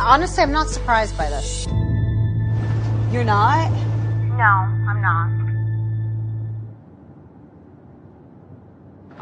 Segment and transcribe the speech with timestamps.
[0.00, 1.66] Honestly, I'm not surprised by this.
[3.12, 3.70] You're not?
[4.36, 5.28] No, I'm not.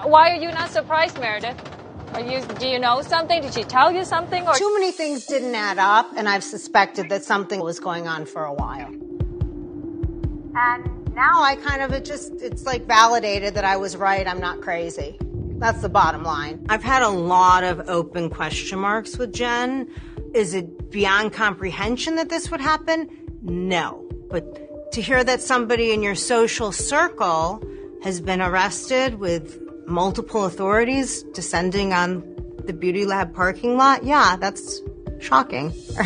[0.06, 1.56] Why are you not surprised, Meredith?
[2.14, 3.42] Are you, do you know something?
[3.42, 4.46] Did she tell you something?
[4.46, 8.24] Or Too many things didn't add up, and I've suspected that something was going on
[8.26, 8.92] for a while.
[10.54, 14.26] And now I kind of, it just, it's like validated that I was right.
[14.26, 15.18] I'm not crazy.
[15.58, 16.66] That's the bottom line.
[16.68, 19.88] I've had a lot of open question marks with Jen.
[20.34, 23.08] Is it beyond comprehension that this would happen?
[23.40, 24.06] No.
[24.30, 27.62] But to hear that somebody in your social circle
[28.02, 32.22] has been arrested with multiple authorities descending on
[32.64, 34.80] the beauty lab parking lot, yeah, that's
[35.20, 35.72] shocking.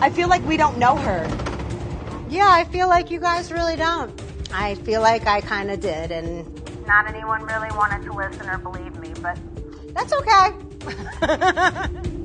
[0.00, 1.28] I feel like we don't know her.
[2.30, 4.18] yeah, I feel like you guys really don't.
[4.52, 8.58] I feel like I kind of did, and Not anyone really wanted to listen or
[8.58, 9.38] believe me, but
[9.94, 10.50] that's okay.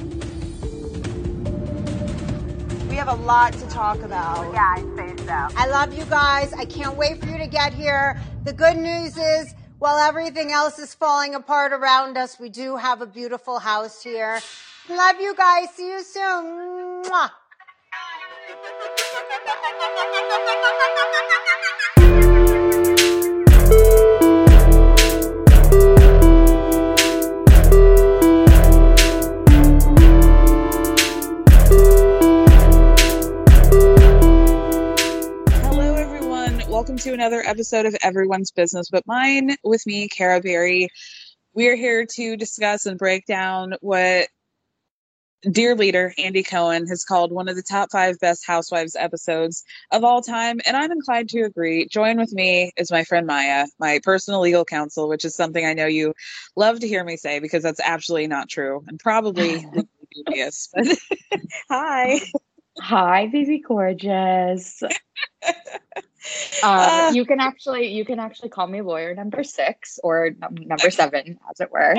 [2.96, 4.54] We have a lot to talk about.
[4.54, 5.34] yeah, I'd say so.
[5.58, 6.54] I love you guys.
[6.54, 8.18] I can't wait for you to get here.
[8.46, 13.02] The good news is, while everything else is falling apart around us, we do have
[13.02, 14.40] a beautiful house here.
[14.90, 15.72] Love you guys.
[15.72, 17.04] See you soon.
[17.04, 17.32] Mwah.
[36.96, 40.88] Welcome to another episode of Everyone's Business But Mine with me, Cara Berry.
[41.54, 44.30] We are here to discuss and break down what
[45.42, 50.06] dear leader Andy Cohen has called one of the top five best Housewives episodes of
[50.06, 50.62] all time.
[50.66, 51.86] And I'm inclined to agree.
[51.90, 55.74] Join with me is my friend Maya, my personal legal counsel, which is something I
[55.74, 56.14] know you
[56.56, 60.70] love to hear me say because that's absolutely not true and probably legally dubious.
[60.74, 60.98] But
[61.70, 62.22] hi.
[62.80, 64.82] Hi, baby gorgeous.
[66.64, 67.12] Um, Ah.
[67.12, 71.38] you can actually you can actually call me lawyer number six or num- number seven,
[71.50, 71.96] as it were.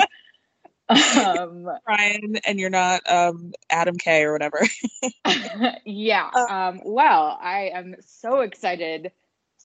[0.88, 4.60] um, Brian, and you're not um, Adam K or whatever.
[5.84, 6.31] yeah.
[6.48, 9.12] Um, well, I am so excited,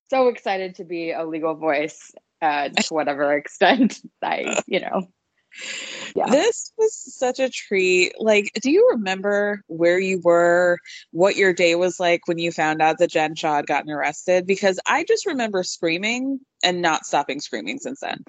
[0.09, 2.11] so excited to be a legal voice
[2.41, 5.07] uh, to whatever extent I, you know.
[6.15, 6.29] Yeah.
[6.29, 8.13] This was such a treat.
[8.19, 10.77] Like, do you remember where you were,
[11.11, 14.45] what your day was like when you found out that Jen Shah had gotten arrested?
[14.45, 18.23] Because I just remember screaming and not stopping screaming since then.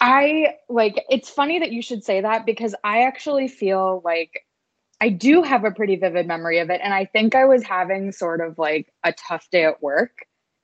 [0.00, 4.44] I like it's funny that you should say that because I actually feel like
[5.00, 6.80] I do have a pretty vivid memory of it.
[6.82, 10.12] And I think I was having sort of like a tough day at work,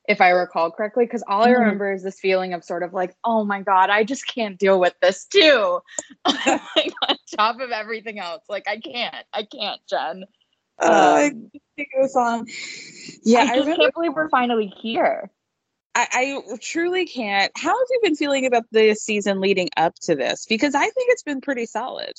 [0.09, 1.59] if I recall correctly, because all I Mhm.
[1.61, 4.81] remember is this feeling of sort of like, oh my God, I just can't deal
[4.81, 5.81] with this too.
[6.25, 8.43] like on top of everything else.
[8.49, 10.25] Like I can't, I can't, Jen.
[10.81, 12.47] Uh, I Um, think it was on.
[13.23, 13.83] Yeah, I I, remember.
[13.83, 15.31] can't believe we're finally here.
[15.95, 17.53] I, I truly can't.
[17.57, 20.47] How have you been feeling about the season leading up to this?
[20.47, 22.13] Because I think it's been pretty solid.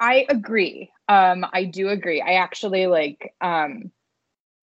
[0.00, 0.90] I agree.
[1.08, 2.20] Um, I do agree.
[2.20, 3.90] I actually like um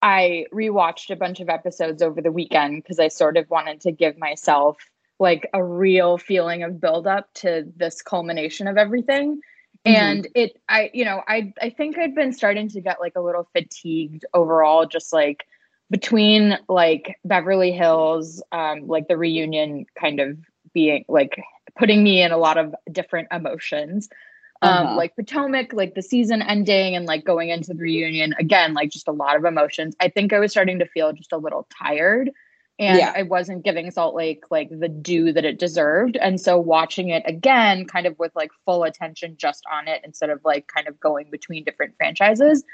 [0.06, 3.92] I rewatched a bunch of episodes over the weekend because I sort of wanted to
[3.92, 4.78] give myself
[5.18, 9.42] like a real feeling of buildup to this culmination of everything.
[9.84, 13.22] And it I you know, I I think I'd been starting to get like a
[13.22, 15.48] little fatigued overall, just like
[15.90, 20.38] between like Beverly Hills, um, like the reunion kind of
[20.72, 21.42] being like
[21.80, 24.08] putting me in a lot of different emotions
[24.62, 24.96] um Uh-huh.
[24.96, 29.08] like potomac like the season ending and like going into the reunion again like just
[29.08, 32.32] a lot of emotions i think i was starting to feel just a little tired
[32.78, 33.14] and Yeah.
[33.16, 36.18] I wasn't giving Salt Lake like the due that it deserved.
[36.18, 40.30] And so watching it again, kind of with like full attention just on it instead
[40.30, 42.66] of like kind of going between different franchises,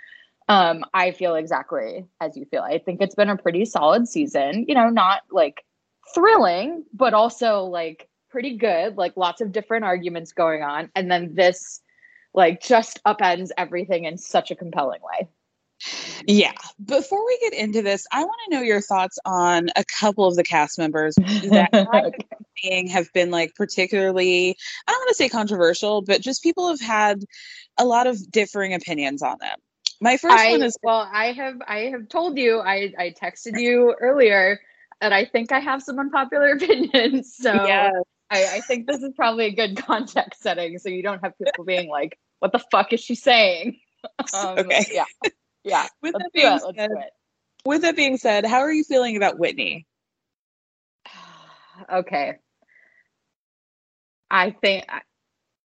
[0.49, 2.63] um, I feel exactly as you feel.
[2.63, 4.65] I think it's been a pretty solid season.
[4.67, 5.63] You know, not like
[6.15, 8.97] thrilling, but also like pretty good.
[8.97, 11.81] Like lots of different arguments going on, and then this
[12.33, 15.29] like just upends everything in such a compelling way.
[16.27, 16.53] Yeah.
[16.83, 20.35] Before we get into this, I want to know your thoughts on a couple of
[20.35, 22.11] the cast members that I
[22.61, 24.55] think have been like particularly,
[24.87, 27.23] I don't want to say controversial, but just people have had
[27.77, 29.57] a lot of differing opinions on them.
[29.99, 33.59] My first I, one is well, I have I have told you I I texted
[33.59, 34.59] you earlier
[34.99, 37.35] and I think I have some unpopular opinions.
[37.35, 37.93] So Yes.
[38.31, 41.65] I, I think this is probably a good context setting, so you don't have people
[41.65, 43.77] being like, "What the fuck is she saying?"
[44.33, 44.83] Um, Okay.
[44.91, 45.03] Yeah.
[45.63, 45.87] Yeah.
[46.01, 46.75] With let's that being it.
[46.75, 47.09] Said-
[47.65, 49.85] with that being said, how are you feeling about Whitney?
[51.93, 52.39] okay.
[54.31, 55.01] I think I,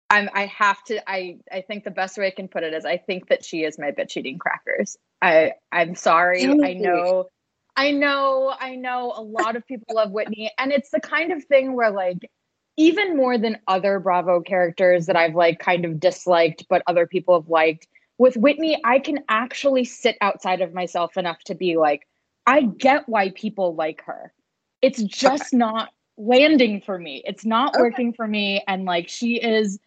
[0.10, 0.30] I'm.
[0.34, 1.08] I have to.
[1.08, 1.38] I.
[1.52, 3.78] I think the best way I can put it is I think that she is
[3.78, 4.98] my bitch eating crackers.
[5.22, 5.54] I.
[5.72, 6.46] I'm sorry.
[6.46, 7.30] I know.
[7.76, 8.56] I know.
[8.58, 9.14] I know.
[9.16, 12.30] A lot of people love Whitney, and it's the kind of thing where like.
[12.78, 17.40] Even more than other Bravo characters that I've like kind of disliked, but other people
[17.40, 17.88] have liked.
[18.18, 22.08] With Whitney, I can actually sit outside of myself enough to be like,
[22.48, 24.34] I get why people like her.
[24.82, 27.24] It's just not landing for me.
[27.26, 27.82] It's not Okay.
[27.82, 28.64] working for me.
[28.68, 29.80] And like she is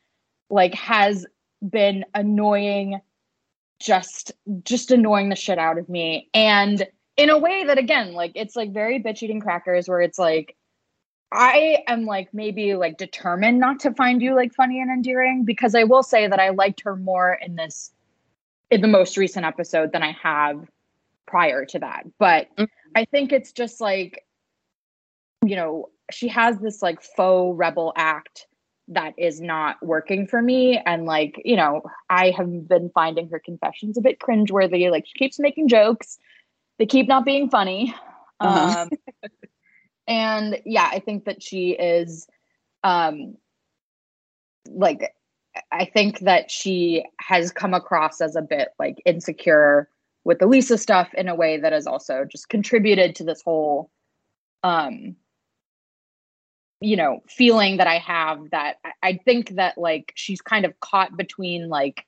[0.51, 1.27] like has
[1.63, 3.01] been annoying,
[3.81, 4.33] just
[4.65, 6.29] just annoying the shit out of me.
[6.35, 6.87] And
[7.17, 10.57] in a way that again, like it's like very bitch eating crackers where it's like
[11.31, 15.75] I am like maybe like determined not to find you like funny and endearing because
[15.75, 17.93] I will say that I liked her more in this
[18.71, 20.69] in the most recent episode than I have
[21.27, 22.05] prior to that.
[22.19, 22.69] But Mhm.
[22.95, 24.25] I think it's just like
[25.45, 28.47] you know, she has this like faux rebel act
[28.89, 30.79] that is not working for me.
[30.79, 34.91] And like, you know, I have been finding her confessions a bit cringeworthy.
[34.91, 36.19] Like she keeps making jokes.
[36.79, 37.95] They keep not being funny.
[38.41, 38.83] Uh-huh.
[38.83, 38.91] Um
[40.09, 42.27] and yeah, I think that she is
[42.83, 43.37] um
[44.67, 45.15] like
[45.71, 49.89] I think that she has come across as a bit like insecure
[50.25, 53.91] with the Lisa stuff in a way that has also just contributed to this whole
[54.65, 55.15] um
[56.81, 60.81] you know feeling that I have that I, I think that like she's kind of
[60.81, 62.07] caught between like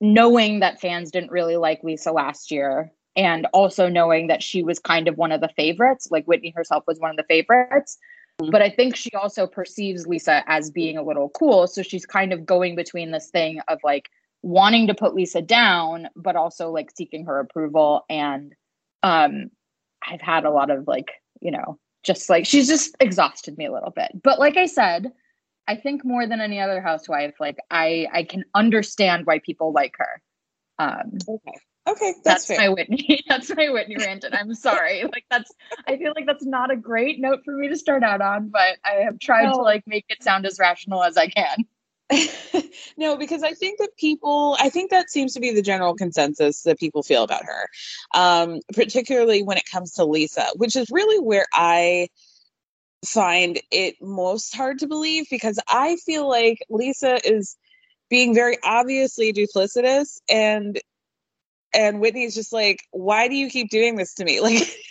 [0.00, 4.78] knowing that fans didn't really like Lisa last year and also knowing that she was
[4.78, 7.98] kind of one of the favorites like Whitney herself was one of the favorites.
[8.38, 12.32] But I think she also perceives Lisa as being a little cool so she's kind
[12.32, 14.08] of going between this thing of like
[14.42, 18.04] wanting to put Lisa down but also like seeking her approval.
[18.08, 18.54] And
[19.02, 19.50] um
[20.08, 21.10] I've had a lot of like
[21.40, 24.12] you know just like she's just exhausted me a little bit.
[24.22, 25.12] But like I said
[25.66, 29.96] I think more than any other housewife like I I can understand why people like
[29.98, 30.22] her.
[30.78, 31.58] Um Okay.
[31.88, 33.24] Okay, that's, that's, my Whitney.
[33.28, 35.04] That's my Whitney rant, and I'm sorry.
[35.12, 35.50] Like that's,
[35.86, 38.76] I feel like that's not a great note for me to start out on, but
[38.84, 39.52] I have tried No.
[39.52, 41.64] to like make it sound as rational as I can.
[42.96, 46.62] no, because I think that people, I think that seems to be the general consensus
[46.62, 47.68] that people feel about her,
[48.14, 52.08] um, particularly when it comes to Lisa, which is really where I
[53.06, 57.56] find it most hard to believe because I feel like Lisa is
[58.10, 60.78] being very obviously duplicitous and
[61.74, 64.40] and Whitney's just like, why do you keep doing this to me?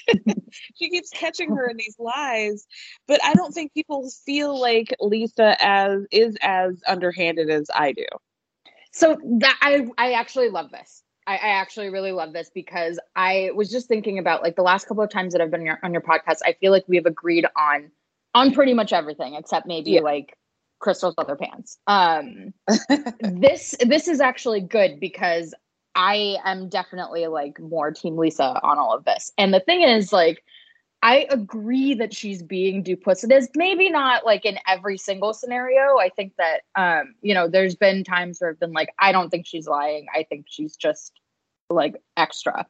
[0.10, 0.38] Like
[0.76, 2.66] she keeps catching her in these lies,
[3.08, 8.06] but I don't think people feel like Lisa as is as underhanded as I do.
[8.92, 11.04] So that I, I actually love this.
[11.28, 14.88] I, I actually really love this because I was just thinking about like the last
[14.88, 16.40] couple of times that I've been on your, on your podcast.
[16.46, 17.92] I feel like we have agreed on
[18.34, 20.02] on pretty much everything except maybe Yeah.
[20.02, 20.38] like
[20.80, 21.78] Crystal's other pants.
[21.88, 22.54] Um,
[23.20, 25.54] this this is actually good because
[25.98, 29.32] I am definitely like more team Lisa on all of this.
[29.38, 30.44] And the thing is like
[31.04, 35.98] I agree that she's being duplicitous, maybe not like in every single scenario.
[35.98, 39.30] I think that um you know there's been times where I've been like I don't
[39.30, 40.06] think she's lying.
[40.16, 41.14] I think she's just
[41.70, 42.68] like extra.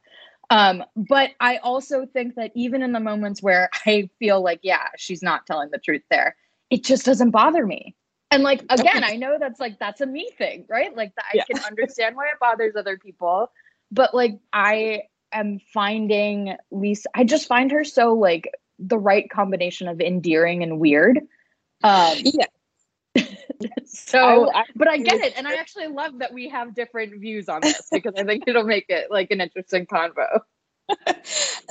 [0.48, 4.88] Um but I also think that even in the moments where I feel like yeah,
[4.96, 6.34] she's not telling the truth there,
[6.70, 7.94] it just doesn't bother me.
[8.30, 10.94] And like again, I know that's like that's a me thing, right?
[10.94, 11.44] Like that I Yeah.
[11.44, 13.50] can understand why it bothers other people,
[13.90, 19.88] but like I am finding Lisa I just find her so like the right combination
[19.88, 21.18] of endearing and weird.
[21.82, 22.46] Um Yeah.
[23.86, 27.18] so I- I but I get it and I actually love that we have different
[27.20, 30.40] views on this because I think it'll make it like an interesting convo.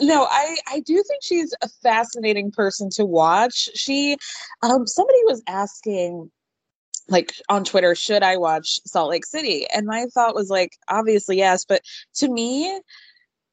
[0.02, 3.70] no, I I do think she's a fascinating person to watch.
[3.76, 4.18] She,
[4.62, 6.30] um, somebody was asking,
[7.10, 9.66] like on Twitter, should I watch Salt Lake City?
[9.74, 11.82] And my thought was like, obviously yes, but
[12.16, 12.82] to me,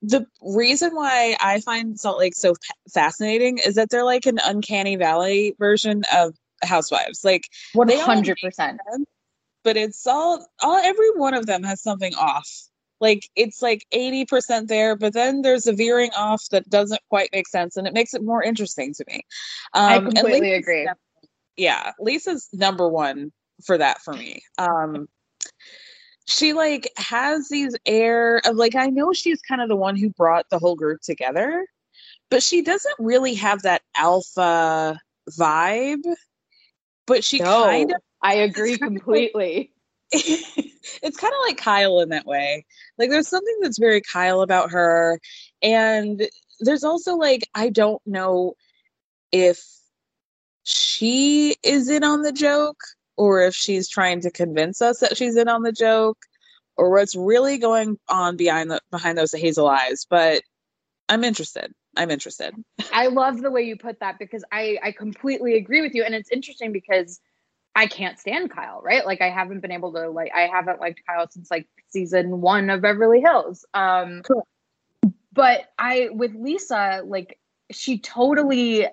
[0.02, 2.54] the reason why I find Salt Lake so
[2.92, 7.24] fascinating is that they're like an uncanny valley version of Housewives.
[7.24, 8.80] Like one hundred percent.
[9.62, 12.48] But it's all all every one of them has something off
[13.00, 17.48] like it's like 80% there but then there's a veering off that doesn't quite make
[17.48, 19.22] sense and it makes it more interesting to me
[19.74, 20.88] um, i completely agree
[21.56, 23.32] yeah lisa's number one
[23.62, 25.08] for that for me um
[26.26, 30.10] she like has these air of like i know she's kind of the one who
[30.10, 31.66] brought the whole group together
[32.30, 34.98] but she doesn't really have that alpha
[35.38, 36.02] vibe
[37.06, 39.70] but she no, kind of i agree completely
[40.14, 42.64] it's kind of like Kyle in that way.
[42.98, 45.20] Like there's something that's very Kyle about her.
[45.62, 46.28] And
[46.60, 48.54] there's also like, I don't know
[49.32, 49.62] if
[50.62, 52.80] she is in on the joke
[53.16, 56.18] or if she's trying to convince us that she's in on the joke
[56.76, 60.06] or what's really going on behind the behind those hazel eyes.
[60.08, 60.42] But
[61.08, 61.72] I'm interested.
[61.96, 62.54] I'm interested.
[62.92, 66.14] I love the way you put that because I I completely agree with you and
[66.14, 67.20] it's interesting because
[67.76, 69.04] I can't stand Kyle, right?
[69.04, 72.70] Like I haven't been able to like I haven't liked Kyle since like season 1
[72.70, 73.64] of Beverly Hills.
[73.74, 74.46] Um cool.
[75.32, 77.38] but I with Lisa like
[77.70, 78.86] she totally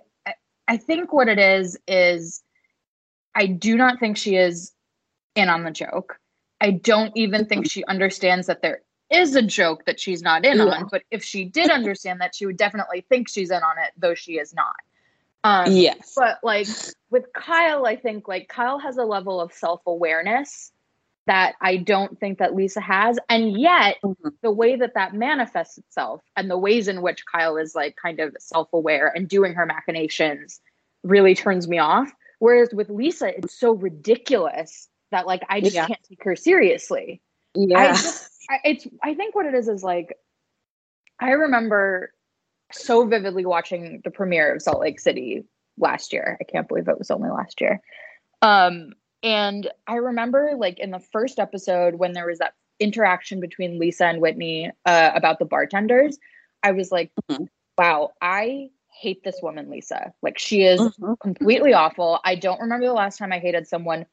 [0.67, 2.43] I think what it is is
[3.35, 4.71] I do not think she is
[5.35, 6.17] in on the joke.
[6.59, 10.57] I don't even think she understands that there is a joke that she's not in
[10.57, 10.65] yeah.
[10.65, 13.91] on, but if she did understand that, she would definitely think she's in on it,
[13.97, 14.75] though she is not.
[15.43, 16.13] Um, yes.
[16.15, 16.67] But like
[17.09, 20.71] with Kyle, I think like Kyle has a level of self awareness
[21.27, 23.19] that I don't think that Lisa has.
[23.29, 24.29] And yet, mm-hmm.
[24.41, 28.19] the way that that manifests itself and the ways in which Kyle is like kind
[28.19, 30.61] of self aware and doing her machinations
[31.03, 32.11] really turns me off.
[32.41, 35.85] Whereas with Lisa, it's so ridiculous that like I just yeah.
[35.85, 37.21] can't take her seriously.
[37.53, 37.77] Yeah.
[37.77, 40.17] I just, I, it's, I think what it is is like,
[41.19, 42.11] I remember
[42.71, 45.43] so vividly watching the premiere of Salt Lake City
[45.77, 46.35] last year.
[46.41, 47.79] I can't believe it was only last year.
[48.41, 53.77] Um, and I remember like in the first episode when there was that interaction between
[53.77, 56.17] Lisa and Whitney uh, about the bartenders,
[56.63, 57.43] I was like, mm-hmm.
[57.77, 60.13] wow, I hate this woman, Lisa.
[60.21, 61.13] Like she is mm-hmm.
[61.21, 62.19] completely awful.
[62.23, 64.05] I don't remember the last time I hated someone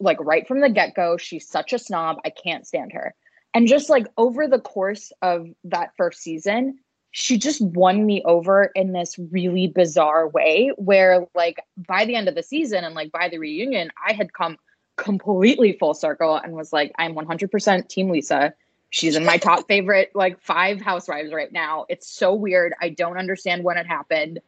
[0.00, 1.16] like right from the get go.
[1.16, 2.18] She's such a snob.
[2.24, 3.14] I can't stand her.
[3.54, 6.78] And just like over the course of that first season,
[7.18, 11.56] she just won me over in this really bizarre way where like
[11.88, 14.58] by the end of the season and like by the reunion i had come
[14.98, 18.52] completely full circle and was like i'm 100% team lisa
[18.96, 23.18] she's in my top favorite like five housewives right now it's so weird i don't
[23.18, 24.40] understand when it happened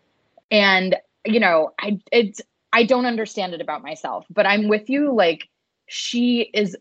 [0.51, 2.41] and you know i it's
[2.73, 5.49] i don't understand it about myself but i'm with you like
[5.87, 6.77] she is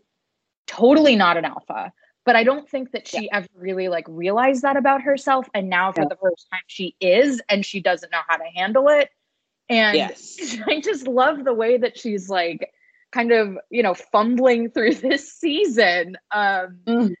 [0.66, 1.92] totally not an alpha
[2.24, 3.38] but I don't think that she yeah.
[3.38, 5.48] ever really like realized that about herself.
[5.54, 6.08] And now for yeah.
[6.10, 9.08] the first time she is, and she doesn't know how to handle it.
[9.70, 10.58] And yes.
[10.66, 12.70] I just love the way that she's like
[13.12, 16.18] kind of, you know, fumbling through this season.
[16.30, 17.14] Um mm.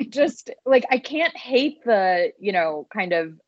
[0.00, 3.38] I just like I can't hate the, you know, kind of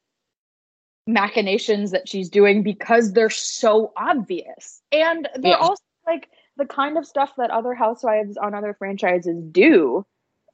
[1.07, 4.81] machinations that she's doing because they're so obvious.
[4.91, 5.57] And they're yeah.
[5.57, 10.05] also like the kind of stuff that other housewives on other franchises do.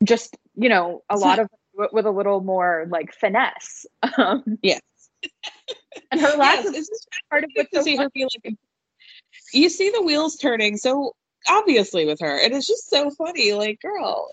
[0.02, 1.48] Just you know a lot of
[1.92, 3.86] with a little more like finesse.
[4.16, 4.80] Um yes
[6.10, 8.56] and her last yes, is part of what to see her feel like
[9.52, 11.14] you see the wheels turning so
[11.48, 14.30] obviously with her and it's just so funny like girl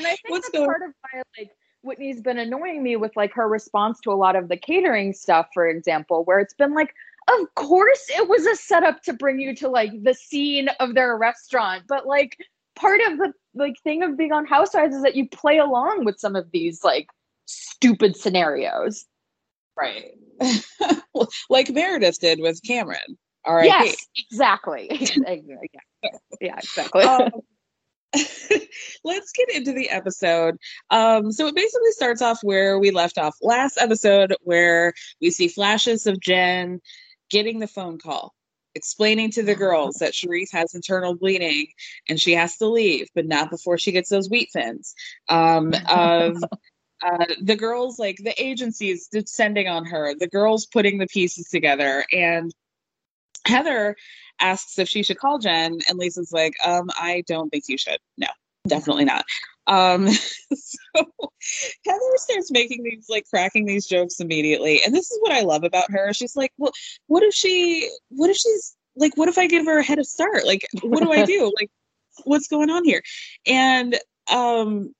[0.00, 1.50] and i think What's that's going- part of why like
[1.82, 5.46] whitney's been annoying me with like her response to a lot of the catering stuff
[5.54, 6.94] for example where it's been like
[7.28, 11.16] of course it was a setup to bring you to like the scene of their
[11.16, 12.36] restaurant but like
[12.76, 16.18] part of the like thing of being on Housewives is that you play along with
[16.18, 17.08] some of these like
[17.46, 19.04] stupid scenarios.
[19.78, 20.12] Right.
[21.50, 23.18] like Meredith did with Cameron.
[23.44, 23.66] All right.
[23.66, 23.96] Yes,
[24.30, 24.88] exactly.
[24.90, 26.10] yeah.
[26.40, 27.02] yeah, exactly.
[27.02, 27.30] Um,
[29.04, 30.56] let's get into the episode.
[30.90, 35.48] Um, so it basically starts off where we left off last episode, where we see
[35.48, 36.80] flashes of Jen
[37.30, 38.34] getting the phone call
[38.74, 41.66] explaining to the girls that Sharrieff has internal bleeding
[42.08, 44.94] and she has to leave, but not before she gets those wheat thins.
[45.28, 46.36] Um, of
[47.02, 52.04] uh, the girls, like the agencies descending on her, the girls putting the pieces together,
[52.12, 52.52] and
[53.46, 53.96] Heather
[54.40, 57.98] asks if she should call Jen, and Lisa's like, um, I don't think you should.
[58.16, 58.28] No,
[58.66, 59.24] definitely not.
[59.66, 60.08] Um,
[60.54, 61.04] so
[61.86, 65.64] Heather starts making these like cracking these jokes immediately, and this is what I love
[65.64, 66.12] about her.
[66.12, 66.72] She's like, "Well,
[67.06, 67.88] what if she?
[68.08, 69.16] What if she's like?
[69.16, 70.46] What if I give her a head of start?
[70.46, 71.52] Like, what do I do?
[71.58, 71.70] like,
[72.24, 73.02] what's going on here?"
[73.46, 73.98] And
[74.30, 74.92] um,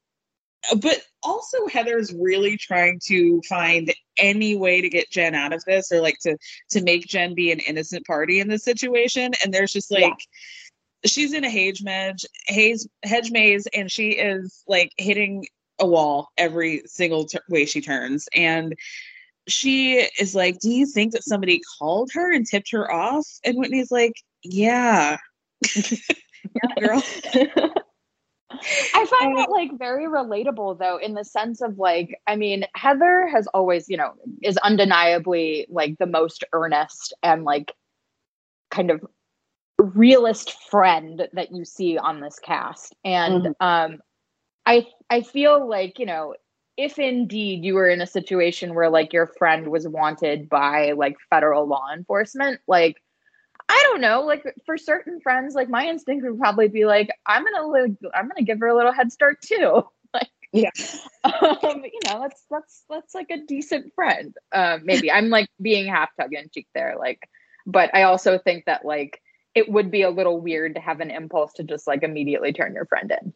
[0.80, 5.90] but also Heather's really trying to find any way to get Jen out of this
[5.90, 6.36] or like to
[6.70, 9.32] to make Jen be an innocent party in this situation.
[9.42, 11.08] And there's just like yeah.
[11.08, 15.46] she's in a hedge maze haze hedge maze and she is like hitting
[15.78, 18.28] a wall every single t- way she turns.
[18.34, 18.74] And
[19.48, 23.26] she is like do you think that somebody called her and tipped her off?
[23.44, 25.16] And Whitney's like yeah.
[26.54, 26.86] Yeah.
[26.86, 27.02] Girl
[28.52, 33.28] I find that like very relatable though, in the sense of like, I mean, Heather
[33.28, 37.72] has always, you know, is undeniably like the most earnest and like
[38.70, 39.04] kind of
[39.78, 42.94] realist friend that you see on this cast.
[43.04, 43.66] And mm-hmm.
[43.66, 44.00] um
[44.66, 46.34] I I feel like, you know,
[46.76, 51.16] if indeed you were in a situation where like your friend was wanted by like
[51.28, 53.02] federal law enforcement, like
[53.70, 54.22] I don't know.
[54.22, 58.26] Like for certain friends, like my instinct would probably be like, I'm gonna like, I'm
[58.26, 59.82] gonna give her a little head start too.
[60.12, 60.70] Like, yeah,
[61.22, 64.34] um, you know, that's that's that's like a decent friend.
[64.50, 67.28] Uh, maybe I'm like being half tongue in cheek there, like,
[67.64, 69.22] but I also think that like
[69.54, 72.74] it would be a little weird to have an impulse to just like immediately turn
[72.74, 73.32] your friend in.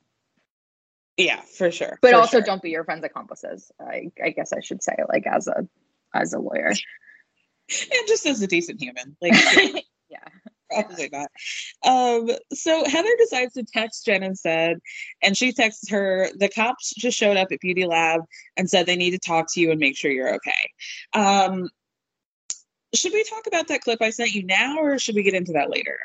[1.17, 1.97] Yeah, for sure.
[2.03, 2.47] But for also, sure.
[2.47, 3.71] don't be your friend's accomplices.
[3.79, 5.69] I I guess I should say, like as a
[6.13, 9.85] as a lawyer, and just as a decent human, like.
[10.15, 10.29] Yeah.
[10.83, 11.31] Probably not.
[11.85, 14.79] Um, so Heather decides to text Jen instead,
[15.23, 18.23] and she texts her, the cops just showed up at Beauty Lab
[18.57, 20.71] and said they need to talk to you and make sure you're okay.
[21.13, 21.69] Um,
[22.95, 25.53] should we talk about that clip I sent you now, or should we get into
[25.53, 25.99] that later?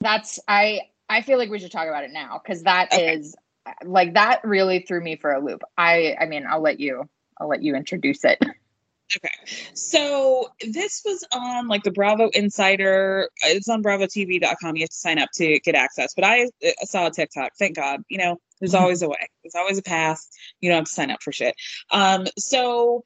[0.00, 3.14] That's I I feel like we should talk about it now because that okay.
[3.14, 3.36] is
[3.84, 5.62] like that really threw me for a loop.
[5.76, 8.42] I I mean I'll let you I'll let you introduce it.
[9.16, 9.34] Okay.
[9.74, 13.28] So this was on like the Bravo Insider.
[13.42, 14.76] It's on bravotv.com.
[14.76, 16.14] You have to sign up to get access.
[16.14, 17.52] But I, I saw a TikTok.
[17.58, 18.02] Thank God.
[18.08, 18.82] You know, there's mm-hmm.
[18.82, 19.28] always a way.
[19.42, 20.24] There's always a path.
[20.60, 21.54] You don't have to sign up for shit.
[21.90, 23.02] Um, so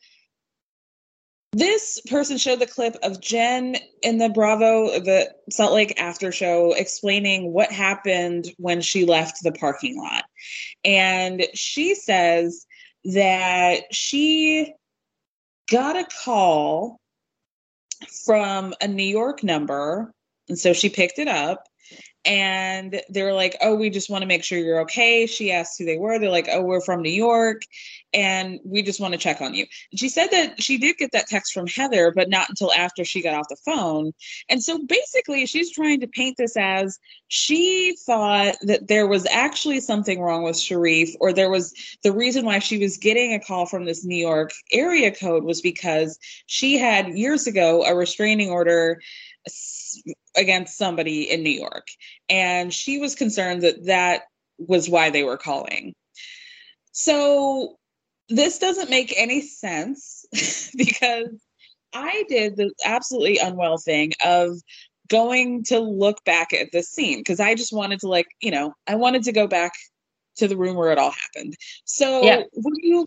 [1.55, 6.73] this person showed the clip of Jen in the Bravo, the Salt Lake after show,
[6.73, 10.25] explaining what happened when she left the parking lot.
[10.85, 12.67] And she says
[13.05, 14.75] that she
[15.71, 16.99] got a call
[18.25, 20.13] from a New York number.
[20.49, 21.67] And so she picked it up
[22.25, 25.85] and they're like, "Oh, we just want to make sure you're okay." She asked who
[25.85, 26.19] they were.
[26.19, 27.63] They're like, "Oh, we're from New York,
[28.13, 31.27] and we just want to check on you." She said that she did get that
[31.27, 34.13] text from Heather, but not until after she got off the phone.
[34.49, 39.81] And so basically, she's trying to paint this as she thought that there was actually
[39.81, 43.67] something wrong with Sharrieff, or there was the reason why she was getting a call
[43.67, 49.01] from this New York area code was because she had years ago a restraining order
[50.37, 51.87] against somebody in New York.
[52.29, 54.23] And she was concerned that that
[54.59, 55.95] was why they were calling.
[56.93, 57.77] So
[58.29, 60.25] this doesn't make any sense
[60.77, 61.29] because
[61.93, 64.57] I did the absolutely unwell thing of
[65.09, 68.75] going to look back at this scene because I just wanted to like, you know,
[68.87, 69.73] I wanted to go back
[70.37, 71.55] to the room where it all happened.
[71.85, 72.43] So yeah.
[72.53, 73.07] when you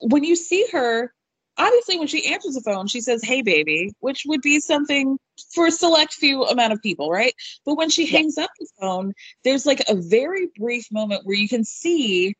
[0.00, 1.12] when you see her
[1.58, 5.18] obviously when she answers the phone she says hey baby which would be something
[5.52, 8.44] for a select few amount of people right but when she hangs yeah.
[8.44, 9.12] up the phone
[9.44, 12.34] there's like a very brief moment where you can see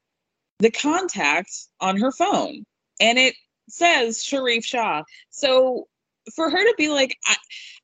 [0.60, 1.50] the contact
[1.80, 2.64] on her phone
[3.00, 3.34] and it
[3.68, 5.86] says sharrieff shah so
[6.34, 7.36] for her to be like i,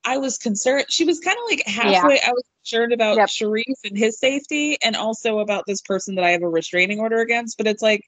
[0.05, 2.29] I was concerned she was kind of like halfway yeah.
[2.29, 3.29] i was concerned about yep.
[3.29, 7.19] sharrieff and his safety and also about this person that i have a restraining order
[7.21, 8.01] against but it's like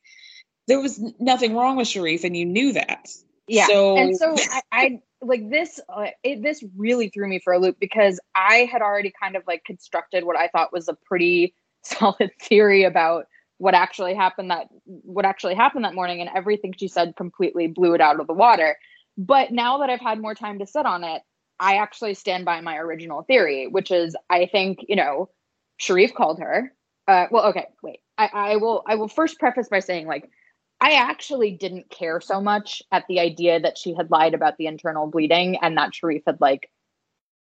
[0.68, 3.10] there was nothing wrong with Sharrieff, and you knew that.
[3.48, 3.68] Yeah.
[3.68, 5.80] So, and so I, I like this.
[5.90, 9.44] Uh, it, this really threw me for a loop because I had already kind of
[9.48, 13.28] like constructed what I thought was a pretty solid theory about
[13.60, 17.94] what actually happened that what actually happened that morning, and everything she said completely blew
[17.94, 18.78] it out of the water.
[19.18, 21.24] But now that I've had more time to sit on it,
[21.60, 25.30] I actually stand by my original theory, which is I think you know
[25.80, 26.74] Sharrieff called her.
[27.08, 28.02] Uh, well, okay, wait.
[28.18, 28.84] I, I will.
[28.86, 30.30] I will first preface by saying like
[30.80, 34.68] I actually didn't care so much at the idea that she had lied about the
[34.68, 36.70] internal bleeding and that Sharrieff had like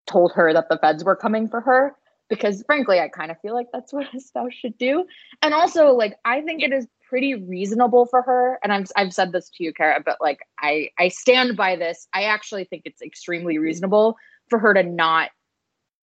[0.07, 1.95] told her that the feds were coming for her
[2.29, 5.07] because frankly I kind of feel like that's what a spouse should do.
[5.41, 9.33] And also like I think it is pretty reasonable for her and I've I've said
[9.33, 12.07] this to you Kara but like I I stand by this.
[12.13, 14.17] I actually think it's extremely reasonable
[14.49, 15.31] for her to not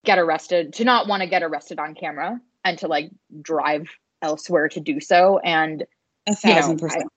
[0.06, 3.12] get arrested, to not want to get arrested on camera and to like
[3.42, 3.90] drive
[4.22, 5.84] elsewhere to do so and
[6.28, 7.10] A you know, thousand percent.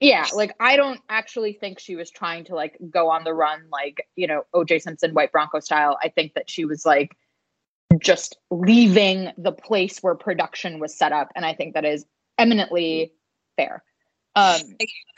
[0.00, 3.62] Yeah, like I don't actually think she was trying to like go on the run
[3.72, 5.96] like, you know, OJ Simpson White Bronco style.
[6.02, 7.16] I think that she was like
[7.98, 12.04] just leaving the place where production was set up and I think that is
[12.36, 13.12] eminently
[13.56, 13.82] fair.
[14.34, 14.60] Um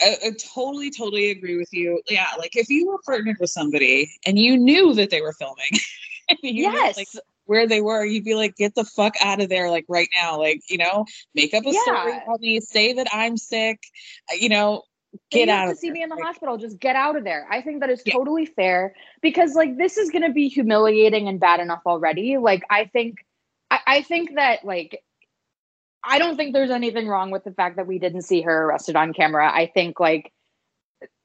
[0.00, 2.00] I, I totally, totally agree with you.
[2.08, 5.70] Yeah, like if you were partnered with somebody and you knew that they were filming,
[6.28, 6.96] and you knew, yes.
[6.96, 7.08] like
[7.48, 10.38] where they were, you'd be like, get the fuck out of there, like right now.
[10.38, 12.22] Like, you know, make up a story Yeah.
[12.22, 13.80] about me, say that I'm sick,
[14.30, 14.82] uh, you know,
[15.30, 15.94] get out to of see there.
[15.94, 16.58] me in the Like, hospital.
[16.58, 17.46] Just get out of there.
[17.50, 18.12] I think that is Yeah.
[18.12, 22.36] totally fair because like this is gonna be humiliating and bad enough already.
[22.36, 23.16] Like I think
[23.70, 25.02] I, I think that like
[26.04, 28.94] I don't think there's anything wrong with the fact that we didn't see her arrested
[28.94, 29.50] on camera.
[29.50, 30.30] I think like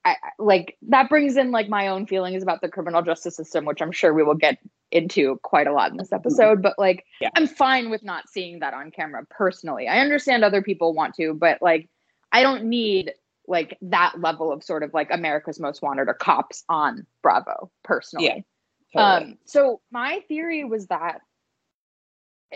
[0.04, 3.82] I- like that brings in like my own feelings about the criminal justice system, which
[3.82, 4.58] I'm sure we will get
[4.94, 6.62] into quite a lot in this episode.
[6.62, 7.30] But like Yeah.
[7.36, 9.88] I'm fine with not seeing that on camera personally.
[9.88, 11.90] I understand other people want to, but like
[12.32, 13.12] I don't need
[13.46, 18.46] like that level of sort of like America's Most Wanted or cops on Bravo personally.
[18.92, 19.32] totally.
[19.32, 21.20] Um, so my theory was that,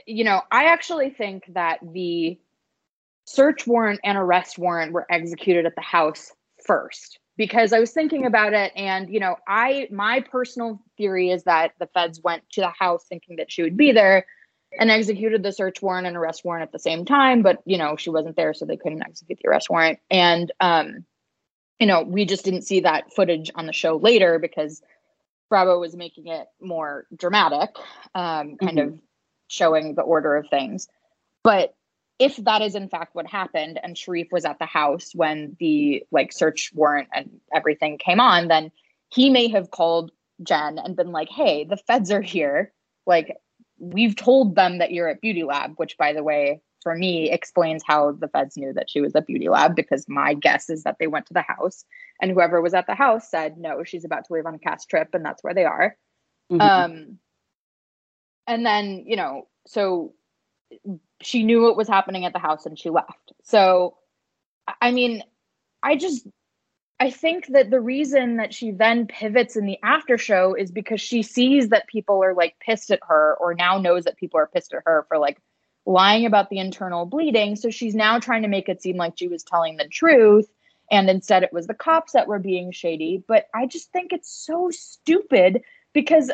[0.07, 2.38] you know, I actually think that the
[3.27, 6.33] search warrant and arrest warrant were executed at the house
[6.64, 11.44] first because I was thinking about it and you know I my personal theory is
[11.44, 14.27] that the feds went to the house thinking that she would be there
[14.79, 17.96] and executed the search warrant and arrest warrant at the same time but you know
[17.96, 19.98] she wasn't there so they couldn't execute the arrest warrant.
[20.11, 21.07] And um
[21.79, 24.83] you know we just didn't see that footage on the show later because
[25.48, 27.70] Bravo was making it more dramatic
[28.14, 28.98] um kind of
[29.46, 30.88] showing the order of things.
[31.42, 31.74] But
[32.18, 36.04] if that is in fact what happened and Sharrieff was at the house when the
[36.11, 38.72] like search warrant and everything came on, then
[39.11, 40.11] he may have called
[40.42, 42.72] Jen and been like, "Hey, the feds are here.
[43.07, 43.37] Like
[43.78, 47.83] we've told them that you're at Beauty Lab," which by the way, for me explains
[47.87, 50.96] how the feds knew that she was at Beauty Lab because my guess is that
[50.98, 51.85] they went to the house
[52.20, 54.88] and whoever was at the house said, "No, she's about to leave on a cast
[54.90, 55.96] trip and that's where they are."
[56.50, 56.61] Mhm.
[56.61, 57.18] Um
[58.48, 60.14] and then, you know, so
[61.20, 63.33] she knew what was happening at the house and she left.
[63.42, 63.96] So,
[64.81, 65.22] I- mean,
[65.83, 66.26] I just,
[67.00, 71.00] I think that the reason that she then pivots in the after show is because
[71.00, 74.48] she sees that people are like pissed at her or now knows that people are
[74.48, 75.40] pissed at her for like
[75.87, 77.57] lying about the internal bleeding.
[77.57, 80.48] So she's now trying to make it seem like she was telling the truth.
[80.90, 83.22] And instead, it was the cops that were being shady.
[83.26, 86.31] But I just think it's so stupid because,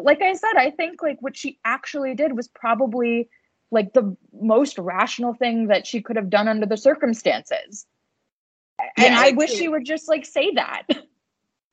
[0.00, 3.28] like I said, I think like what she actually did was probably
[3.70, 7.86] like the most rational thing that she could have done under the circumstances.
[8.96, 10.84] And Yeah, I I wish she would just like say that.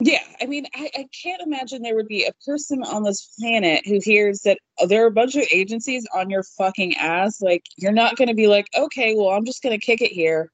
[0.01, 3.87] Yeah, I mean, I, I can't imagine there would be a person on this planet
[3.87, 7.41] who hears that there are a bunch of agencies on your fucking ass.
[7.41, 10.11] Like, you're not going to be like, okay, well, I'm just going to kick it
[10.11, 10.51] here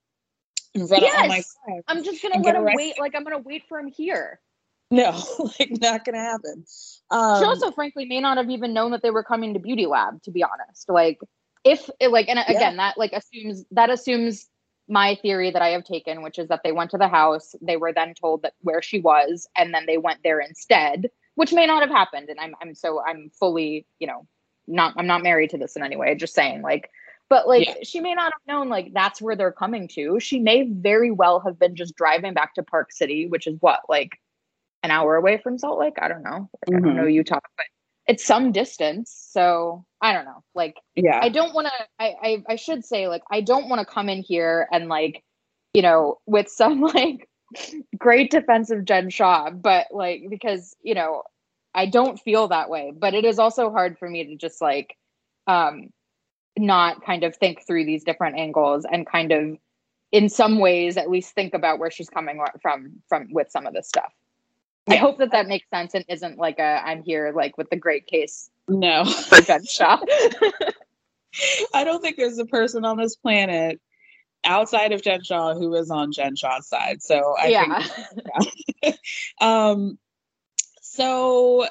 [0.75, 1.57] and run it on my Yes.
[1.67, 1.81] side.
[1.87, 2.77] I'm just gonna let him arrested.
[2.77, 2.99] wait.
[2.99, 4.39] Like I'm gonna wait for him here.
[4.91, 5.11] No,
[5.59, 6.65] like, not going to happen.
[7.11, 9.85] Um, she also, frankly, may not have even known that they were coming to Beauty
[9.85, 10.23] Lab.
[10.23, 11.19] To be honest, like
[11.63, 14.47] if like, and again, that like assumes that assumes
[14.87, 17.77] my theory that I have taken, which is that they went to the house, they
[17.77, 21.65] were then told that where she was, and then they went there instead, which may
[21.65, 22.29] not have happened.
[22.29, 24.25] And I'm I'm so I'm fully, you know,
[24.67, 26.15] not I'm not married to this in any way.
[26.15, 26.89] Just saying, like,
[27.29, 27.75] but like Yeah.
[27.83, 30.19] she may not have known like that's where they're coming to.
[30.21, 33.81] She may very well have been just driving back to Park City, which is what
[33.89, 34.20] like
[34.83, 35.95] an hour away from Salt Lake.
[36.01, 36.49] I don't know.
[36.67, 36.83] Like, I Mhm.
[36.83, 37.65] don't know Utah, but
[38.07, 39.11] it's some distance.
[39.31, 40.43] So I don't know.
[40.55, 41.19] Like yeah.
[41.21, 41.73] I don't want to.
[41.99, 45.23] I, I I should say like I don't want to come in here and like
[45.73, 47.29] you know with some like
[47.97, 51.23] great defensive Jen Shah, but like because you know
[51.73, 52.91] I don't feel that way.
[52.95, 54.95] But it is also hard for me to just like
[55.47, 55.89] um
[56.57, 59.57] not kind of think through these different angles and kind of
[60.11, 63.73] in some ways at least think about where she's coming from from with some of
[63.73, 64.11] this stuff.
[64.89, 67.75] I hope that that makes sense and isn't like a I'm here like with the
[67.75, 69.05] great case no.
[69.05, 69.99] for.
[71.73, 73.79] I don't think there's a person on this planet
[74.43, 77.01] outside of Jen Shah who is on Jen Shah's side.
[77.01, 77.83] So I yeah.
[78.83, 78.97] think
[79.41, 79.97] um
[80.81, 81.67] so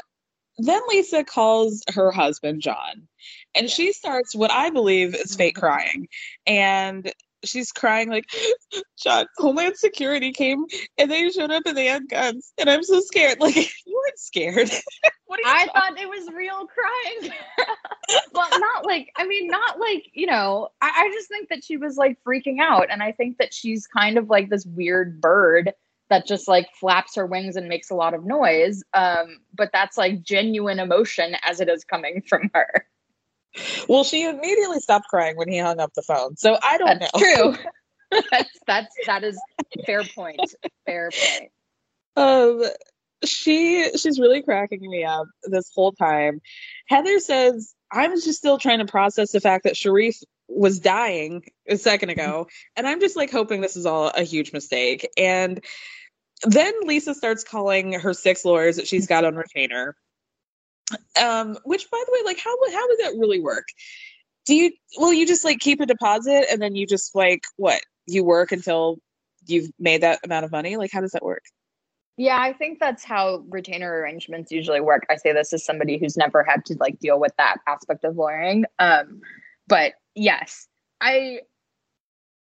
[0.59, 3.09] then Lisa calls her husband John
[3.55, 6.09] and she starts what I believe is fake crying
[6.47, 7.13] and
[7.45, 8.25] she's crying like
[9.03, 10.65] John Homeland Security came
[10.99, 14.19] and they showed up and they had guns and I'm so scared like you weren't
[14.19, 14.71] scared
[15.27, 17.33] what you I talking- thought it was real crying.
[18.33, 21.77] but not like, I mean, not like, you know, I, I just think that she
[21.77, 22.89] was like freaking out.
[22.91, 25.73] And I think that she's kind of like this weird bird
[26.09, 28.83] that just like flaps her wings and makes a lot of noise.
[28.93, 32.85] Um, but that's like genuine emotion as it is coming from her.
[33.89, 37.15] Well she immediately stopped crying when he hung up the phone so I don't That's
[37.15, 37.65] know true.
[38.31, 39.41] that's that's that is
[39.87, 40.41] fair point.
[40.87, 41.51] Fair point.
[42.17, 42.63] Um,
[43.25, 46.41] she she's really cracking me up this whole time.
[46.89, 51.77] Heather says, "I'm just still trying to process the fact that Sharrieff was dying a
[51.77, 55.63] second ago, and I'm just like hoping this is all a huge mistake." And
[56.43, 59.95] then Lisa starts calling her six lawyers that she's got on retainer.
[61.21, 63.67] Um, which by the way, like how how does that really work?
[64.47, 67.81] Do you well you just like keep a deposit and then you just like what
[68.07, 68.99] you work until
[69.47, 70.77] you've made that amount of money?
[70.77, 71.45] Like how does that work?
[72.17, 75.07] Yeah, I think that's how retainer arrangements usually work.
[75.09, 78.17] I say this as somebody who's never had to like deal with that aspect of
[78.17, 78.67] lawyering.
[78.79, 79.23] Um,
[79.67, 80.69] but yes,
[81.01, 81.41] I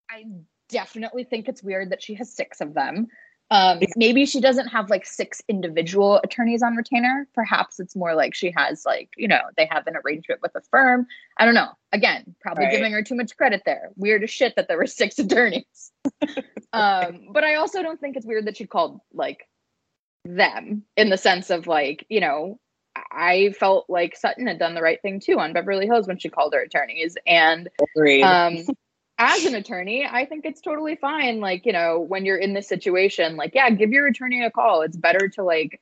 [0.09, 0.25] I
[0.67, 3.07] definitely think it's weird that she has six of them.
[3.51, 7.27] Um, maybe she doesn't have like six individual attorneys on retainer.
[7.35, 10.61] Perhaps it's more like she has like, you know, they have an arrangement with a
[10.61, 11.05] firm.
[11.37, 11.67] I don't know.
[11.91, 12.71] Again, probably Right.
[12.71, 13.89] giving her too much credit there.
[13.97, 15.91] Weird as shit that there were six attorneys.
[16.73, 19.45] um, but I also don't think it's weird that she called like
[20.23, 22.57] them in the sense of like, you know,
[23.11, 26.29] I felt like Sutton had done the right thing too on Beverly Hills when she
[26.29, 27.17] called her attorneys.
[27.27, 28.23] And Agreed.
[28.23, 28.65] um
[29.17, 32.67] as an attorney i think it's totally fine like you know when you're in this
[32.67, 35.79] situation like yeah give your attorney a call it's better to like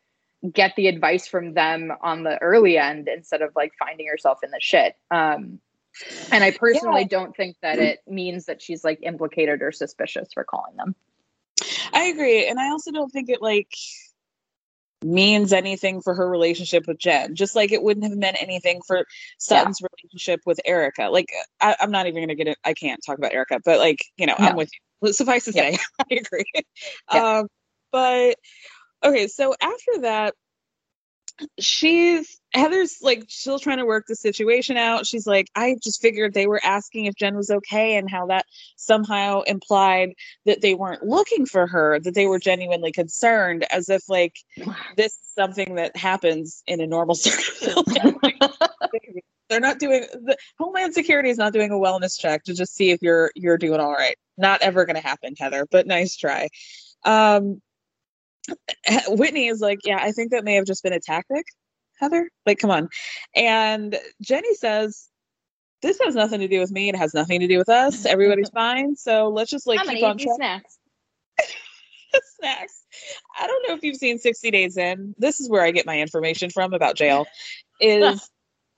[0.53, 4.51] get the advice from them on the early end instead of like finding yourself in
[4.51, 5.59] the shit um
[6.31, 7.07] and i personally Yeah.
[7.09, 10.95] don't think that it means that she's like implicated or suspicious for calling them
[11.93, 12.47] I agree.
[12.47, 13.73] And I also don't think it like
[15.03, 19.05] means anything for her relationship with Jen, just like it wouldn't have meant anything for
[19.37, 21.09] Sutton's relationship with Erica.
[21.09, 21.31] Like,
[21.61, 22.57] I, I'm not even going to get it.
[22.63, 24.69] I can't talk about Erica, but like, you know, I'm with
[25.01, 25.13] you.
[25.13, 25.71] Suffice to Yeah.
[25.71, 26.51] say, I agree.
[27.13, 27.39] Yeah.
[27.39, 27.47] Um,
[27.91, 28.35] but
[29.03, 30.33] okay, so after that,
[31.59, 35.05] she's Heather's like still trying to work the situation out.
[35.05, 38.45] She's like, I just figured they were asking if Jen was okay and how that
[38.75, 40.13] somehow implied
[40.45, 44.35] that they weren't looking for her, that they were genuinely concerned, as if like
[44.97, 47.83] this is something that happens in a normal circle.
[49.49, 52.91] They're not doing the Homeland Security is not doing a wellness check to just see
[52.91, 54.15] if you're you're doing all right.
[54.37, 55.67] Not ever going to happen, Heather.
[55.69, 56.49] But nice try.
[57.03, 57.61] Um,
[59.07, 61.45] Whitney is like, yeah, I think that may have just been a tactic,
[61.99, 62.29] Heather.
[62.45, 62.89] Like, come on.
[63.35, 65.07] And Jenny says,
[65.81, 66.89] this has nothing to do with me.
[66.89, 68.05] It has nothing to do with us.
[68.05, 68.95] Everybody's fine.
[68.95, 70.79] So let's just like i'm keep on snacks
[72.39, 72.85] snacks.
[73.39, 75.15] I don't know if you've seen 60 Days In.
[75.17, 77.25] This is where I get my information from about jail.
[77.79, 78.29] Is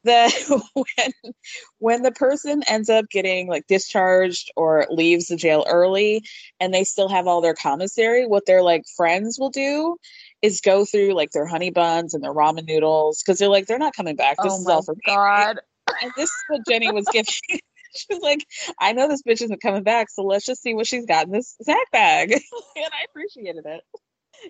[0.04, 0.32] that
[0.74, 1.34] when
[1.80, 6.24] when the person ends up getting like discharged or leaves the jail early
[6.60, 9.98] and they still have all their commissary, what their like friends will do
[10.42, 13.78] is go through like their honey buns and their ramen noodles because they're like they're
[13.78, 14.38] not coming back.
[14.42, 15.02] This oh is my all for me.
[15.06, 15.58] god
[16.02, 17.26] And this is what Jenny was giving.
[17.96, 18.46] she was like,
[18.80, 21.32] I know this bitch isn't coming back, so let's just see what she's got in
[21.32, 22.32] this sack bag.
[22.32, 22.42] and
[22.76, 23.82] I appreciated it.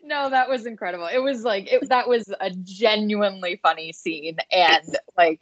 [0.04, 1.08] No that was incredible.
[1.12, 5.42] It was like it, that was a genuinely funny scene and like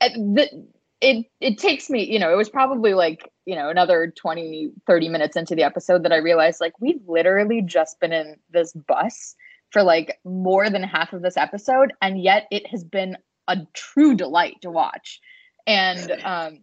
[0.00, 0.66] it, the,
[1.00, 5.08] it it takes me you know it was probably like you know another 20 30
[5.08, 9.34] minutes into the episode that i realized like we've literally just been in this bus
[9.70, 13.16] for like more than half of this episode and yet it has been
[13.48, 15.20] a true delight to watch.
[15.66, 16.58] And um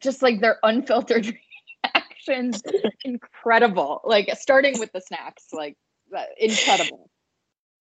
[0.00, 1.26] just like their unfiltered
[1.84, 2.62] reactions
[3.04, 4.00] incredible.
[4.04, 5.76] Like starting with the snacks like
[6.38, 7.10] incredible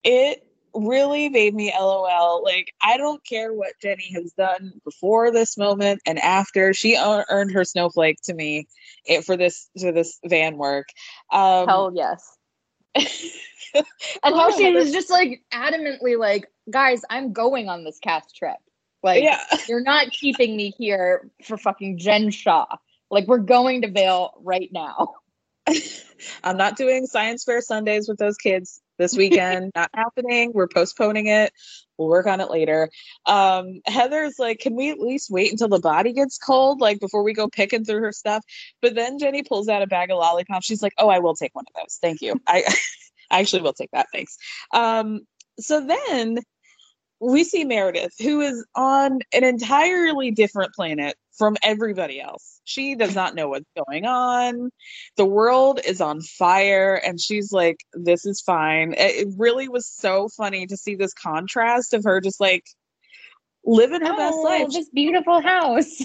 [0.04, 2.44] It really made me LOL.
[2.44, 6.74] Like, I don't care what Jenny has done before this moment and after.
[6.74, 8.67] She earned her snowflake to me
[9.08, 10.88] eh, for this for this van work.
[11.32, 12.38] Um, hell yes
[12.96, 13.86] and
[14.24, 18.58] how she was just like adamantly like guys i'm going on this cast trip
[19.02, 19.41] like yeah.
[19.70, 22.65] you're not keeping me here for fucking jen shah
[23.10, 25.13] like we're going to Vail right now
[26.43, 29.71] I'm not doing science fair Sundays with those kids this weekend.
[29.76, 30.52] not happening.
[30.54, 31.54] We're postponing it.
[31.97, 32.89] We'll work on it later.
[33.26, 37.24] Um, Heather's like, can we at least wait until the body gets cold, like before
[37.24, 38.43] we go picking through her stuff?
[38.82, 40.65] But then Jenny pulls out a bag of lollipops.
[40.65, 42.00] She's like, oh, I will take one of those.
[42.02, 42.39] Thank you.
[42.47, 42.63] I,
[43.32, 44.08] I actually will take that.
[44.12, 44.38] Thanks.
[44.74, 45.21] Um,
[45.60, 46.39] so then
[47.19, 52.60] we see Meredith, who is on an entirely different planet from everybody else.
[52.63, 54.70] She does not know what's going on.
[55.17, 58.94] The world is on fire, and she's like, This is fine.
[58.98, 62.63] It really was so funny to see this contrast of her just like
[63.65, 64.67] living her best Oh, life.
[64.72, 66.04] this beautiful house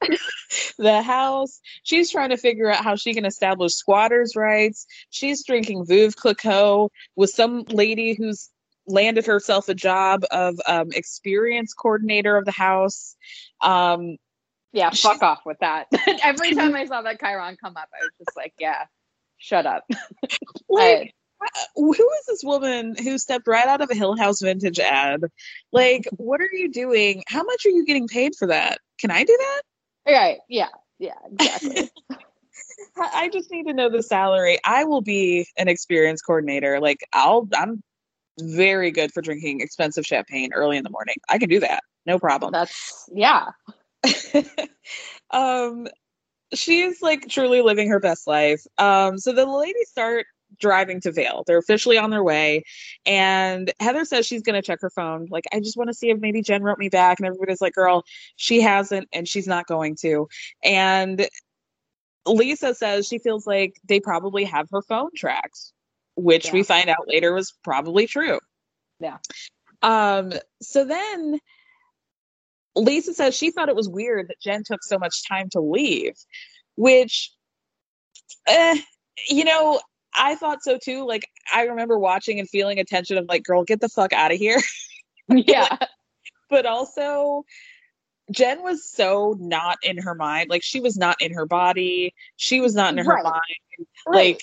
[0.78, 1.60] the house.
[1.82, 4.86] She's trying to figure out how she can establish squatters' rights.
[5.10, 8.50] She's drinking Veuve Clicquot with some lady who's
[8.86, 13.16] landed herself a job of um, experience coordinator of the house.
[13.62, 14.16] Um,
[14.74, 15.86] Yeah, fuck off with that.
[16.22, 18.86] Every time I saw that chyron come up, I was just like, yeah,
[19.38, 19.84] shut up.
[20.68, 24.80] like, uh, who is this woman who stepped right out of a Hill House vintage
[24.80, 25.20] ad?
[25.72, 27.22] Like, what are you doing?
[27.28, 28.80] How much are you getting paid for that?
[28.98, 29.62] Can I do that?
[30.12, 30.38] Right.
[30.48, 30.68] Yeah.
[30.98, 31.90] Yeah, exactly.
[32.96, 34.58] I just need to know the salary.
[34.64, 36.80] I will be an experience coordinator.
[36.80, 37.82] Like I'll I'm
[38.40, 41.16] very good for drinking expensive champagne early in the morning.
[41.28, 41.82] I can do that.
[42.06, 42.52] No problem.
[42.52, 43.48] That's yeah.
[45.30, 45.88] um
[46.52, 48.64] she is like truly living her best life.
[48.78, 50.26] Um so the ladies start
[50.58, 51.44] driving to Vail.
[51.46, 52.64] They're officially on their way.
[53.06, 55.26] And Heather says she's going to check her phone.
[55.30, 57.18] Like, I just want to see if maybe Jen wrote me back.
[57.18, 58.04] And everybody's like, girl,
[58.36, 60.28] she hasn't, and she's not going to.
[60.62, 61.26] And
[62.26, 65.72] Lisa says she feels like they probably have her phone tracked,
[66.16, 66.52] which yeah.
[66.52, 68.38] we find out later was probably true.
[69.00, 69.18] Yeah.
[69.82, 71.38] Um, so then
[72.76, 76.14] Lisa says she thought it was weird that Jen took so much time to leave,
[76.76, 77.32] which,
[78.46, 78.76] eh,
[79.28, 79.80] you know,
[80.14, 81.06] I thought so too.
[81.06, 84.32] Like, I remember watching and feeling a tension of like, girl, get the fuck out
[84.32, 84.60] of here.
[85.26, 85.78] Yeah.
[86.50, 87.46] but also,
[88.30, 90.50] Jen was so not in her mind.
[90.50, 92.14] Like she was not in her body.
[92.36, 93.24] She was not in her right.
[93.24, 93.88] mind.
[94.06, 94.34] Right.
[94.34, 94.42] Like,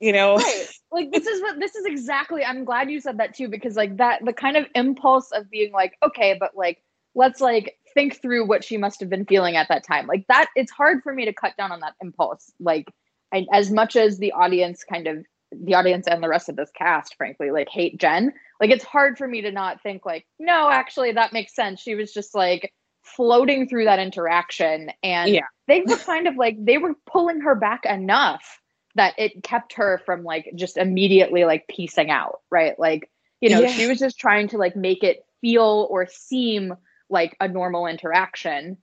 [0.00, 0.36] you know.
[0.36, 0.68] Right.
[0.92, 3.98] Like this is what this is exactly I'm glad you said that too, because like
[3.98, 6.82] that the kind of impulse of being like, okay, but like
[7.16, 10.06] let's like think through what she must have been feeling at that time.
[10.06, 12.52] Like that it's hard for me to cut down on that impulse.
[12.60, 12.92] Like
[13.34, 16.70] I, as much as the audience kind of the audience and the rest of this
[16.76, 18.32] cast, frankly, like hate Jen.
[18.60, 21.80] Like it's hard for me to not think like, no, actually that makes sense.
[21.80, 25.46] She was just like floating through that interaction and yeah.
[25.68, 28.60] they were kind of like they were pulling her back enough
[28.96, 33.08] that it kept her from like just immediately like piecing out right like
[33.40, 33.68] you know yeah.
[33.68, 36.74] she was just trying to like make it feel or seem
[37.10, 38.76] like a normal interaction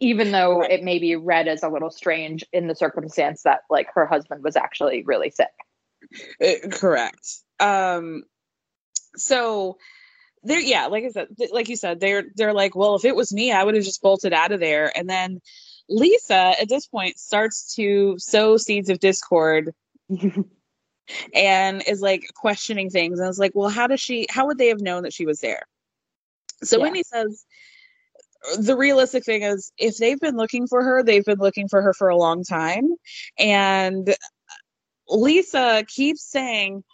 [0.00, 0.72] even though right.
[0.72, 4.42] it may be read as a little strange in the circumstance that like her husband
[4.42, 5.48] was actually really sick
[6.42, 7.26] uh, correct
[7.60, 8.22] um
[9.16, 9.76] so
[10.44, 13.32] they're yeah, like I said, like you said, they're they're like, well, if it was
[13.32, 14.92] me, I would have just bolted out of there.
[14.96, 15.40] And then
[15.88, 19.74] Lisa at this point starts to sow seeds of discord
[21.34, 23.18] and is like questioning things.
[23.18, 25.26] And I was like, well, how does she how would they have known that she
[25.26, 25.62] was there?
[26.64, 26.82] So yeah.
[26.84, 27.44] Whitney says
[28.58, 31.92] the realistic thing is if they've been looking for her, they've been looking for her
[31.94, 32.88] for a long time.
[33.38, 34.14] And
[35.08, 36.84] Lisa keeps saying,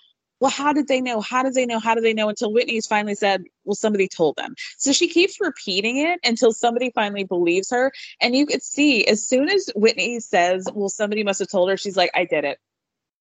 [0.41, 1.21] well, how did they know?
[1.21, 1.79] How did they know?
[1.79, 2.31] How did they know?
[2.31, 4.55] Until Whitney's finally said, well, somebody told them.
[4.79, 7.93] So she keeps repeating it until somebody finally believes her.
[8.23, 11.77] And you could see as soon as Whitney says, well, somebody must have told her,
[11.77, 12.59] she's like, I did it.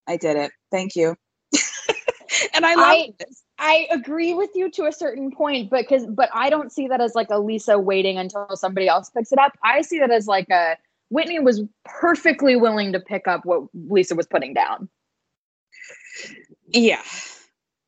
[0.08, 0.52] I did it.
[0.72, 1.16] Thank you.
[2.54, 3.44] and I love I, this.
[3.60, 7.14] I agree with you to a certain point, because but I don't see that as
[7.14, 9.58] like a Lisa waiting until somebody else picks it up.
[9.64, 10.78] I see that as like a
[11.10, 14.88] Whitney was perfectly willing to pick up what Lisa was putting down.
[16.68, 17.02] Yeah.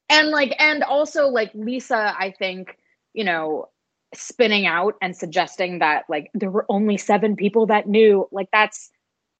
[0.10, 2.78] And like, and also like Lisa, I think,
[3.14, 3.70] you know,
[4.14, 8.90] spinning out and suggesting that like there were only seven people that knew, like that's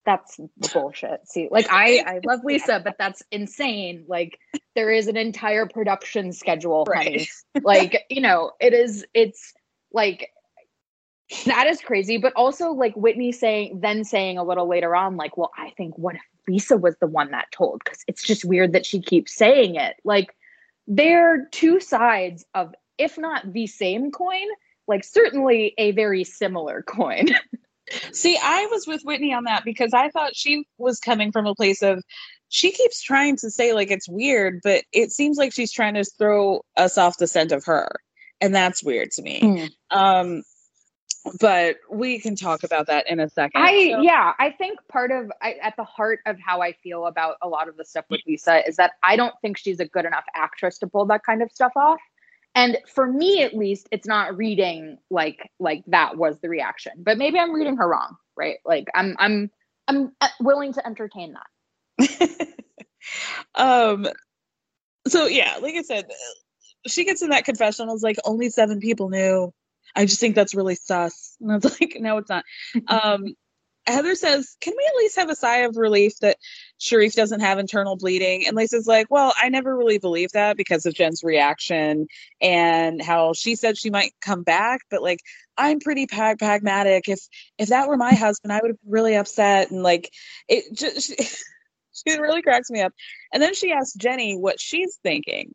[0.06, 0.40] that's
[0.74, 1.28] bullshit.
[1.28, 4.06] See, like I I love Lisa, but that's insane.
[4.08, 4.40] Like
[4.76, 7.04] there is an entire production schedule, right.
[7.04, 7.30] honey.
[7.64, 9.54] Like, you know, it is it's
[9.92, 10.30] like
[11.46, 12.18] that is crazy.
[12.18, 15.98] But also like Whitney saying then saying a little later on, like, well, I think
[15.98, 17.82] what if Lisa was the one that told?
[17.84, 19.96] Because it's just weird that she keeps saying it.
[20.04, 20.36] Like
[20.88, 24.48] they're two sides of, if not the same coin,
[24.88, 27.28] like certainly a very similar coin.
[28.12, 31.56] See, I was with Whitney on that because I thought she was coming from a
[31.56, 32.04] place of
[32.50, 36.04] she keeps trying to say like it's weird, but it seems like she's trying to
[36.04, 37.90] throw us off the scent of her.
[38.42, 39.42] And that's weird to me.
[39.42, 39.96] Mm.
[39.96, 40.44] Um
[41.40, 43.62] but we can talk about that in a second.
[43.62, 44.02] I so.
[44.02, 47.48] yeah, I think part of I, at the heart of how I feel about a
[47.48, 50.26] lot of the stuff with Lisa is that I don't think she's a good enough
[50.36, 52.00] actress to pull that kind of stuff off.
[52.54, 56.94] And for me at least, it's not reading like like that was the reaction.
[56.98, 58.58] But maybe I'm reading her wrong, right?
[58.66, 59.52] Like I'm I'm
[59.88, 61.36] I'm uh, willing to entertain
[62.00, 62.48] that.
[63.56, 64.08] um
[65.08, 66.06] so yeah, like I said,
[66.88, 69.54] she gets in that confessional is like only seven people knew
[69.96, 71.36] I just think that's really sus.
[71.42, 72.46] And I was like, no, it's not.
[72.88, 73.36] Um,
[73.88, 76.38] Heather says, can we at least have a sigh of relief that
[76.82, 78.48] Sharrieff doesn't have internal bleeding?
[78.48, 82.08] And Lisa's like, well, I never really believed that because of Jen's reaction
[82.42, 85.20] and how she said she might come back, but like,
[85.58, 87.08] I'm pretty prag- pragmatic.
[87.08, 87.20] If
[87.60, 89.70] if that were my husband, I would have been really upset.
[89.70, 90.12] And like,
[90.50, 91.26] it just she,
[92.10, 92.94] she really cracks me up.
[93.32, 95.54] And then she asks Jenny what she's thinking,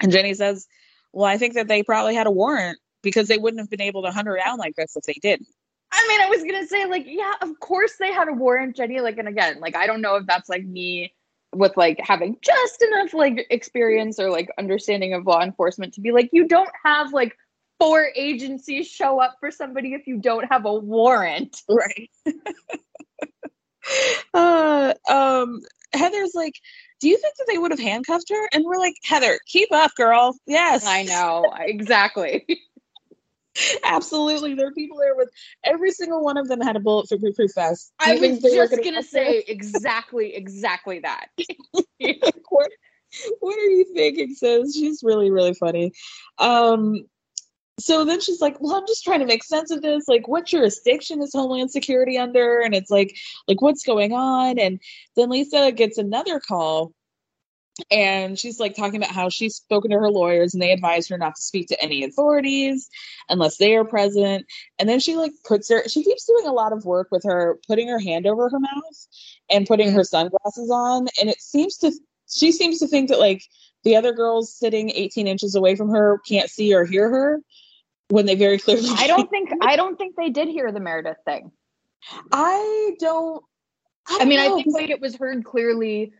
[0.00, 0.66] and Jenny says,
[1.12, 4.02] "Well, I think that they probably had a warrant because they wouldn't have been able
[4.02, 5.48] to hunt her down like this if they didn't.
[5.92, 9.00] I mean, I was gonna say, like, yeah, of course they had a warrant, Jenny.
[9.00, 11.12] Like, and again, like, I don't know if that's like me
[11.54, 16.10] with like having just enough like experience or like understanding of law enforcement to be
[16.12, 17.36] like, you don't have like
[17.78, 21.62] four agencies show up for somebody if you don't have a warrant.
[21.68, 22.10] Right.
[24.34, 25.60] uh, um,
[25.92, 26.54] Heather's like,
[27.00, 28.48] do you think that they would have handcuffed her?
[28.52, 30.36] And we're like, Heather, keep up, girl.
[30.46, 30.86] Yes.
[30.86, 31.52] I know.
[31.58, 32.46] Exactly.
[33.84, 34.54] Absolutely.
[34.54, 35.30] There are people there with
[35.64, 37.92] every single one of them had a bullet for proof vest.
[37.98, 41.28] I was just gonna, gonna say exactly, exactly that.
[42.48, 42.70] what,
[43.40, 44.74] what are you thinking, sis?
[44.74, 45.92] She's really, really funny.
[46.38, 47.06] Um,
[47.78, 50.06] so then she's like, "Well, I'm just trying to make sense of this.
[50.06, 53.16] Like, what jurisdiction is Homeland Security under?" And it's like,
[53.48, 54.58] like what's going on?
[54.58, 54.80] And
[55.16, 56.92] then Lisa gets another call
[57.90, 61.16] and she's like talking about how she's spoken to her lawyers and they advise her
[61.16, 62.88] not to speak to any authorities
[63.28, 64.44] unless they are present
[64.78, 67.58] and then she like puts her she keeps doing a lot of work with her
[67.66, 69.06] putting her hand over her mouth
[69.50, 69.96] and putting mm-hmm.
[69.96, 71.90] her sunglasses on and it seems to
[72.28, 73.42] she seems to think that like
[73.84, 77.40] the other girls sitting 18 inches away from her can't see or hear her
[78.08, 81.16] when they very clearly I don't think I don't think they did hear the Meredith
[81.24, 81.50] thing.
[82.30, 83.42] I don't
[84.06, 84.58] I, don't I mean, know.
[84.58, 86.12] I think like it was heard clearly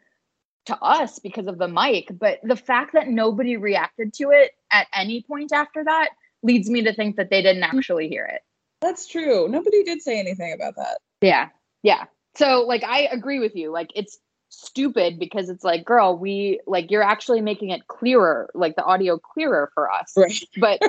[0.67, 4.87] to us because of the mic, but the fact that nobody reacted to it at
[4.95, 6.11] any point after that
[6.43, 8.43] leads me to think that they didn't actually hear it.
[8.81, 9.49] That's true.
[9.49, 10.99] Nobody did say anything about that.
[11.21, 11.49] Yeah.
[11.83, 12.05] Yeah.
[12.35, 13.71] So like I agree with you.
[13.71, 18.77] Like it's stupid because it's like, girl, we like you're actually making it clearer, like
[18.77, 20.13] the audio clearer for us.
[20.17, 20.43] Right.
[20.59, 20.83] But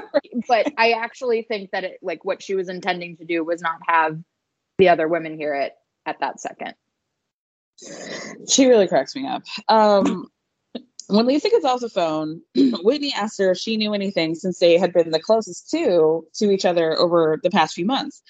[0.47, 3.79] but I actually think that it like what she was intending to do was not
[3.87, 4.19] have
[4.77, 5.73] the other women hear it
[6.05, 6.73] at that second.
[8.49, 9.43] She really cracks me up.
[9.67, 10.27] Um,
[11.07, 14.77] when Lisa gets off the phone, Whitney asks her if she knew anything since they
[14.77, 18.21] had been the closest to to each other over the past few months.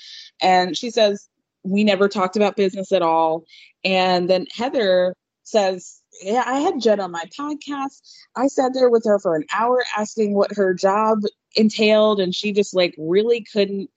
[0.42, 1.30] And she says,
[1.64, 3.46] We never talked about business at all.
[3.84, 8.02] And then Heather says, Yeah, I had Jen on my podcast.
[8.36, 11.20] I sat there with her for an hour asking what her job
[11.56, 13.90] entailed, and she just like really couldn't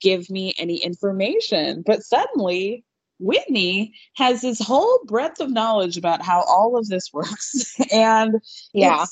[0.00, 1.82] give me any information.
[1.84, 2.84] But suddenly
[3.18, 7.76] Whitney has this whole breadth of knowledge about how all of this works.
[7.92, 8.36] and
[8.72, 9.06] yeah,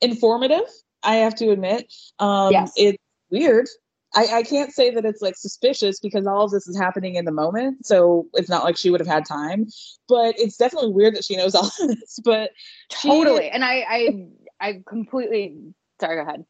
[0.00, 0.66] informative,
[1.02, 1.92] I have to admit.
[2.18, 2.72] Um, yes.
[2.76, 2.98] It's
[3.30, 3.68] weird.
[4.14, 7.26] I, I can't say that it's like suspicious because all of this is happening in
[7.26, 7.84] the moment.
[7.84, 9.66] So it's not like she would have had time.
[10.08, 12.18] But it's definitely weird that she knows all of this.
[12.24, 12.52] But
[12.88, 13.44] totally.
[13.44, 14.28] She, and I, I
[14.60, 15.56] I completely
[16.00, 16.44] sorry, go ahead.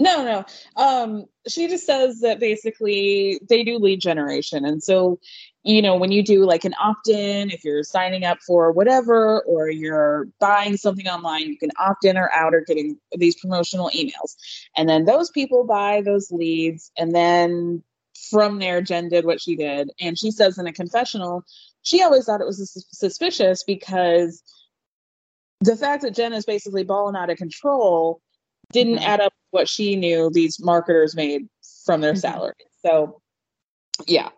[0.00, 0.44] No, no.
[0.80, 4.64] Um, she just says that basically they do lead generation.
[4.64, 5.18] And so,
[5.64, 9.40] you know, when you do like an opt in, if you're signing up for whatever,
[9.42, 13.90] or you're buying something online, you can opt in or out or getting these promotional
[13.94, 14.36] emails.
[14.76, 16.90] And then those people buy those leads.
[16.96, 17.82] And then
[18.30, 19.90] from there, Jen did what she did.
[20.00, 21.44] And she says in a confessional,
[21.82, 24.42] she always thought it was suspicious because
[25.60, 28.20] the fact that Jen is basically balling out of control
[28.72, 29.08] didn't mm-hmm.
[29.08, 31.48] add up what she knew these marketers made
[31.84, 32.20] from their mm-hmm.
[32.20, 32.54] salary.
[32.84, 33.20] So,
[34.06, 34.28] yeah.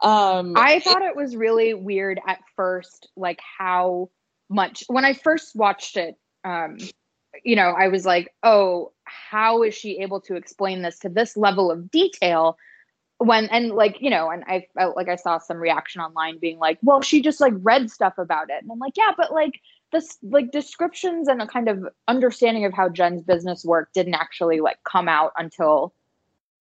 [0.00, 4.10] Um, I thought it, it was really weird at first, like how
[4.48, 6.16] much when I first watched it.
[6.44, 6.78] Um,
[7.44, 11.36] you know, I was like, oh, how is she able to explain this to this
[11.36, 12.56] level of detail?
[13.18, 16.58] When and like you know, and I felt like I saw some reaction online being
[16.58, 19.60] like, well, she just like read stuff about it, and I'm like, yeah, but like
[19.90, 24.60] this like descriptions and a kind of understanding of how Jen's business worked didn't actually
[24.60, 25.92] like come out until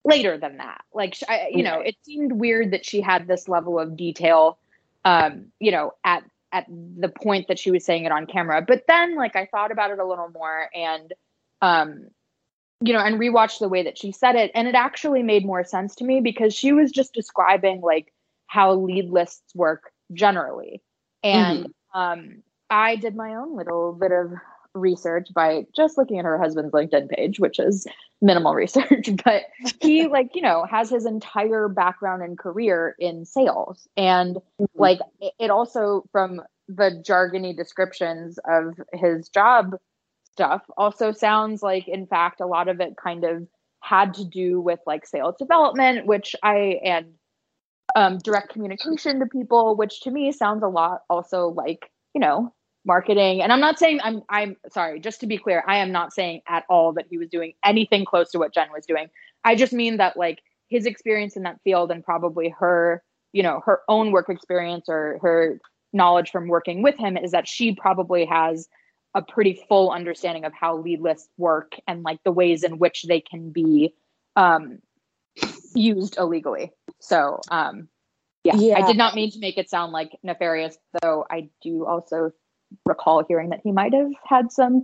[0.08, 0.82] later than that.
[0.94, 4.58] Like I, you know, it seemed weird that she had this level of detail
[5.08, 8.62] um, you know, at at the point that she was saying it on camera.
[8.62, 11.14] But then like I thought about it a little more and
[11.62, 12.08] um
[12.80, 15.64] you know, and rewatched the way that she said it and it actually made more
[15.64, 18.14] sense to me because she was just describing like
[18.48, 20.82] how lead lists work generally.
[21.24, 22.00] And mm-hmm.
[22.00, 24.34] um I did my own little bit of
[24.78, 27.88] research by just looking at her husband's LinkedIn page, which is
[28.22, 29.44] minimal research, but
[29.82, 33.88] he like, you know, has his entire background and career in sales.
[33.98, 34.66] And mm-hmm.
[34.76, 35.00] like
[35.40, 39.76] it also from the jargony descriptions of his job
[40.32, 43.48] stuff also sounds like in fact a lot of it kind of
[43.80, 47.14] had to do with like sales development, which I and
[47.96, 52.54] um, direct communication to people, which to me sounds a lot also like, you know,
[52.88, 56.14] marketing and i'm not saying i'm i'm sorry just to be clear i am not
[56.14, 59.08] saying at all that he was doing anything close to what jen was doing
[59.44, 63.62] i just mean that like his experience in that field and probably her you know
[63.66, 65.60] her own work experience or her
[65.94, 68.68] knowledge from working with him is that she probably has
[69.16, 73.04] a pretty full understanding of how lead lists work and like the ways in which
[73.04, 73.94] they can be
[74.36, 74.80] um
[75.76, 76.72] used illegally.
[77.00, 77.88] So, um,
[78.44, 78.78] yeah, Yeah.
[78.78, 82.32] I did not mean to make it sound like nefarious, though I do also
[82.86, 84.84] recall hearing that he might have had some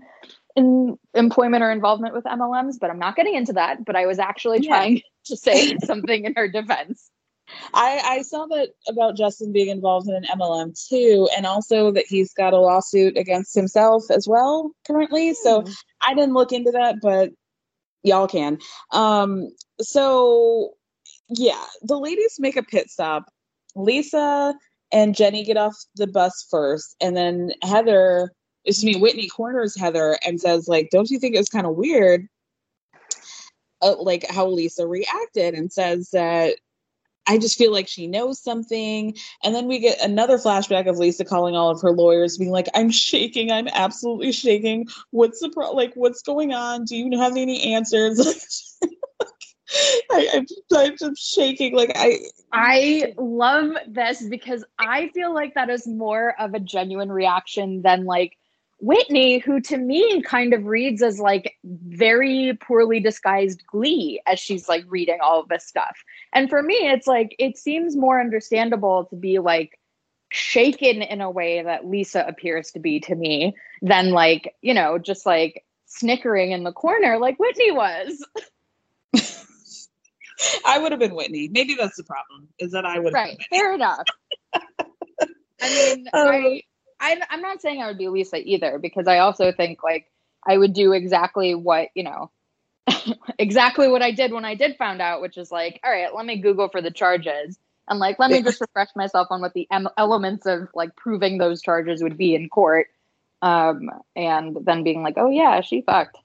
[0.55, 3.85] in employment or involvement with MLMs, but I'm not getting into that.
[3.85, 4.69] But I was actually Yeah.
[4.69, 7.09] trying to say something in her defense.
[7.73, 12.05] I, I saw that about Justin being involved in an MLM too, and also that
[12.07, 15.33] he's got a lawsuit against himself as well currently.
[15.33, 15.65] So
[16.01, 17.31] I didn't look into that, but
[18.01, 18.59] y'all can.
[18.91, 19.49] Um,
[19.81, 20.71] so
[21.29, 23.25] yeah, the ladies make a pit stop.
[23.75, 24.55] Lisa
[24.93, 28.31] and Jenny get off the bus first, and then Heather,
[28.63, 32.27] excuse me, Whitney corners Heather and says, like, don't you think it's kind of weird?
[33.81, 36.55] Uh, like how Lisa reacted and says that
[37.27, 39.15] I just feel like she knows something.
[39.43, 42.67] And then we get another flashback of Lisa calling all of her lawyers, being like,
[42.75, 43.51] I'm shaking.
[43.51, 44.87] I'm absolutely shaking.
[45.11, 45.71] What's the pro?
[45.71, 46.85] Like, what's going on?
[46.85, 48.77] Do you have any answers?
[50.11, 50.45] I, I'm,
[50.75, 51.75] I'm just shaking.
[51.75, 52.19] Like, I,
[52.51, 58.05] I love this because I feel like that is more of a genuine reaction than
[58.05, 58.37] like
[58.79, 64.67] Whitney, who to me kind of reads as like very poorly disguised glee as she's
[64.67, 65.97] like reading all of this stuff.
[66.33, 69.79] And for me, it's like it seems more understandable to be like
[70.29, 74.97] shaken in a way that Lisa appears to be to me than like, you know,
[74.97, 78.25] just like snickering in the corner like Whitney was.
[80.65, 81.49] I would have been Whitney.
[81.51, 83.37] Maybe that's the problem, is that I would have right.
[83.49, 84.05] Fair enough.
[84.53, 86.61] I mean Um, I,
[86.99, 90.09] I i'm not saying i would be lisa either because i also think like
[90.45, 92.31] i would do exactly what you know
[93.39, 96.25] exactly what i did when i did found out which is like all right let
[96.25, 97.57] me google for the charges.
[97.87, 101.37] And like let me just refresh myself on what the em- elements of like proving
[101.37, 102.87] those charges would be in court.
[103.41, 106.17] Um and then being like oh yeah she fucked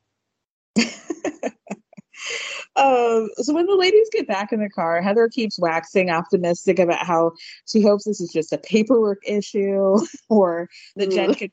[2.78, 7.04] Um, so when the ladies get back in the car, Heather keeps waxing optimistic about
[7.04, 7.32] how
[7.66, 9.98] she hopes this is just a paperwork issue
[10.28, 11.50] or that Jen could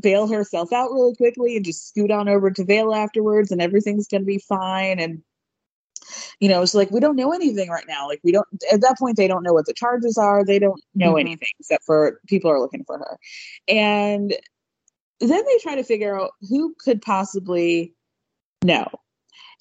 [0.00, 4.06] bail herself out really quickly and just scoot on over to Vail afterwards and everything's
[4.06, 5.00] going to be fine.
[5.00, 5.20] And,
[6.38, 8.06] you know, it's like, we don't know anything right now.
[8.06, 10.44] Like, we don't, at that point, they don't know what the charges are.
[10.44, 11.20] They don't know Mhm.
[11.20, 13.18] anything except for people are looking for her.
[13.66, 14.36] And
[15.18, 17.94] then they try to figure out who could possibly
[18.62, 18.86] know.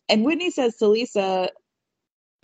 [0.10, 1.50] And Whitney says to Lisa,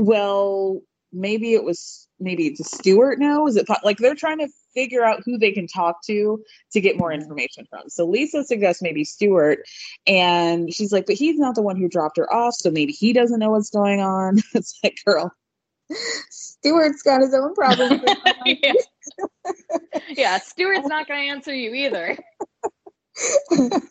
[0.02, 3.46] well, maybe it was maybe it's Stuart now.
[3.48, 6.98] Is it like they're trying to figure out who they can talk to to get
[6.98, 7.22] more mm-hmm.
[7.22, 7.90] information from?
[7.90, 9.60] So Lisa suggests maybe Stuart,
[10.08, 13.14] and she's like, but he's not the one who dropped her off, so maybe he
[13.14, 14.40] doesn't know what's going on.
[14.54, 15.32] it's like, girl,
[16.30, 18.02] Stuart's got his own problems.
[18.46, 18.74] yeah.
[20.10, 22.18] yeah stuart's not going to answer you either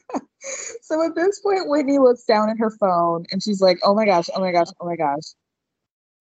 [0.82, 4.05] so at this point, Whitney looks down at her phone and she's like, "Oh my
[4.05, 4.28] gosh!
[4.34, 4.68] Oh my gosh!
[4.80, 5.34] Oh my gosh!"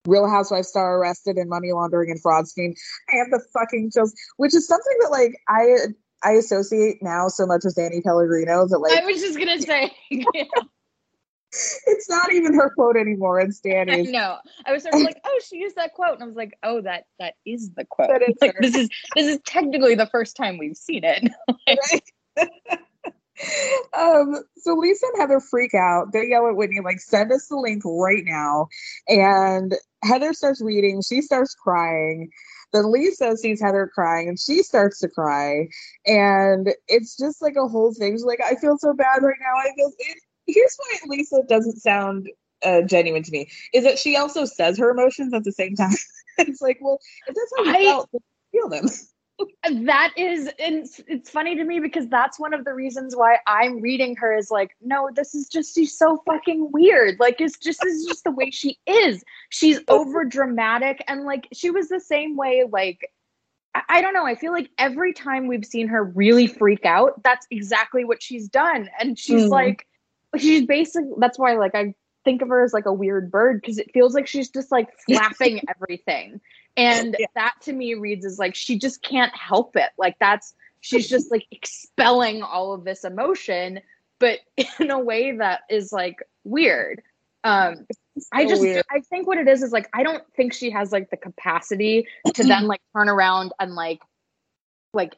[0.07, 2.73] Real Housewives star arrested in money laundering and fraud scheme.
[3.13, 5.75] I have the fucking chills, which is something that like I
[6.23, 9.61] I associate now so much with Danny Pellegrino that like i was just going to
[9.61, 9.91] say
[11.51, 13.39] it's not even her quote anymore.
[13.39, 14.09] It's Danny's.
[14.09, 14.37] know.
[14.65, 16.81] I was sort of like, oh, she used that quote, and I was like, oh,
[16.81, 18.09] that that is the quote.
[18.09, 22.03] That is like, this is this is technically the first time we've seen it.
[23.97, 26.13] um, so Lisa and Heather freak out.
[26.13, 28.67] They yell at Whitney, like, send us the link right now.
[29.07, 31.01] And Heather starts reading.
[31.01, 32.29] She starts crying.
[32.73, 35.67] Then Lisa sees Heather crying and she starts to cry.
[36.05, 38.13] And it's just like a whole thing.
[38.13, 39.55] She's like, I feel so bad right now.
[39.57, 39.91] I feel.
[39.99, 40.17] It,
[40.47, 42.27] here's why Lisa doesn't sound
[42.63, 45.95] uh, genuine to me is that she also says her emotions at the same time.
[46.37, 48.09] it's like, well, if that's how you I- felt,
[48.51, 48.85] feel them.
[49.85, 53.37] That is, and it's, it's funny to me because that's one of the reasons why
[53.47, 57.19] I'm reading her is like, no, this is just she's so fucking weird.
[57.19, 59.23] Like, it's just this is just the way she is.
[59.49, 62.63] She's over dramatic, and like she was the same way.
[62.69, 63.11] Like,
[63.75, 64.25] I, I don't know.
[64.25, 68.47] I feel like every time we've seen her really freak out, that's exactly what she's
[68.47, 69.49] done, and she's Mm.
[69.49, 69.87] like,
[70.37, 71.11] she's basically.
[71.17, 74.13] That's why, like, I think of her as like a weird bird because it feels
[74.13, 76.39] like she's just like flapping everything.
[76.77, 77.27] And Yeah.
[77.35, 79.89] that to me reads as like she just can't help it.
[79.97, 83.81] Like that's she's just like expelling all of this emotion,
[84.19, 84.39] but
[84.79, 87.01] in a way that is like weird.
[87.43, 87.85] Um
[88.33, 88.83] I just weird.
[88.91, 92.07] I think what it is is like I don't think she has like the capacity
[92.33, 94.01] to then like turn around and like
[94.93, 95.15] like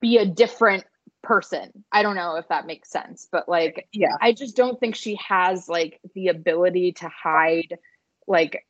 [0.00, 0.84] be a different
[1.22, 1.84] person.
[1.90, 4.16] I don't know if that makes sense, but like Yeah.
[4.20, 7.78] I just don't think she has like the ability to hide
[8.26, 8.64] like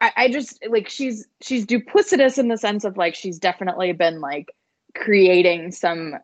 [0.00, 4.20] I, I just like she's she's duplicitous in the sense of like she's definitely been
[4.20, 4.48] like
[4.96, 6.16] creating some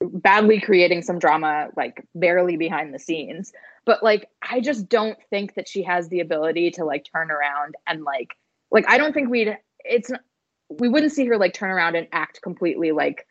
[0.00, 3.52] badly creating some drama like barely behind the scenes.
[3.86, 7.74] But like i just don't think that she has the ability to like turn around
[7.86, 8.28] and like
[8.70, 10.10] like i don't think we'd it's
[10.68, 13.26] we wouldn't see her like turn around and act completely like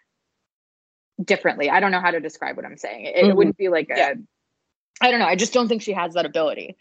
[1.24, 1.70] differently.
[1.70, 3.06] I don't know how to describe what i'm saying.
[3.06, 3.30] It, Mhm.
[3.30, 4.14] it wouldn't be like Yeah.
[4.14, 5.28] a i don't know.
[5.28, 6.76] I just don't think she has that ability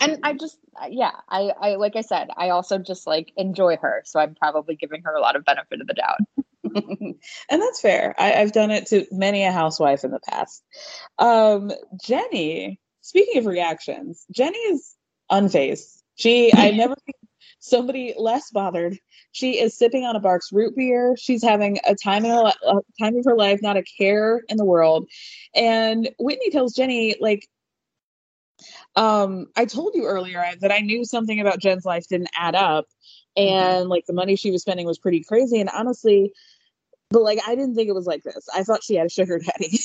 [0.00, 0.58] and i just
[0.90, 4.74] yeah i i like i said i also just like enjoy her so i'm probably
[4.74, 6.18] giving her a lot of benefit of the doubt
[6.74, 7.16] and
[7.50, 8.14] that's fair.
[8.18, 10.62] I, I've done it to many a housewife in the past.
[11.18, 11.72] Um,
[12.02, 14.94] Jenny, speaking of reactions, Jenny is
[15.30, 16.02] unfazed.
[16.16, 17.28] She, I've never seen
[17.58, 18.98] somebody less bothered.
[19.32, 21.16] She is sipping on a Barq's root beer.
[21.18, 24.56] She's having a time in her a time of her life, not a care in
[24.56, 25.08] the world.
[25.54, 27.48] And Whitney tells Jenny, like,
[28.96, 32.86] um, I told you earlier that I knew something about Jen's life didn't add up,
[33.36, 35.60] and like the money she was spending was pretty crazy.
[35.60, 36.32] And honestly,
[37.10, 38.48] but like I didn't think it was like this.
[38.54, 39.78] I thought she had a sugar daddy.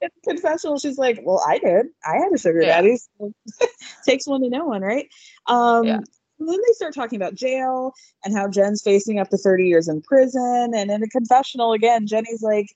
[0.00, 1.86] In confessional, she's like, "Well, I did.
[2.04, 2.80] I had a sugar Yeah.
[2.80, 2.96] daddy.
[2.96, 3.32] So
[4.06, 5.08] takes one to know one, right?"
[5.46, 5.98] Um, Yeah.
[6.38, 7.92] then they start talking about jail
[8.24, 10.72] and how Jen's facing up to 30 years in prison.
[10.74, 12.68] And in a confessional, again, Jenny's like,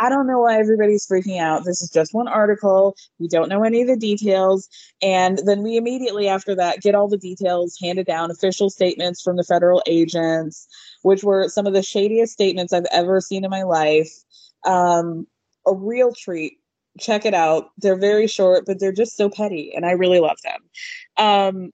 [0.00, 1.66] I don't know why everybody's freaking out.
[1.66, 2.96] This is just one article.
[3.18, 4.66] We don't know any of the details.
[5.02, 9.36] And then we immediately after that get all the details handed down, official statements from
[9.36, 10.66] the federal agents,
[11.02, 14.10] which were some of the shadiest statements I've ever seen in my life.
[14.64, 15.26] Um,
[15.66, 16.54] a real treat.
[16.98, 17.68] Check it out.
[17.76, 20.60] They're very short, but they're just so petty, and I really love them.
[21.16, 21.70] Um,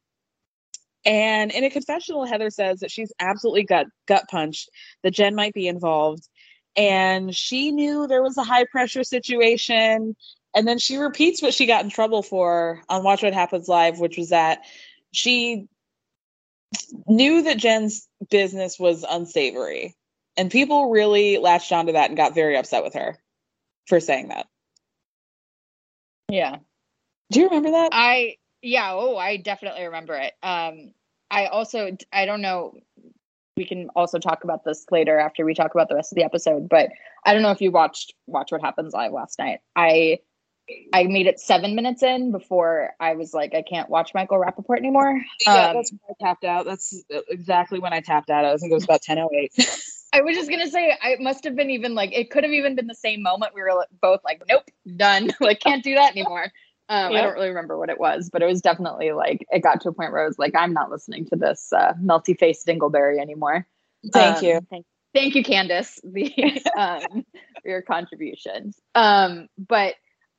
[1.07, 4.69] and in a confessional, Heather says that she's absolutely gut gut punched
[5.05, 6.29] that Jen might be involved,
[6.77, 10.17] and she knew there was a high pressure situation.
[10.55, 13.99] And then she repeats what she got in trouble for on Watch What Happens Live,
[13.99, 14.65] which was that
[15.13, 15.69] she
[17.07, 19.95] knew that Jen's business was unsavory,
[20.37, 23.19] and people really latched onto that and got very upset with her
[23.87, 24.47] for saying that.
[26.31, 26.57] yeah
[27.31, 27.91] Do you remember that?
[27.93, 30.33] I yeah, oh, I definitely remember it.
[30.43, 30.93] Um
[31.31, 32.75] I also I don't know
[33.57, 36.25] we can also talk about this later after we talk about the rest of the
[36.25, 36.91] episode, but
[37.25, 39.61] I don't know if you watched Watch What Happens Live last night.
[39.75, 40.21] I
[40.93, 44.79] I made it seven minutes in before I was like, I can't watch Michael Rapaport
[44.79, 45.21] anymore.
[45.47, 46.67] yeah, Um, that's when I tapped out.
[46.67, 48.45] That's exactly when I tapped out.
[48.45, 49.53] I think it was about ten oh eight.
[50.13, 52.53] I was just gonna say I it must have been even like it could have
[52.53, 54.65] even been the same moment we were like, both like, nope,
[54.97, 55.31] done.
[55.41, 56.51] like can't do that anymore.
[56.89, 59.81] Um, I don't really remember what it was, but it was definitely like it got
[59.81, 62.67] to a point where I was like, I'm not listening to this uh, melty faced
[62.67, 63.67] dingleberry anymore.
[64.13, 64.61] Thank Um, you.
[64.71, 66.33] Thank, thank you, Candace, the,
[66.79, 67.25] um,
[67.63, 68.79] for your contributions.
[68.95, 69.97] Um, but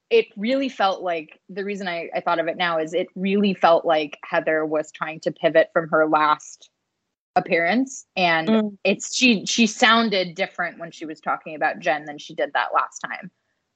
[0.09, 3.53] it really felt like the reason I, I thought of it now is it really
[3.53, 6.69] felt like Heather was trying to pivot from her last
[7.35, 8.77] appearance and Mm.
[8.83, 12.73] it's she she sounded different when she was talking about Jen than she did that
[12.73, 13.29] last time.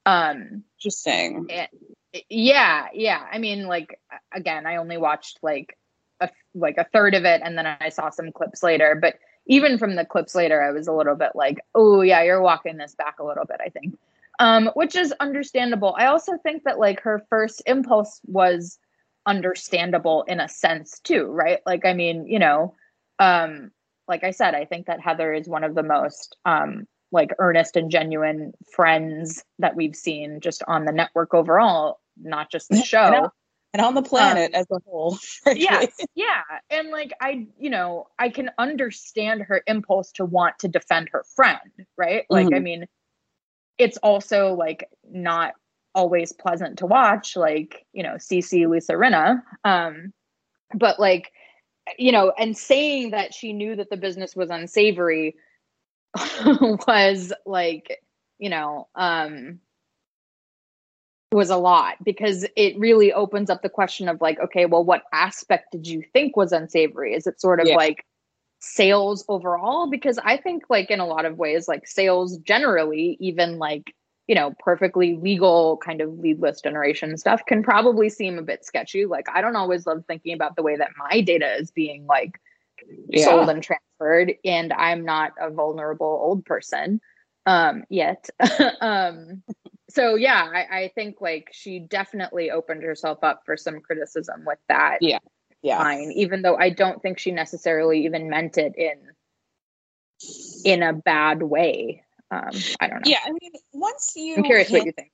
[0.07, 1.47] Um Interesting.
[2.29, 3.25] Yeah, yeah.
[3.31, 3.99] I mean like
[4.33, 5.77] again, I only watched like
[6.19, 9.15] a like a third of it and then I saw some clips later, but
[9.47, 12.77] even from the clips later I was a little bit like, "Oh, yeah, you're walking
[12.77, 13.97] this back a little bit, I think."
[14.39, 15.95] Um which is understandable.
[15.97, 18.77] I also think that like her first impulse was
[19.25, 21.59] understandable in a sense too, right?
[21.65, 22.75] Like I mean, you know,
[23.19, 23.71] um
[24.07, 27.75] like I said, I think that Heather is one of the most um like earnest
[27.77, 32.85] and genuine friends that we've seen just on the network overall, not just the And
[32.85, 32.99] show.
[33.23, 33.29] on-
[33.73, 35.17] and on the planet as a whole.
[35.55, 35.85] yeah.
[36.13, 36.41] yeah.
[36.69, 41.23] And like I, you know, I can understand her impulse to want to defend her
[41.35, 41.61] friend,
[41.97, 42.25] right?
[42.29, 42.63] Like I Mhm.
[42.63, 42.85] mean,
[43.77, 45.53] it's also like not
[45.95, 49.41] always pleasant to watch, like, you know, CC Lisa Rinna.
[49.63, 50.11] Um,
[50.73, 51.31] but like,
[51.97, 55.35] you know, and saying that she knew that the business was unsavory
[56.87, 58.03] was like,
[58.37, 59.59] you know, um
[61.31, 65.03] was a lot because it really opens up the question of like, okay, well, what
[65.13, 67.13] aspect did you think was unsavory?
[67.13, 67.75] Is it sort of Yeah.
[67.75, 68.05] like
[68.59, 69.89] sales overall?
[69.89, 73.95] Because I think like in a lot of ways, like sales generally, even like,
[74.27, 79.05] you know, perfectly legal kind of leadless generation stuff can probably seem a bit sketchy.
[79.05, 82.39] Like I don't always love thinking about the way that my data is being like
[83.09, 83.25] Yeah.
[83.25, 86.99] sold and transferred and i'm not a vulnerable old person
[87.45, 88.29] um yet
[88.81, 89.43] um
[89.91, 94.59] so yeah I, I think like she definitely opened herself up for some criticism with
[94.69, 95.19] that Yeah.
[95.61, 95.79] Yeah.
[95.79, 98.97] line even though i don't think she necessarily even meant it in
[100.65, 103.19] in a bad way um i don't know Yeah.
[103.25, 105.11] I mean, once you i'm curious what you think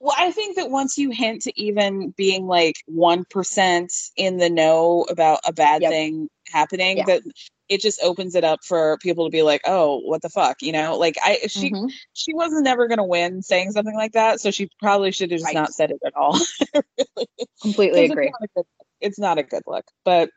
[0.00, 5.04] Well, I think that once you hint to even being like 1% in the know
[5.10, 5.90] about a bad Yep.
[5.90, 7.04] thing happening, Yeah.
[7.06, 7.22] that
[7.68, 10.72] it just opens it up for people to be like, "Oh, what the fuck?" You
[10.72, 11.90] know, like I she Mhm.
[12.12, 15.40] she wasn't never going to win saying something like that, so she probably should have
[15.40, 15.54] just Right.
[15.54, 16.38] not said it at all.
[17.62, 18.26] Completely 'Cause agree.
[18.28, 18.66] It's not, a good,
[19.00, 20.30] it's not a good look, but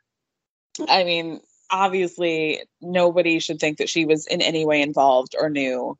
[0.87, 5.97] I mean, obviously, nobody should think that she was in any way involved or knew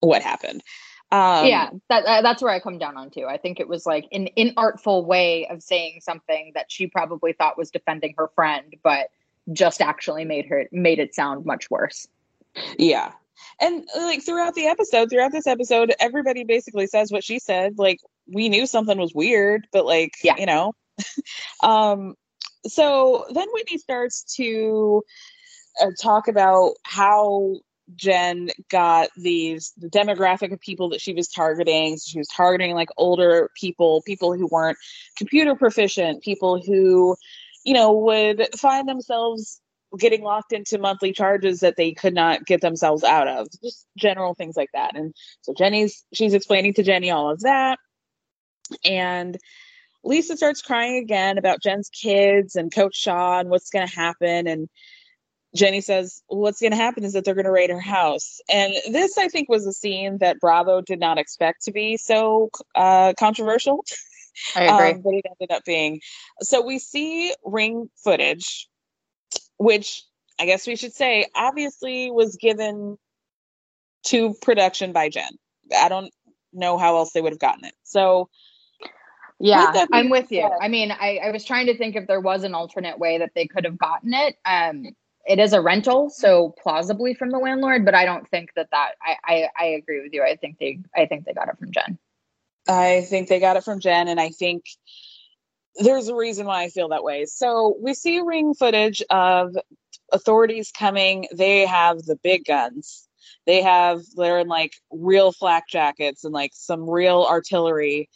[0.00, 0.62] what happened.
[1.10, 3.26] Um, yeah, that uh, that's where I come down on too.
[3.26, 7.58] I think it was like an inartful way of saying something that she probably thought
[7.58, 9.08] was defending her friend, but
[9.52, 12.06] just actually made her made it sound much worse.
[12.78, 13.12] Yeah.
[13.60, 17.78] And like throughout the episode, throughout this episode, everybody basically says what she said.
[17.78, 20.36] Like we knew something was weird, but like, Yeah.
[20.38, 20.74] you know.
[21.62, 22.14] um
[22.66, 25.02] so then Whitney starts to
[25.80, 27.56] uh, talk about how
[27.96, 31.96] Jen got these the demographic of people that she was targeting.
[31.96, 34.78] So she was targeting like older people, people who weren't
[35.16, 37.16] computer proficient, people who,
[37.64, 39.60] you know, would find themselves
[39.98, 43.48] getting locked into monthly charges that they could not get themselves out of.
[43.62, 44.96] Just general things like that.
[44.96, 47.78] And so Jenny's she's explaining to Jenny all of that.
[48.84, 49.36] And
[50.04, 54.46] Lisa starts crying again about Jen's kids and Coach Shah and what's going to happen.
[54.46, 54.68] And
[55.54, 58.40] Jenny says, What's going to happen is that they're going to raid her house.
[58.52, 62.50] And this, I think, was a scene that Bravo did not expect to be so
[62.74, 63.84] uh, controversial.
[64.56, 64.90] I agree.
[64.90, 66.00] Um, but it ended up being.
[66.40, 68.68] So we see ring footage,
[69.58, 70.02] which
[70.40, 72.96] I guess we should say obviously was given
[74.06, 75.30] to production by Jen.
[75.76, 76.12] I don't
[76.52, 77.74] know how else they would have gotten it.
[77.82, 78.28] So
[79.38, 80.48] Yeah, that I'm with you.
[80.60, 83.32] I mean, I, I was trying to think if there was an alternate way that
[83.34, 84.36] they could have gotten it.
[84.44, 88.68] Um, it is a rental, so plausibly from the landlord, but I don't think that
[88.72, 88.92] that.
[89.00, 90.22] I, I I agree with you.
[90.22, 91.98] I think they I think they got it from Jen.
[92.68, 94.64] I think they got it from Jen, and I think
[95.76, 97.24] there's a reason why I feel that way.
[97.26, 99.56] So we see ring footage of
[100.12, 101.26] authorities coming.
[101.34, 103.08] They have the big guns.
[103.46, 108.08] They have they're in like real flak jackets and like some real artillery.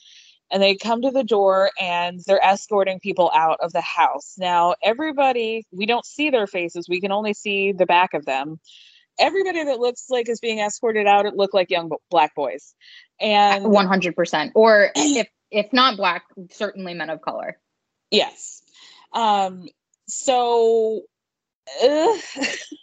[0.52, 4.34] And they come to the door and they're escorting people out of the house.
[4.38, 6.88] Now, everybody, we don't see their faces.
[6.88, 8.60] We can only see the back of them.
[9.18, 12.74] Everybody that looks like is being escorted out, it looked like young black boys.
[13.20, 14.52] And One hundred percent.
[14.54, 17.58] Or if if not black, certainly men of color.
[18.10, 18.62] Yes.
[19.12, 19.68] Um
[20.08, 21.02] so
[21.82, 22.16] uh,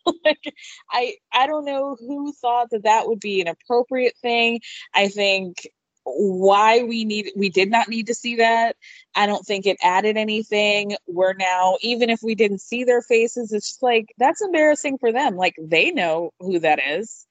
[0.26, 0.54] like
[0.92, 4.62] I I don't know who thought that that would be an appropriate thing.
[4.94, 5.68] I think
[6.06, 8.76] why we need we did not need to see that.
[9.16, 10.96] I don't think it added anything.
[11.08, 15.12] We're now even if we didn't see their faces it's just like that's embarrassing for
[15.12, 15.36] them.
[15.36, 17.26] Like they know who that is.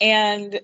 [0.00, 0.60] And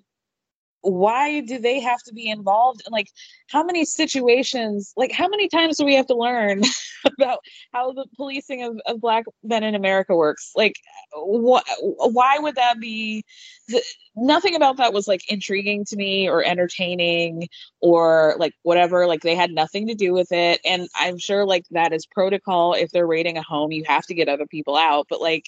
[0.85, 2.83] why do they have to be involved?
[2.85, 3.09] And like
[3.49, 6.63] how many situations like how many times do we have to learn
[7.19, 7.39] about
[7.73, 10.53] how the policing of, of black men in america works?
[10.55, 10.77] Like
[11.15, 13.25] what why would that be
[13.69, 13.83] the,
[14.15, 17.49] nothing about that was like intriguing to me or entertaining
[17.81, 20.61] or like whatever like they had nothing to do with it.
[20.65, 22.75] And i'm sure like that is protocol.
[22.75, 25.07] If they're raiding a home you have to get other people out.
[25.09, 25.47] But like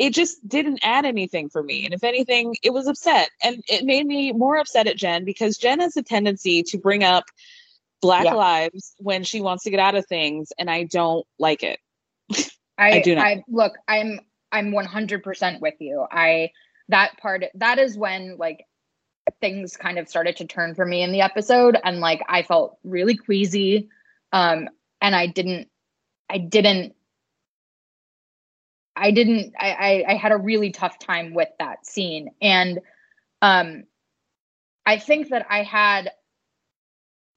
[0.00, 1.84] it just didn't add anything for me.
[1.84, 3.28] And if anything, it was upset.
[3.42, 7.04] And it made me more upset at Jen because Jen has a tendency to bring
[7.04, 7.24] up
[8.00, 8.32] black Yeah.
[8.32, 10.54] lives when she wants to get out of things.
[10.58, 11.78] And I don't like it.
[12.78, 13.26] I, I do not.
[13.26, 13.74] I look.
[13.86, 14.20] I'm
[14.50, 16.06] I'm 100 percent with you.
[16.10, 16.52] I
[16.88, 18.64] that part that is when like
[19.42, 22.78] things kind of started to turn for me in the episode, and like I felt
[22.84, 23.90] really queasy,
[24.32, 24.70] um,
[25.02, 25.68] and I didn't
[26.30, 26.94] I didn't
[28.96, 29.70] I didn't I,
[30.08, 32.80] I I had a really tough time with that scene, and
[33.42, 33.84] um,
[34.86, 36.10] I think that I had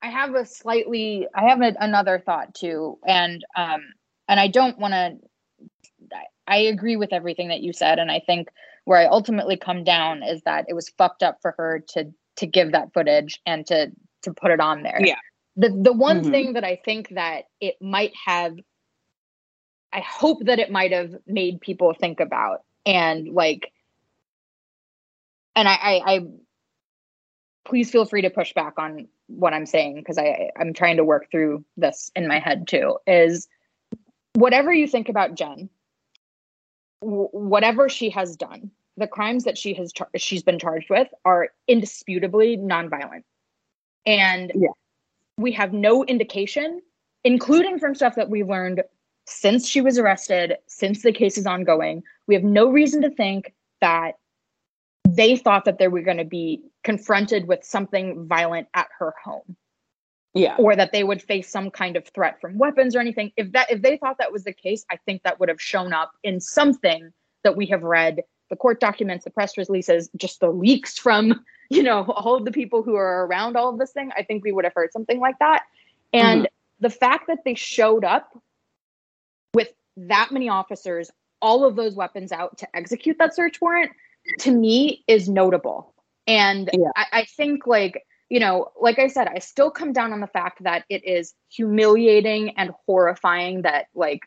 [0.01, 3.81] I have a slightly I have a, another thought too, and um,
[4.27, 5.17] and I don't want to.
[6.45, 8.49] I agree with everything that you said, and I think
[8.83, 12.47] where I ultimately come down is that it was fucked up for her to to
[12.47, 13.91] give that footage and to
[14.23, 14.99] to put it on there.
[15.01, 15.15] Yeah.
[15.55, 16.31] The the one Mhm.
[16.31, 18.57] thing that I think that it might have
[19.93, 23.71] I hope that it might have made people think about and like
[25.55, 26.19] and I I, I
[27.65, 31.03] please feel free to push back on what I'm saying because I I'm trying to
[31.05, 33.47] work through this in my head too is
[34.33, 35.69] whatever you think about Jen
[37.01, 41.07] w- whatever she has done the crimes that she has char- she's been charged with
[41.23, 43.23] are indisputably nonviolent
[44.05, 44.69] and Yeah.
[45.37, 46.81] we have no indication
[47.23, 48.83] including from stuff that we learned
[49.25, 53.53] since she was arrested since the case is ongoing we have no reason to think
[53.81, 54.13] that
[55.07, 59.55] they thought that they were going to be confronted with something violent at her home
[60.33, 60.55] Yeah.
[60.57, 63.71] or that they would face some kind of threat from weapons or anything if that
[63.71, 66.39] if they thought that was the case i think that would have shown up in
[66.39, 67.11] something
[67.43, 71.81] that we have read the court documents, the press releases, just the leaks from, you
[71.81, 74.51] know, all of the people who are around all of this thing, I think we
[74.51, 75.63] would have heard something like that.
[76.13, 76.83] And mm-hmm.
[76.83, 78.37] the fact that they showed up
[79.53, 83.91] with that many officers, all of those weapons out to execute that search warrant,
[84.39, 85.93] to me is notable.
[86.27, 86.91] And yeah.
[86.95, 90.27] I, I think like, you know, like I said, I still come down on the
[90.27, 94.21] fact that it is humiliating and horrifying that like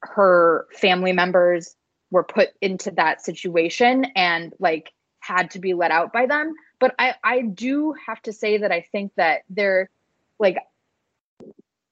[0.00, 1.74] her family members
[2.10, 6.54] were put into that situation and like had to be let out by them.
[6.78, 9.90] But I, I do have to say that I think that they're
[10.38, 10.58] like,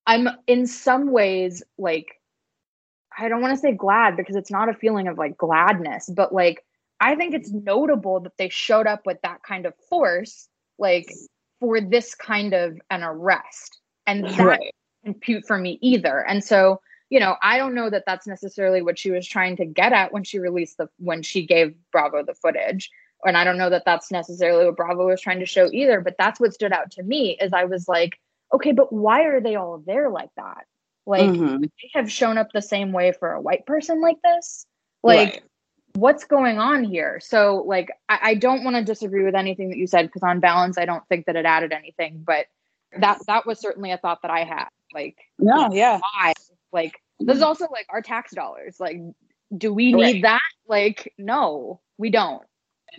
[0.07, 2.20] I'm in some ways like,
[3.17, 6.33] I don't want to say glad because it's not a feeling of like gladness, but
[6.33, 6.65] like,
[7.01, 10.49] I think it's notable that they showed up with that kind of force,
[10.79, 11.11] like
[11.59, 13.79] for this kind of an arrest.
[14.07, 14.75] And that right.
[15.05, 16.27] compute for me either.
[16.27, 16.81] And so
[17.11, 20.13] you know, I don't know that that's necessarily what she was trying to get at
[20.13, 22.89] when she released the when she gave Bravo the footage.
[23.25, 26.15] And I don't know that that's necessarily what Bravo was trying to show either, but
[26.17, 28.19] that's what stood out to me is I was like,
[28.55, 30.65] okay, but why are they all there like that?
[31.07, 31.63] Like mm-hmm.
[31.63, 34.67] they have shown up the same way for a white person like this.
[35.03, 35.43] Like right.
[35.95, 37.21] what's going on here?
[37.21, 40.41] So like I, I don't want to disagree with anything that you said because on
[40.41, 42.47] balance I don't think that it added anything, but
[42.99, 44.69] that that was certainly a thought that I had.
[44.93, 45.99] Like no, yeah.
[45.99, 46.35] Why?
[46.73, 48.81] Like this is also like our tax dollars.
[48.81, 49.01] Like,
[49.57, 50.23] do we need right.
[50.23, 50.41] that?
[50.67, 52.43] Like, no, we don't.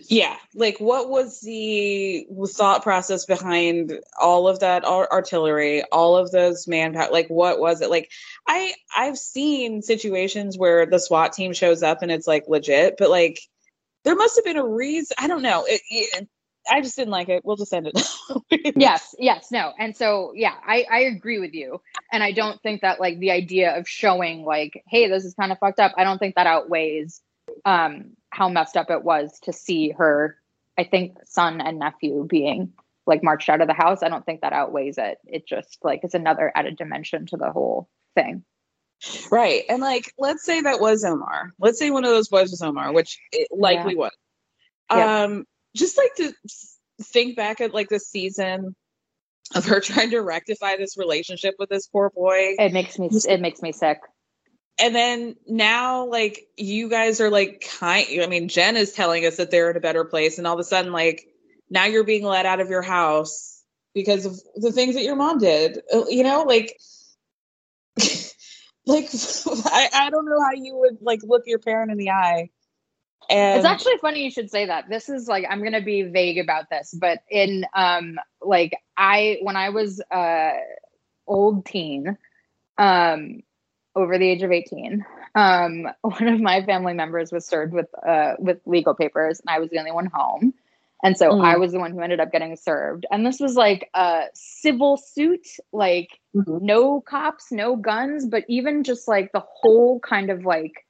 [0.00, 6.66] Yeah, like what was the thought process behind all of that artillery, all of those
[6.66, 7.10] manpower?
[7.10, 7.90] Like, what was it?
[7.90, 8.10] Like,
[8.46, 13.10] I I've seen situations where the SWAT team shows up and it's like legit, but
[13.10, 13.40] like
[14.04, 15.14] there must have been a reason.
[15.18, 15.64] I don't know.
[15.66, 16.28] It, it,
[16.70, 17.44] I just didn't like it.
[17.44, 18.72] We'll just end it.
[18.76, 19.72] yes, yes, no.
[19.78, 21.80] And so yeah, I, I agree with you.
[22.12, 25.52] And I don't think that like the idea of showing like, hey, this is kind
[25.52, 27.20] of fucked up, I don't think that outweighs
[27.64, 30.36] um how messed up it was to see her,
[30.78, 32.72] I think, son and nephew being
[33.06, 34.02] like marched out of the house.
[34.02, 35.18] I don't think that outweighs it.
[35.26, 38.44] It just like is another added dimension to the whole thing.
[39.30, 39.64] Right.
[39.68, 41.52] And like let's say that was Omar.
[41.58, 43.98] Let's say one of those boys was Omar, which it likely yeah.
[43.98, 44.12] was.
[44.90, 45.44] Um
[45.76, 46.32] just like to
[47.02, 48.74] think back at like the season
[49.54, 52.54] of her trying to rectify this relationship with this poor boy.
[52.58, 53.98] It makes me it makes me sick.
[54.82, 59.36] And then now like you guys are like kind I mean Jen is telling us
[59.36, 61.24] that they're in a better place and all of a sudden like
[61.70, 63.62] now you're being let out of your house
[63.94, 65.78] because of the things that your mom did.
[65.94, 66.76] Uh, you know, like
[68.86, 69.08] like
[69.66, 72.50] I, I don't know how you would like look your parent in the eye
[73.30, 74.88] and it's actually funny you should say that.
[74.88, 79.56] This is like I'm gonna be vague about this, but in um like I when
[79.56, 80.52] I was uh
[81.26, 82.18] old teen,
[82.78, 83.42] um
[83.94, 88.34] over the age of 18, um, one of my family members was served with uh
[88.38, 90.54] with legal papers and I was the only one home.
[91.04, 91.44] And so mm.
[91.44, 93.06] I was the one who ended up getting served.
[93.10, 96.64] And this was like a civil suit, like mm-hmm.
[96.64, 100.86] no cops, no guns, but even just like the whole kind of like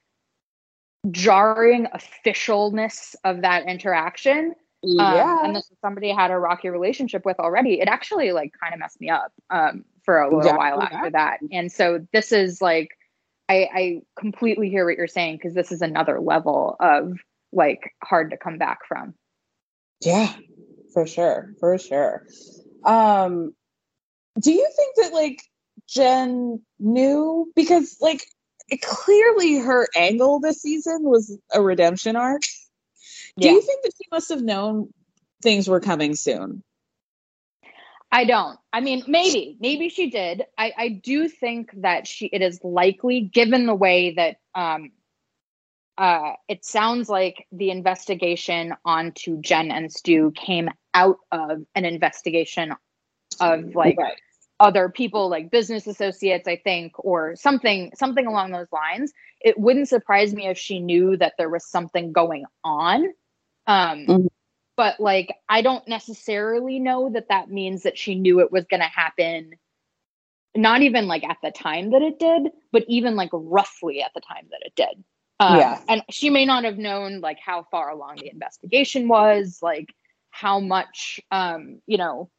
[1.09, 4.53] jarring officialness of that interaction.
[4.83, 5.23] Yeah.
[5.23, 7.79] Um, and this is somebody I had a rocky relationship with already.
[7.79, 11.39] It actually like kind of messed me up um, for a little while after that.
[11.51, 12.89] And so this is like,
[13.49, 17.13] I, I completely hear what you're saying because this is another level of
[17.51, 19.13] like hard to come back from.
[20.01, 20.33] Yeah,
[20.93, 22.25] for sure, for sure.
[22.83, 23.53] Um,
[24.39, 25.41] do you think that like
[25.87, 28.25] Jen knew because like
[28.69, 32.43] it, clearly her angle this season was a redemption arc.
[33.39, 34.93] Do you think that she must have known
[35.41, 36.63] things were coming soon?
[38.13, 38.59] I don't.
[38.71, 40.43] I mean, maybe, maybe she did.
[40.55, 44.91] I, I do think that she it is likely, given the way that um
[45.97, 52.73] uh it sounds like the investigation onto Jen and Stu came out of an investigation
[53.39, 54.17] of like right
[54.59, 59.11] other people like business associates i think or something something along those lines
[59.41, 63.03] it wouldn't surprise me if she knew that there was something going on
[63.67, 64.27] um mm-hmm.
[64.77, 68.81] But like i don't necessarily know that that means that she knew it was going
[68.81, 69.51] to happen
[70.55, 74.21] not even like at the time that it did but even like roughly at the
[74.21, 75.03] time that it did
[75.39, 79.59] um, yeah and she may not have known like how far along the investigation was
[79.61, 79.93] like
[80.29, 82.29] how much um you know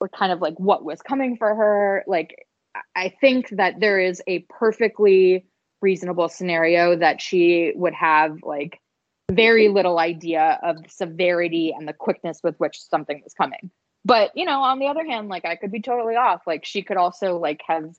[0.00, 2.04] or kind of like what was coming for her.
[2.06, 2.46] Like,
[2.96, 5.46] I think that there is a perfectly
[5.82, 8.80] reasonable scenario that she would have like
[9.30, 13.70] very little idea of the severity and the quickness with which something was coming.
[14.04, 16.42] But, you know, on the other hand, like I could be totally off.
[16.46, 17.94] Like she could also like have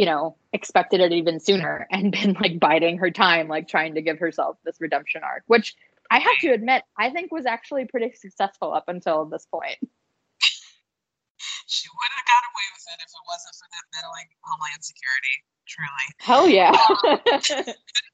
[0.00, 4.00] you know, expected it even sooner and been like biding her time, like trying to
[4.00, 5.76] give herself this redemption arc, which
[6.10, 9.76] I have to admit, I think was actually pretty successful up until this point.
[10.40, 15.44] she would have got away with it if it wasn't for that meddling Homeland Security.
[15.68, 16.06] Truly.
[16.18, 16.72] Hell yeah.
[17.06, 17.74] Um,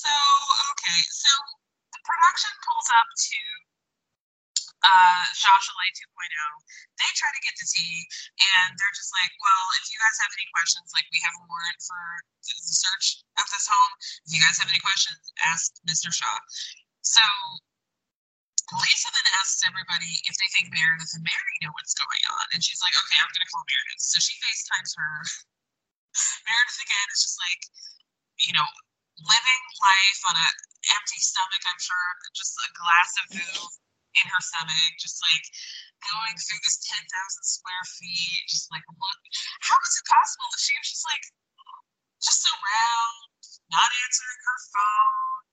[0.00, 0.14] so
[0.72, 1.32] okay, so
[1.92, 3.40] the production pulls up to
[4.80, 6.08] uh, Shah Chalet 2.0.
[6.96, 7.84] They try to get to T,
[8.56, 11.44] and they're just like, well, if you guys have any questions, like we have a
[11.48, 12.00] warrant for
[12.48, 13.92] the search of this home.
[14.24, 16.08] If you guys have any questions, ask Mr.
[16.08, 16.40] Shah.
[17.04, 17.24] So
[18.72, 22.64] Lisa then asks everybody if they think Meredith and Mary know what's going on, and
[22.64, 24.00] she's like, okay, I'm to call Meredith.
[24.00, 25.14] So she FaceTimes her.
[26.48, 27.62] Meredith again is just like,
[28.48, 28.68] you know,
[29.26, 30.54] living life on an
[30.96, 33.76] empty stomach, I'm sure, just a glass of booze
[34.16, 35.46] in her stomach, just like
[36.00, 37.04] going through this 10,000
[37.44, 39.20] square feet, just like, look,
[39.64, 41.24] how is it possible that she was just like,
[42.20, 43.30] just around,
[43.72, 45.44] not answering her phone,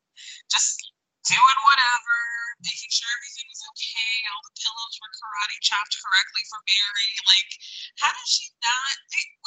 [0.52, 0.80] just
[1.28, 2.20] doing whatever,
[2.64, 7.12] making sure everything was okay, all the pillows were karate chopped correctly for Mary.
[7.28, 7.52] Like,
[8.00, 8.96] how does she not?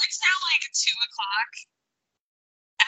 [0.05, 1.51] It's now like two o'clock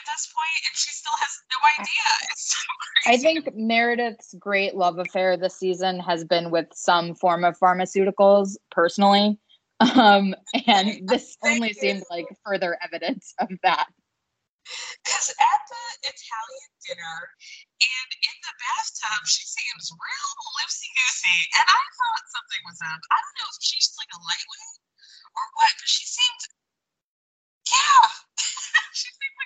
[0.03, 2.11] at this point, and she still has no idea.
[2.33, 2.63] It's so
[3.05, 3.19] crazy.
[3.19, 8.57] I think Meredith's great love affair this season has been with some form of pharmaceuticals,
[8.71, 9.39] personally.
[9.83, 10.37] Um,
[10.71, 13.91] and this only seemed like further evidence of that.
[15.03, 17.19] Because at the Italian dinner
[17.83, 20.31] and in the bathtub, she seems real
[20.63, 21.41] loosey goosey.
[21.59, 23.03] And I thought something was up.
[23.11, 24.79] I don't know if she's like a lightweight
[25.35, 26.43] or what, but she seemed,
[27.75, 28.07] yeah.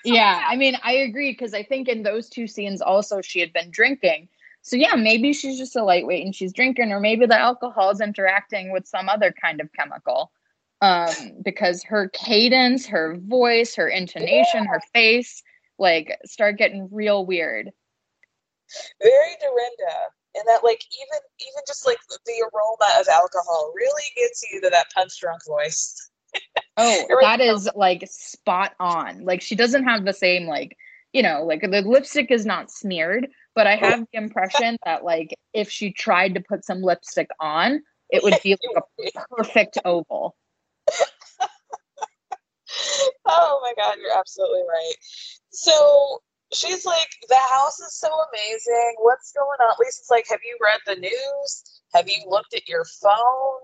[0.06, 3.52] yeah, I mean, I agree because I think in those two scenes also she had
[3.52, 4.28] been drinking.
[4.62, 8.00] So yeah, maybe she's just a lightweight and she's drinking, or maybe the alcohol is
[8.00, 10.32] interacting with some other kind of chemical.
[10.82, 14.70] Um, because her cadence, her voice, her intonation, yeah.
[14.70, 15.42] her face,
[15.78, 17.70] like start getting real weird.
[19.00, 19.96] Very Dorinda.
[20.34, 24.70] And that like even even just like the aroma of alcohol really gets you to
[24.70, 26.10] that punch drunk voice.
[26.76, 29.24] Oh, that is like spot on.
[29.24, 30.76] Like she doesn't have the same like
[31.12, 35.34] you know, like the lipstick is not smeared, but I have the impression that like
[35.54, 37.80] if she tried to put some lipstick on,
[38.10, 38.84] it would be like
[39.16, 40.36] a perfect oval.
[43.24, 44.94] oh my god, you're absolutely right.
[45.50, 46.20] So
[46.52, 48.94] she's like, the house is so amazing.
[48.98, 49.74] What's going on?
[49.78, 51.82] Lisa's like, have you read the news?
[51.94, 53.60] Have you looked at your phone?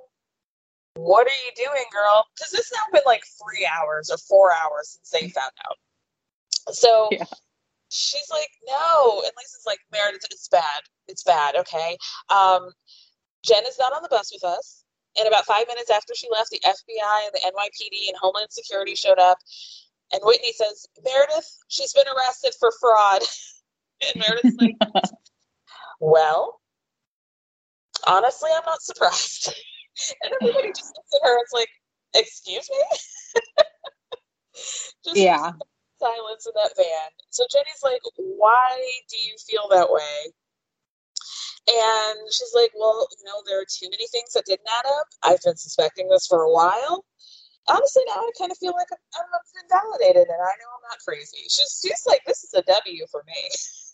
[0.95, 2.25] What are you doing, girl?
[2.37, 6.75] Because it's now been like three hours or four hours since they found out.
[6.75, 7.25] So yeah.
[7.91, 9.23] she's like, no.
[9.25, 10.83] And Lisa's like, Meredith, it's bad.
[11.09, 11.97] It's bad, okay?
[12.31, 12.71] Um,
[13.45, 14.85] Jen is not on the bus with us.
[15.19, 18.95] And about five minutes after she left, the FBI and the NYPD and Homeland Security
[18.95, 19.39] showed up.
[20.13, 23.23] And Whitney says, Meredith, she's been arrested for fraud.
[24.03, 24.77] and Meredith's like,
[26.01, 26.61] well,
[28.07, 29.55] honestly, I'm not surprised.
[30.23, 31.39] And everybody just looks at her.
[31.43, 31.69] It's like,
[32.15, 32.83] excuse me?
[35.05, 35.53] just yeah.
[35.99, 37.11] Silence in that van.
[37.31, 38.77] So Jenny's like, why
[39.09, 40.33] do you feel that way?
[41.69, 45.07] And she's like, well, you know, there are too many things that didn't add up.
[45.23, 47.05] I've been suspecting this for a while.
[47.69, 50.99] Honestly, now I kind of feel like I'm, I'm validated and I know I'm not
[51.07, 51.39] crazy.
[51.49, 53.35] She's, she's like, this is a W for me.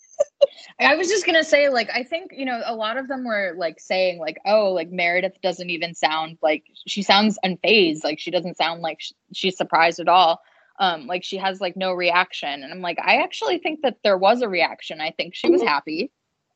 [0.79, 3.53] I was just gonna say, like, I think you know, a lot of them were
[3.57, 8.31] like saying, like, oh, like Meredith doesn't even sound like she sounds unfazed, like she
[8.31, 10.41] doesn't sound like sh- she's surprised at all.
[10.79, 14.17] Um, like she has like no reaction, and I'm like, I actually think that there
[14.17, 15.01] was a reaction.
[15.01, 15.67] I think she was mm-hmm.
[15.67, 16.11] happy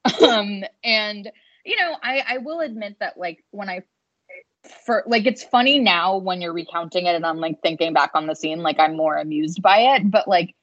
[0.22, 1.32] um and
[1.66, 3.82] you know i i will admit that like when i
[4.86, 8.28] for like it's funny now when you're recounting it and i'm like thinking back on
[8.28, 10.55] the scene like i'm more amused by it but like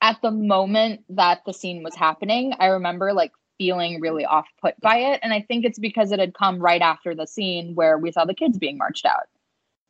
[0.00, 4.78] at the moment that the scene was happening i remember like feeling really off put
[4.80, 5.20] by it.
[5.22, 8.24] And i think it's because it had come right after the scene where we saw
[8.24, 9.28] the kids being marched out.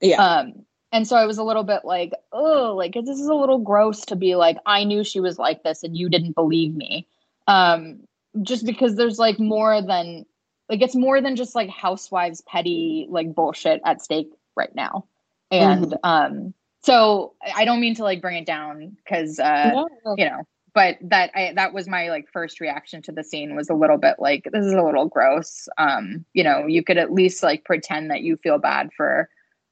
[0.01, 0.23] Yeah.
[0.23, 3.59] Um and so i was a little bit like oh like this is a little
[3.59, 7.07] gross to be like i knew she was like this and you didn't believe me.
[7.47, 8.01] Um
[8.43, 10.27] just because there's like more than
[10.69, 15.07] like it's more than just like housewives petty like bullshit at stake right now.
[15.51, 15.97] And mm-hmm.
[16.03, 16.55] um
[16.87, 19.85] so i don't mean to like bring it down because uh
[20.17, 20.43] you know
[20.77, 23.97] but that I, that was my like first reaction to the scene was a little
[23.97, 25.69] bit like this is a little gross.
[25.79, 29.31] Um you know you could at least like pretend that you feel bad for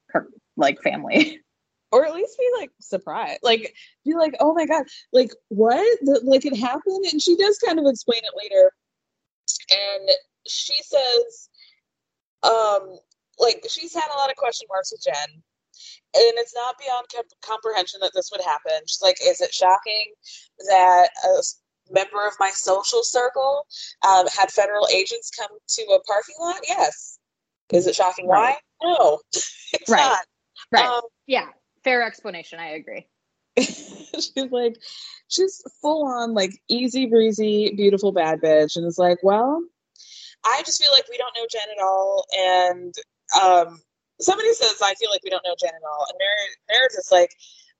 [0.09, 1.39] her like family.
[1.91, 5.99] Or at least be like surprised like be like oh my god like what?
[6.01, 7.05] The, like it happened?
[7.09, 8.71] And she does kind of explain it later.
[9.71, 10.09] And
[10.45, 11.49] she says
[12.43, 12.97] um
[13.39, 15.41] like she's had a lot of question marks with jen
[16.15, 18.81] and it's not beyond comp- comprehension that this would happen.
[18.87, 20.13] She's like, is it shocking
[20.69, 21.41] that a
[21.91, 23.65] member of my social circle
[24.07, 26.59] um, had federal agents come to a parking lot?
[26.67, 27.19] Yes.
[27.73, 28.57] Is it shocking right.
[28.81, 28.95] why?
[28.97, 29.19] No.
[29.33, 29.99] it's right.
[29.99, 30.25] Not.
[30.71, 30.85] Right.
[30.85, 31.47] Um, yeah.
[31.83, 32.59] Fair explanation.
[32.59, 33.07] I agree.
[33.59, 34.77] she's like,
[35.27, 39.61] she's full on like easy breezy, beautiful bad bitch, and it's like, well,
[40.45, 42.93] I just feel like we don't know Jen at all, and
[43.41, 43.81] um,
[44.19, 46.19] somebody says I feel like we don't know Jen at all, and
[46.69, 47.31] Meredith is like,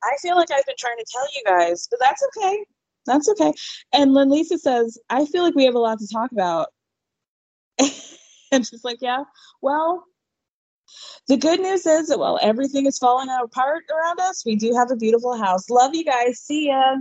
[0.03, 2.65] I feel like I've been trying to tell you guys, but that's okay.
[3.05, 3.53] That's okay.
[3.93, 6.69] And then Lisa says, I feel like we have a lot to talk about.
[7.79, 9.23] and she's like, Yeah,
[9.61, 10.05] well,
[11.27, 14.91] the good news is that while everything is falling apart around us, we do have
[14.91, 15.69] a beautiful house.
[15.69, 16.39] Love you guys.
[16.39, 16.95] See ya.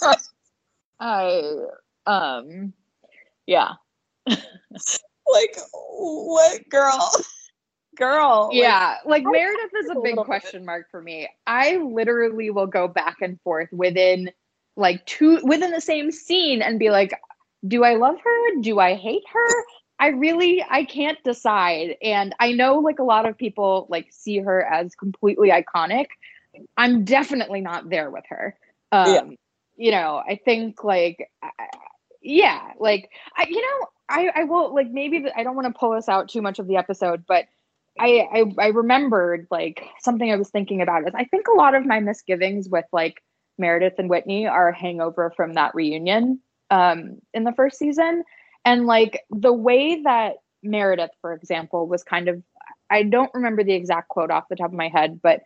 [1.00, 1.42] I
[2.06, 2.72] um
[3.46, 3.72] yeah.
[4.26, 7.10] like what girl?
[7.96, 8.50] Girl.
[8.52, 10.66] Yeah, like, like Meredith is a big question bit.
[10.66, 11.28] mark for me.
[11.46, 14.30] I literally will go back and forth within
[14.76, 17.12] like two within the same scene and be like,
[17.66, 18.60] do I love her?
[18.60, 19.64] Do I hate her?
[19.98, 21.96] I really I can't decide.
[22.02, 26.06] And I know like a lot of people like see her as completely iconic.
[26.76, 28.56] I'm definitely not there with her.
[28.92, 29.24] Um yeah.
[29.76, 31.30] you know, I think like
[32.20, 35.92] yeah, like I you know, I I will like maybe I don't want to pull
[35.92, 37.46] us out too much of the episode, but
[37.98, 41.74] I, I I remembered like something I was thinking about is I think a lot
[41.74, 43.22] of my misgivings with like
[43.58, 46.40] Meredith and Whitney are a hangover from that reunion
[46.70, 48.24] um in the first season.
[48.64, 52.42] And like the way that Meredith for example was kind of
[52.90, 55.42] I don't remember the exact quote off the top of my head but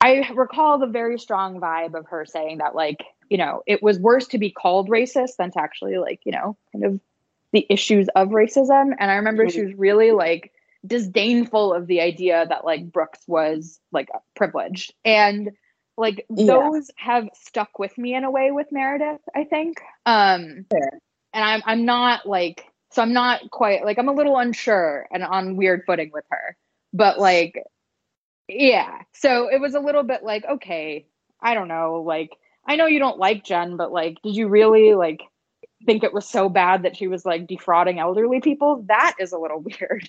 [0.00, 3.98] I recall the very strong vibe of her saying that like you know it was
[3.98, 7.00] worse to be called racist than to actually like you know kind of
[7.52, 8.92] the issues of racism.
[8.98, 10.52] And I remember she was really like
[10.86, 14.94] disdainful of the idea that like Brooks was like privileged.
[15.04, 15.50] And
[15.96, 16.46] like yeah.
[16.46, 19.80] those have stuck with me in a way with Meredith, I think.
[20.06, 20.98] Um Fair.
[21.32, 25.22] and I'm I'm not like so I'm not quite like I'm a little unsure and
[25.22, 26.56] on weird footing with her.
[26.92, 27.62] But like
[28.48, 29.02] yeah.
[29.12, 31.06] So it was a little bit like, okay,
[31.40, 32.30] I don't know, like
[32.66, 35.20] I know you don't like Jen, but like did you really like
[35.86, 38.84] think it was so bad that she was like defrauding elderly people?
[38.88, 40.08] That is a little weird.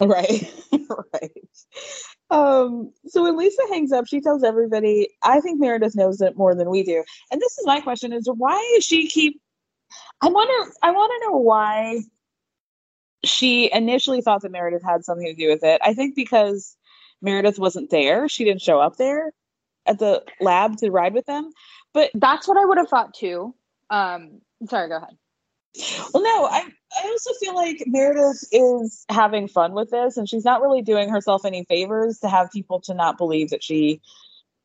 [0.06, 0.48] Right,
[1.12, 1.32] right.
[2.30, 6.54] Um, so when Lisa hangs up, she tells everybody, I think Meredith knows it more
[6.54, 7.02] than we do.
[7.32, 9.40] And this is my question is why does she keep
[10.20, 12.00] I wonder I want to know why
[13.24, 15.80] she initially thought that Meredith had something to do with it.
[15.82, 16.76] I think because
[17.22, 19.32] Meredith wasn't there, she didn't show up there
[19.86, 21.50] at the lab to ride with them.
[21.94, 23.54] But that's what I would have thought too.
[23.90, 25.16] Um sorry, go ahead.
[26.12, 26.64] Well, no, I
[26.96, 31.08] I also feel like Meredith is having fun with this, and she's not really doing
[31.08, 34.00] herself any favors to have people to not believe that she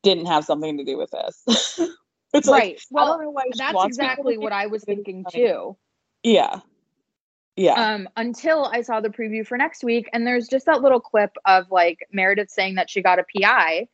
[0.02, 1.42] didn't have something to do with this.
[2.32, 2.74] it's right.
[2.74, 5.76] Like, well, that's exactly what I was thinking too.
[6.22, 6.60] Yeah.
[7.56, 7.94] Yeah.
[7.94, 11.36] Um, until I saw the preview for next week, and there's just that little clip
[11.44, 13.88] of like Meredith saying that she got a PI.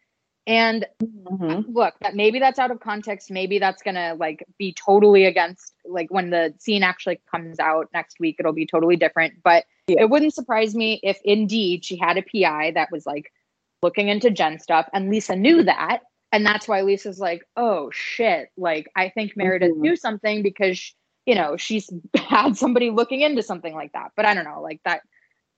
[0.51, 1.73] And mm-hmm.
[1.73, 3.31] look, that maybe that's out of context.
[3.31, 8.19] Maybe that's gonna like be totally against like when the scene actually comes out next
[8.19, 9.35] week, it'll be totally different.
[9.45, 10.01] But yeah.
[10.01, 13.33] it wouldn't surprise me if indeed she had a PI that was like
[13.81, 16.01] looking into Jen stuff, and Lisa knew that,
[16.33, 19.83] and that's why Lisa's like, oh shit, like I think Meredith mm-hmm.
[19.83, 20.93] knew something because
[21.27, 24.11] you know, she's had somebody looking into something like that.
[24.17, 25.03] But I don't know, like that,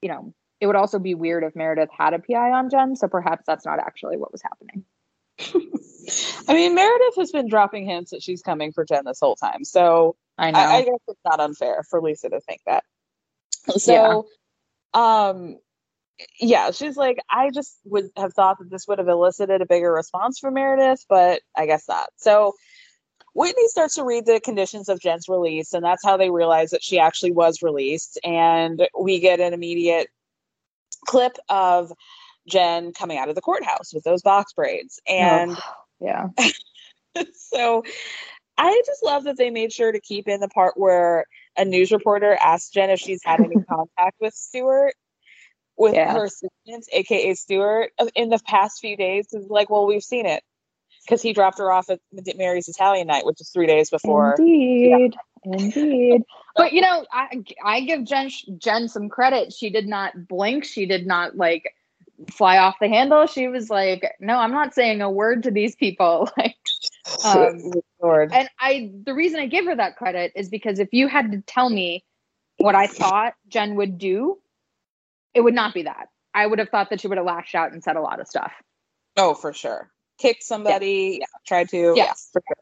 [0.02, 2.94] you know, it would also be weird if Meredith had a PI on Jen.
[2.94, 4.84] So perhaps that's not actually what was happening.
[6.48, 9.64] I mean, Meredith has been dropping hints that she's coming for Jen this whole time.
[9.64, 10.60] So I know.
[10.60, 12.84] I, I guess it's not unfair for Lisa to think that.
[13.76, 14.28] So,
[14.94, 15.26] yeah.
[15.26, 15.59] um,
[16.40, 19.93] yeah, she's like, I just would have thought that this would have elicited a bigger
[19.93, 22.09] response from Meredith, but I guess not.
[22.18, 22.52] So
[23.34, 26.84] Whitney starts to read the conditions of Jen's release, and that's how they realize that
[26.84, 28.20] she actually was released.
[28.22, 30.06] And we get an immediate
[31.06, 31.92] clip of
[32.48, 35.00] Jen coming out of the courthouse with those box braids.
[35.08, 36.28] And oh, yeah.
[37.34, 37.84] so
[38.58, 41.26] I just love that they made sure to keep in the part where
[41.56, 44.94] a news reporter asked Jen if she's had any contact with Stuart,
[45.76, 46.12] with yeah.
[46.12, 49.26] her assistant, aka Stuart, uh, in the past few days.
[49.32, 50.42] Is like, well, we've seen it
[51.04, 52.00] because he dropped her off at
[52.36, 54.36] Mary's Italian night, which is three days before.
[54.38, 55.14] Indeed.
[55.44, 56.23] Indeed.
[56.56, 59.52] But you know, I I give Jen Jen some credit.
[59.52, 60.64] She did not blink.
[60.64, 61.74] She did not like
[62.31, 63.27] fly off the handle.
[63.27, 66.56] She was like, "No, I'm not saying a word to these people." Like,
[67.24, 68.32] um, Lord.
[68.32, 71.40] and I the reason I give her that credit is because if you had to
[71.43, 72.05] tell me
[72.59, 74.39] what I thought Jen would do,
[75.35, 76.09] it would not be that.
[76.32, 78.28] I would have thought that she would have lashed out and said a lot of
[78.28, 78.52] stuff.
[79.16, 79.90] Oh, for sure
[80.23, 81.27] kicked somebody, yeah.
[81.47, 81.94] tried to.
[81.97, 82.31] Yes.
[82.35, 82.52] Yeah,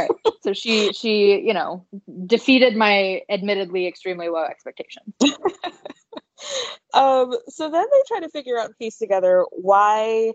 [0.00, 0.10] right.
[0.42, 1.86] so she she, you know,
[2.26, 5.14] defeated my admittedly extremely low expectations.
[6.94, 10.32] um, so then they try to figure out and piece together why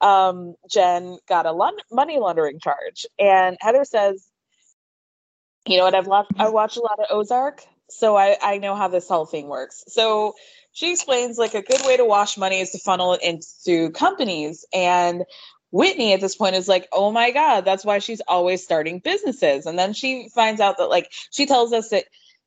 [0.00, 1.52] um, Jen got a
[1.90, 3.06] money laundering charge.
[3.18, 4.26] And Heather says,
[5.66, 8.74] you know what, I've watched I watch a lot of Ozark, so I, I know
[8.74, 9.84] how this whole thing works.
[9.88, 10.34] So
[10.72, 14.64] she explains like a good way to wash money is to funnel it into companies.
[14.72, 15.24] And
[15.70, 19.66] Whitney at this point is like, oh my God, that's why she's always starting businesses.
[19.66, 22.04] And then she finds out that, like, she tells us that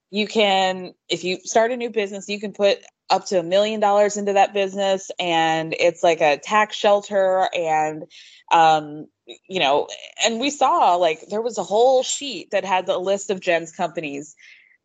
[0.10, 2.80] you can, if you start a new business, you can put
[3.10, 8.04] up to a million dollars into that business and it's like a tax shelter and,
[8.52, 9.08] um,
[9.48, 9.88] you know,
[10.26, 13.72] and we saw like there was a whole sheet that had the list of Jen's
[13.72, 14.36] companies.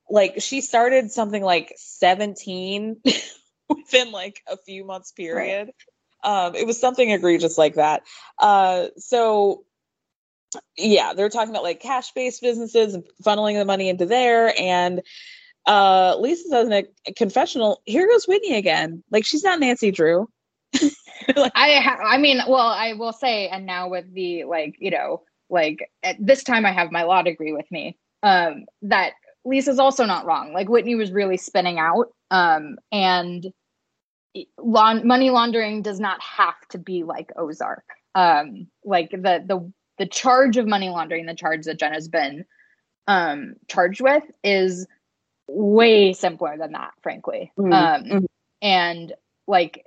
[0.09, 3.01] Like she started something like 17
[3.69, 5.67] within like a few months period.
[5.67, 5.75] Right.
[6.25, 8.03] Um, it was something egregious like that.
[8.39, 9.65] Uh, so
[10.77, 14.55] yeah, they're talking about like cash based businesses and funneling the money into there.
[14.59, 15.03] And
[15.67, 19.03] uh, Lisa says in a confessional, here goes Whitney again.
[19.11, 20.29] Like she's not Nancy Drew.
[21.37, 24.91] like, I ha- I mean, well, I will say, and now with the like, you
[24.91, 27.97] know, like at this time I have my law degree with me.
[28.23, 29.13] Um, that
[29.45, 30.53] Lisa's also not wrong.
[30.53, 32.09] Like Whitney was really spinning out.
[32.31, 33.47] Um, and
[34.63, 37.85] money laundering does not have to be like Ozark.
[38.15, 42.45] Um, like the the the charge of money laundering, the charge that Jen has been
[43.07, 44.87] um, charged with, is
[45.49, 47.53] way simpler than that, frankly.
[47.59, 47.73] Mm-hmm.
[47.73, 48.25] Um, mm-hmm.
[48.63, 49.13] and
[49.47, 49.87] like,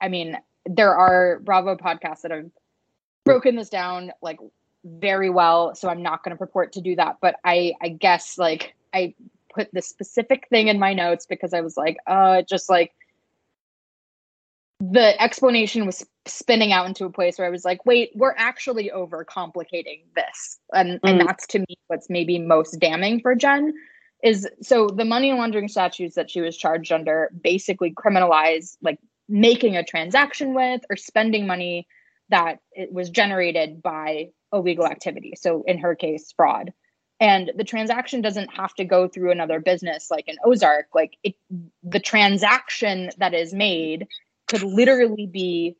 [0.00, 0.36] I mean,
[0.66, 2.50] there are Bravo podcasts that have
[3.24, 4.38] broken this down like
[4.84, 5.74] very well.
[5.74, 9.14] So I'm not going to purport to do that, but I I guess like I
[9.52, 12.92] put the specific thing in my notes because I was like, uh, just like
[14.80, 18.90] the explanation was spinning out into a place where I was like, wait, we're actually
[18.94, 20.58] overcomplicating this.
[20.72, 21.10] And mm.
[21.10, 23.74] and that's to me what's maybe most damning for Jen
[24.22, 28.98] is so the money laundering statutes that she was charged under basically criminalize like
[29.28, 31.86] making a transaction with or spending money
[32.28, 35.34] that it was generated by illegal activity.
[35.36, 36.72] So in her case, fraud.
[37.18, 40.86] And the transaction doesn't have to go through another business like an Ozark.
[40.94, 41.34] Like it,
[41.82, 44.06] the transaction that is made
[44.46, 45.76] could literally be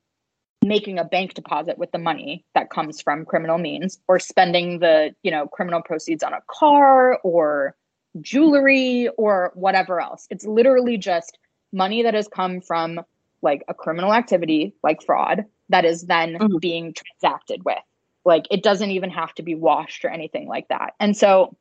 [0.64, 5.14] making a bank deposit with the money that comes from criminal means or spending the
[5.22, 7.76] you know criminal proceeds on a car or
[8.20, 10.26] jewelry or whatever else.
[10.30, 11.38] It's literally just
[11.72, 13.00] money that has come from
[13.42, 16.58] like a criminal activity like fraud that is then mm-hmm.
[16.58, 17.78] being transacted with.
[18.24, 20.94] Like it doesn't even have to be washed or anything like that.
[20.98, 21.56] And so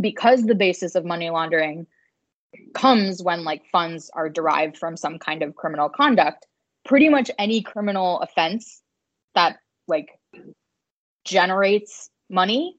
[0.00, 1.86] because the basis of money laundering
[2.74, 6.46] comes when like funds are derived from some kind of criminal conduct.
[6.84, 8.82] Pretty much any criminal offense
[9.34, 10.18] that like
[11.24, 12.76] generates money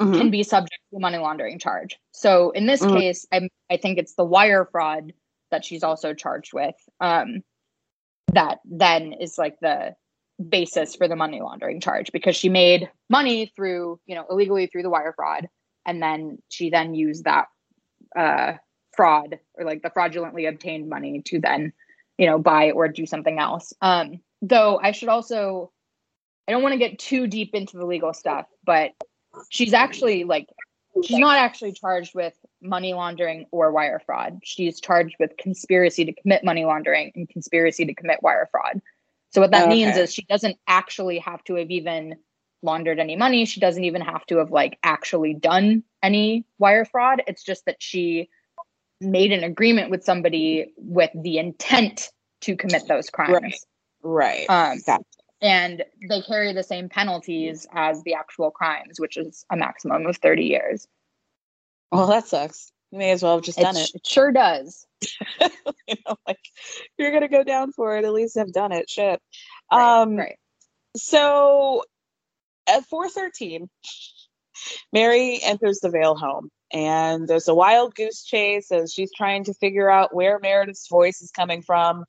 [0.00, 0.18] Mhm.
[0.18, 1.98] can be subject to a money laundering charge.
[2.12, 2.98] So in this Mhm.
[2.98, 5.12] case, I I think it's the wire fraud
[5.50, 6.74] that she's also charged with.
[7.00, 7.42] Um,
[8.32, 9.96] that then is like the
[10.50, 14.82] basis for the money laundering charge because she made money through you know illegally through
[14.82, 15.48] the wire fraud,
[15.86, 17.46] and then she then used that
[18.14, 18.54] uh,
[18.96, 21.72] fraud or like the fraudulently obtained money to then
[22.18, 23.72] you know buy or do something else.
[23.80, 25.72] Um, though I should also
[26.48, 28.92] I don't want to get too deep into the legal stuff, but
[29.50, 30.46] she's actually like
[31.04, 34.40] she's not actually charged with money laundering or wire fraud.
[34.44, 38.80] She's charged with conspiracy to commit money laundering and conspiracy to commit wire fraud.
[39.30, 42.16] So what that means is she doesn't actually have to have even
[42.62, 43.44] laundered any money.
[43.44, 47.22] She doesn't even have to have like actually done any wire fraud.
[47.26, 48.30] It's just that she
[49.00, 52.10] made an agreement with somebody with the intent
[52.42, 53.64] to commit those crimes.
[54.02, 54.48] Right.
[54.48, 55.02] Um, Gotcha.
[55.40, 60.16] and they carry the same penalties as the actual crimes, which is a maximum of
[60.18, 60.86] 30 years.
[61.92, 62.70] Well, that sucks.
[62.92, 63.96] You may as well have just done It's- it.
[63.96, 64.86] It sure does.
[65.40, 68.88] you know, like if you're gonna go down for it, at least have done it.
[68.88, 69.20] Shit.
[69.72, 70.36] Right, um right.
[70.96, 71.82] so
[72.66, 73.68] at 413,
[74.92, 79.54] Mary enters the Vail home and there's a wild goose chase as she's trying to
[79.54, 82.04] figure out where Meredith's voice is coming from,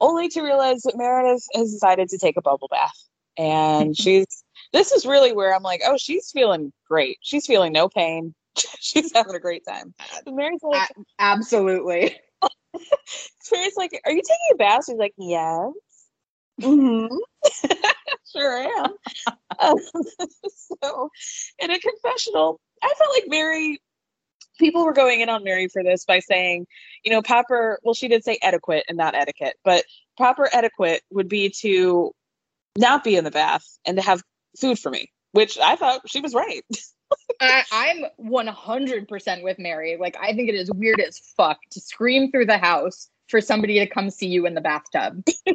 [0.00, 3.08] only to realize that Meredith has decided to take a bubble bath.
[3.38, 4.26] And she's
[4.72, 7.18] this is really where I'm like, oh, she's feeling great.
[7.22, 8.34] She's feeling no pain.
[8.80, 9.94] she's having a great time.
[10.26, 12.16] And Mary's like, A- absolutely.
[13.52, 14.84] Mary's like, are you taking a bath?
[14.86, 15.72] She's like, yes.
[16.60, 17.16] Mm-hmm.
[18.32, 18.90] sure am.
[19.58, 19.76] Um,
[20.82, 21.10] so,
[21.58, 23.80] in a confessional, I felt like Mary.
[24.58, 26.66] People were going in on Mary for this by saying,
[27.04, 27.78] you know, proper.
[27.82, 29.84] Well, she did say etiquette and not etiquette, but
[30.16, 32.12] proper etiquette would be to
[32.76, 34.22] not be in the bath and to have
[34.58, 36.64] food for me, which I thought she was right.
[37.40, 39.96] I, I'm 100% with Mary.
[40.00, 43.78] Like, I think it is weird as fuck to scream through the house for somebody
[43.80, 45.24] to come see you in the bathtub.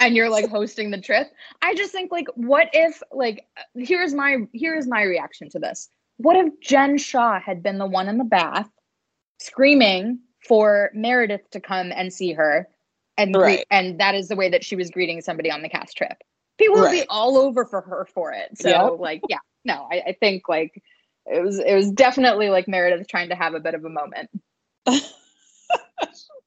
[0.00, 1.28] And you're like hosting the trip.
[1.60, 5.88] I just think like, what if like here's my here's my reaction to this.
[6.18, 8.70] What if Jen Shah had been the one in the bath
[9.40, 12.68] screaming for Meredith to come and see her
[13.16, 13.66] and Right.
[13.70, 16.16] and that is the way that she was greeting somebody on the cast trip.
[16.58, 18.56] People would be all over for her for it.
[18.58, 19.00] So Yep.
[19.00, 20.82] like, yeah, no, I, I think like
[21.26, 24.30] it was it was definitely like Meredith trying to have a bit of a moment.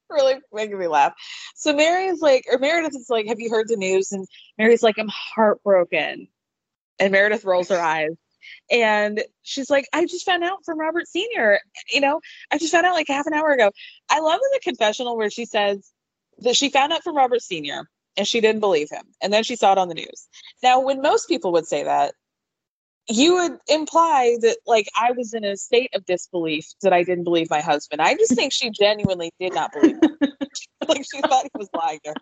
[0.09, 1.13] really making me laugh.
[1.55, 4.11] So Mary's like, or Meredith is like, have you heard the news?
[4.11, 4.25] And
[4.57, 6.27] Mary's like, I'm heartbroken.
[6.99, 8.15] And Meredith rolls her eyes.
[8.71, 11.59] And she's like, I just found out from Robert Sr.
[11.91, 13.71] You know, I just found out like half an hour ago.
[14.09, 15.89] I love in the confessional where she says
[16.39, 17.89] that she found out from Robert Sr.
[18.17, 19.03] and she didn't believe him.
[19.21, 20.27] And then she saw it on the news.
[20.63, 22.13] Now, when most people would say that,
[23.07, 27.23] you would imply that like I was in a state of disbelief that I didn't
[27.23, 28.01] believe my husband.
[28.01, 30.17] I just think she genuinely did not believe him.
[30.87, 32.15] like she thought he was lying to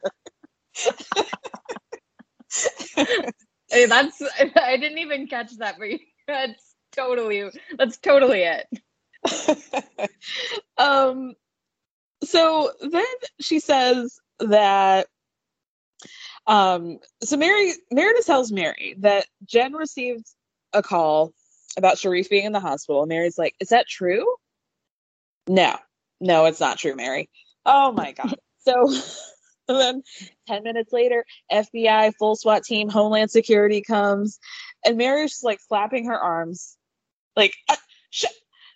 [2.95, 3.31] her.
[3.69, 4.21] Hey, that's
[4.55, 5.87] I didn't even catch that, but
[6.27, 8.67] that's totally that's totally it.
[10.77, 11.33] um
[12.23, 13.05] so then
[13.39, 15.07] she says that
[16.47, 20.25] um so Mary Meredith tells Mary that Jen received
[20.73, 21.33] a call
[21.77, 23.01] about Sharrieff being in the hospital.
[23.03, 24.25] And Mary's like, is that true?
[25.47, 25.75] No,
[26.19, 27.29] no, it's not true, Mary.
[27.65, 28.35] Oh my God.
[28.65, 28.87] So
[29.69, 30.03] and then
[30.47, 34.39] 10 minutes later, FBI, full SWAT team, Homeland Security comes,
[34.85, 36.77] and Mary's just like flapping her arms,
[37.35, 37.75] like, uh,
[38.09, 38.31] shut,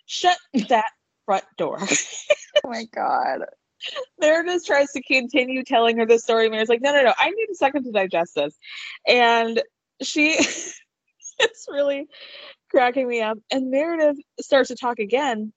[0.06, 0.38] shut
[0.68, 0.90] that
[1.26, 1.78] front door.
[2.64, 3.44] Oh my god.
[4.18, 6.48] Meredith tries to continue telling her the story.
[6.48, 8.56] Mary's like, no, no, no, I need a second to digest this.
[9.06, 9.62] And
[10.02, 10.32] she,
[11.38, 12.08] it's really
[12.70, 13.38] cracking me up.
[13.50, 15.52] And Meredith starts to talk again.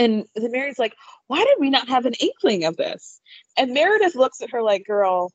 [0.00, 0.94] And then Mary's like,
[1.26, 3.20] why did we not have an inkling of this?
[3.58, 5.30] And Meredith looks at her like, girl,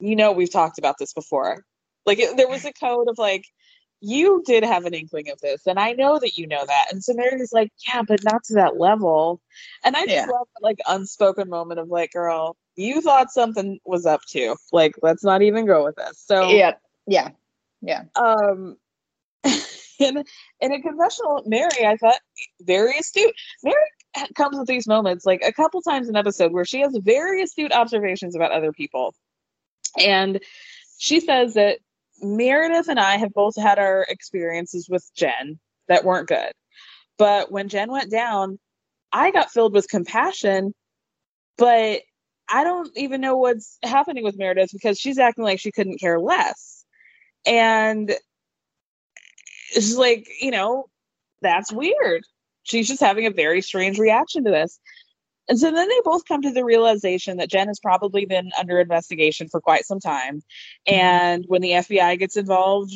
[0.00, 1.64] you know, we've talked about this before.
[2.04, 3.46] Like, it, there was a code of like,
[4.00, 6.86] you did have an inkling of this, and I know that you know that.
[6.90, 9.40] And so Meredith's like, yeah, but not to that level.
[9.84, 10.26] And I just Yeah.
[10.26, 14.56] love that like unspoken moment of like, girl, you thought something was up too.
[14.72, 16.18] Like, let's not even go with this.
[16.18, 16.72] So Yeah.
[17.06, 17.30] Yeah.
[17.80, 18.02] Yeah.
[18.16, 18.76] um
[19.98, 20.24] in
[20.60, 22.18] in a confessional mary i thought
[22.60, 23.76] very astute mary
[24.34, 27.72] comes with these moments like a couple times an episode where she has very astute
[27.72, 29.14] observations about other people
[29.98, 30.40] and
[30.98, 31.78] she says that
[32.20, 35.58] meredith and i have both had our experiences with jen
[35.88, 36.52] that weren't good
[37.18, 38.58] but when jen went down
[39.12, 40.74] I got filled with compassion,
[41.58, 42.00] but
[42.48, 46.18] I don't even know what's happening with Meredith because she's acting like she couldn't care
[46.18, 46.84] less.
[47.46, 48.10] And
[49.74, 50.86] it's like, you know,
[51.42, 52.22] that's weird.
[52.62, 54.78] She's just having a very strange reaction to this.
[55.48, 58.78] And so then they both come to the realization that Jen has probably been under
[58.78, 60.42] investigation for quite some time.
[60.86, 62.92] And when the FBI gets involved,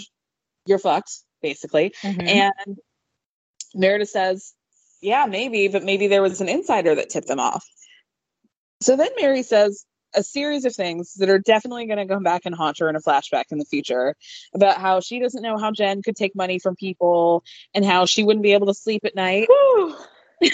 [0.65, 1.13] you're fucked,
[1.43, 1.93] basically.
[2.03, 2.27] Mm-hmm.
[2.29, 2.79] And
[3.75, 4.55] Meredith says,
[5.01, 7.67] Yeah, maybe, but maybe there was an insider that tipped them off.
[8.81, 9.85] So then Mary says
[10.17, 12.97] a series of things that are definitely going to come back and haunt her in
[12.97, 14.15] a flashback in the future
[14.55, 17.45] about how she doesn't know how Jen could take money from people
[17.75, 19.49] and how she wouldn't be able to sleep at night.
[20.41, 20.51] and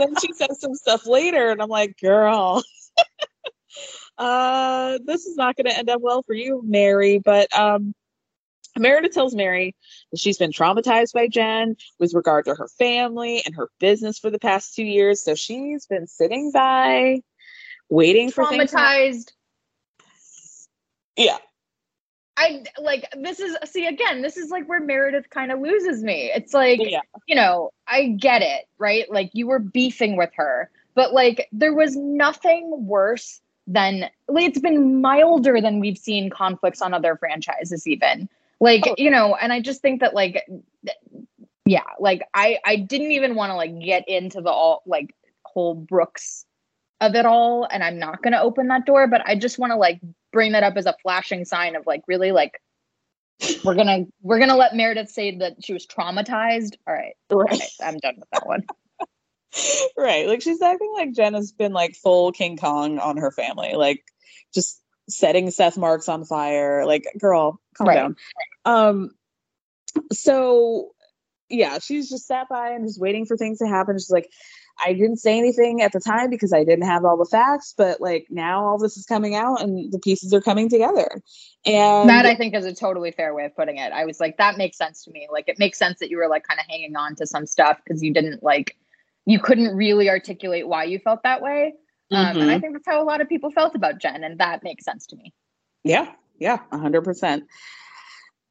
[0.00, 2.62] then she says some stuff later, and I'm like, girl.
[4.18, 7.18] uh, this is not going to end up well for you, Mary.
[7.18, 7.94] But um,
[8.76, 9.74] Meredith tells Mary
[10.10, 14.30] that she's been traumatized by Jen with regard to her family and her business for
[14.30, 15.22] the past two years.
[15.22, 17.20] So she's been sitting by,
[17.88, 19.32] waiting for traumatized.
[21.16, 21.38] Yeah.
[22.36, 26.30] I like this is see again, this is like where Meredith kind of loses me.
[26.32, 27.00] It's like, yeah.
[27.26, 29.10] you know, I get it, right?
[29.10, 34.58] Like you were beefing with her, but like there was nothing worse than like it's
[34.58, 38.28] been milder than we've seen conflicts on other franchises even
[38.60, 38.94] like oh.
[38.96, 40.48] you know and i just think that like
[41.66, 45.74] yeah like i i didn't even want to like get into the all like whole
[45.74, 46.46] brooks
[47.00, 49.72] of it all and i'm not going to open that door but i just want
[49.72, 50.00] to like
[50.32, 52.60] bring that up as a flashing sign of like really like
[53.64, 57.36] we're gonna we're gonna let meredith say that she was traumatized all right, right.
[57.36, 58.64] All right i'm done with that one
[59.96, 63.74] right like she's acting like jen has been like full king kong on her family
[63.74, 64.04] like
[64.52, 66.84] just setting Seth Marks on fire.
[66.86, 67.94] Like, girl, calm right.
[67.94, 68.16] down.
[68.64, 69.10] Um,
[70.12, 70.90] so
[71.48, 73.96] yeah, she's just sat by and just waiting for things to happen.
[73.96, 74.30] She's like,
[74.84, 78.00] I didn't say anything at the time because I didn't have all the facts, but
[78.00, 81.22] like now all this is coming out and the pieces are coming together.
[81.66, 83.92] And that I think is a totally fair way of putting it.
[83.92, 85.28] I was like, that makes sense to me.
[85.30, 87.78] Like it makes sense that you were like kind of hanging on to some stuff
[87.84, 88.76] because you didn't like
[89.26, 91.74] you couldn't really articulate why you felt that way.
[92.10, 92.40] Um, mm-hmm.
[92.40, 92.60] And I mm-hmm.
[92.62, 95.16] think that's how a lot of people felt about Jen, and that makes sense to
[95.16, 95.34] me.
[95.84, 97.44] Yeah, yeah, hundred percent.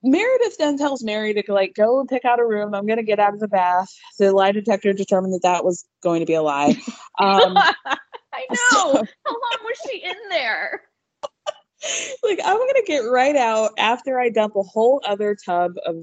[0.03, 2.73] Meredith then tells Mary to like go pick out a room.
[2.73, 3.89] I'm going to get out of the bath.
[4.19, 6.75] The lie detector determined that that was going to be a lie.
[7.19, 8.57] Um, I know.
[8.69, 10.83] So, How long was she in there?
[12.23, 15.95] like I'm going to get right out after I dump a whole other tub of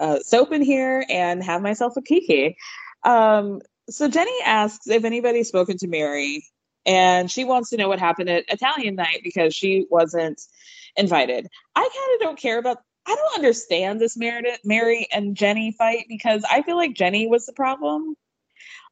[0.00, 2.56] uh, soap in here and have myself a kiki.
[3.04, 3.60] Um,
[3.90, 6.42] so Jenny asks if anybody's spoken to Mary
[6.86, 10.40] and she wants to know what happened at Italian night because she wasn't
[10.96, 11.48] invited.
[11.74, 12.78] I kind of don't care about.
[13.06, 17.46] I don't understand this Meredith, Mary and Jenny fight because I feel like Jenny was
[17.46, 18.16] the problem.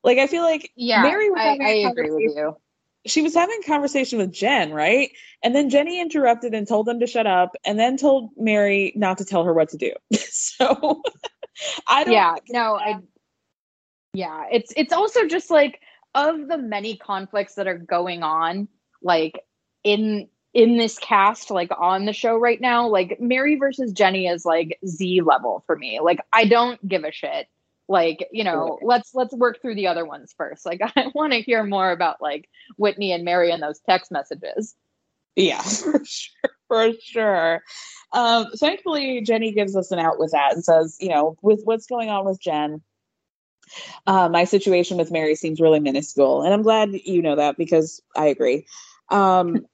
[0.05, 2.57] Like I feel like yeah, Mary was I, I agree with you.
[3.07, 5.11] She was having a conversation with Jen, right?
[5.43, 9.19] And then Jenny interrupted and told them to shut up, and then told Mary not
[9.19, 9.93] to tell her what to do.
[10.15, 11.03] so
[11.89, 12.15] I don't.
[12.15, 13.01] Yeah, no, I.
[14.13, 15.81] Yeah, it's it's also just like
[16.15, 18.69] of the many conflicts that are going on,
[19.03, 19.41] like
[19.83, 24.45] in in this cast, like on the show right now, like Mary versus Jenny is
[24.45, 25.99] like Z level for me.
[26.01, 27.49] Like I don't give a shit.
[27.89, 30.65] Like, you know, let's let's work through the other ones first.
[30.65, 32.49] Like I want to hear more about like
[32.79, 34.75] Whitney and Mary and those text messages.
[35.37, 36.51] Yeah, for sure.
[36.69, 37.63] For sure.
[38.13, 41.87] Um, thankfully, Jenny gives us an out with that and says, you know, with what's
[41.87, 42.81] going on with Jen,
[44.07, 46.43] uh, my situation with Mary seems really minuscule.
[46.43, 48.67] And I'm glad you know that because I agree.
[49.11, 49.67] Um,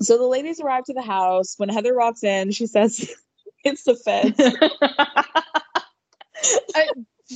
[0.00, 1.54] so the ladies arrive to the house.
[1.56, 3.10] When Heather walks in, she says,
[3.64, 4.38] It's the feds.
[6.76, 6.86] A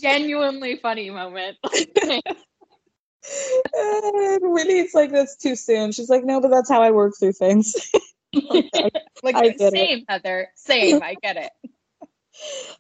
[0.01, 1.57] genuinely funny moment.
[1.65, 2.23] and
[3.25, 5.93] it's like, That's too soon.
[5.93, 7.75] She's like, No, but that's how I work through things.
[9.23, 10.05] like, same, it.
[10.09, 10.49] Heather.
[10.55, 11.03] Same.
[11.03, 11.51] I get it.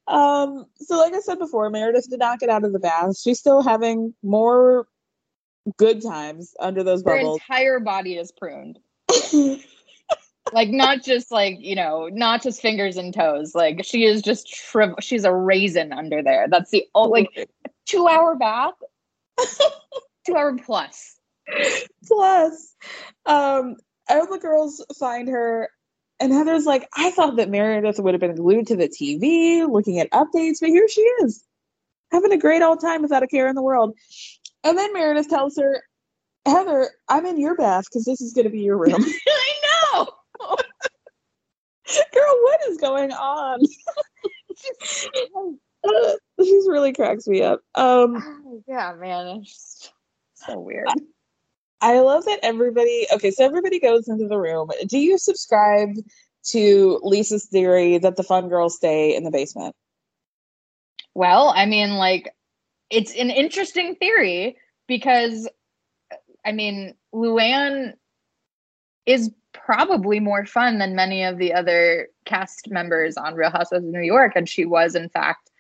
[0.06, 3.18] Um, so like I said before, Meredith did not get out of the bath.
[3.18, 4.86] She's still having more
[5.76, 7.40] good times under those bubbles.
[7.48, 8.78] Her entire body is pruned.
[10.52, 13.54] like not just like you know not just fingers and toes.
[13.54, 16.46] Like she is just shriv- she's a raisin under there.
[16.48, 17.48] That's the oh, like
[17.86, 18.74] two hour bath
[20.26, 21.16] two hour plus.
[22.06, 22.74] Plus
[23.26, 23.76] um
[24.08, 25.70] all the girls find her
[26.20, 29.98] and Heather's like, I thought that Meredith would have been glued to the TV, looking
[30.00, 31.42] at updates, but here she is,
[32.12, 33.96] having a great old time without a care in the world.
[34.62, 35.82] And then Meredith tells her,
[36.46, 39.04] Heather, I'm in your bath because this is going to be your room.
[39.28, 39.52] I
[39.92, 40.08] know.
[42.12, 43.60] Girl, what is going on?
[46.38, 47.60] She's really cracks me up.
[47.74, 49.92] Um, yeah, man, it's just
[50.34, 50.88] so weird.
[51.80, 53.06] I love that everybody.
[53.12, 54.70] Okay, so everybody goes into the room.
[54.86, 55.96] Do you subscribe
[56.48, 59.74] to Lisa's theory that the fun girls stay in the basement?
[61.14, 62.32] Well, I mean, like,
[62.90, 64.56] it's an interesting theory
[64.86, 65.48] because,
[66.44, 67.94] I mean, Luann
[69.06, 73.90] is probably more fun than many of the other cast members on Real Housewives of
[73.90, 75.50] New York, and she was, in fact,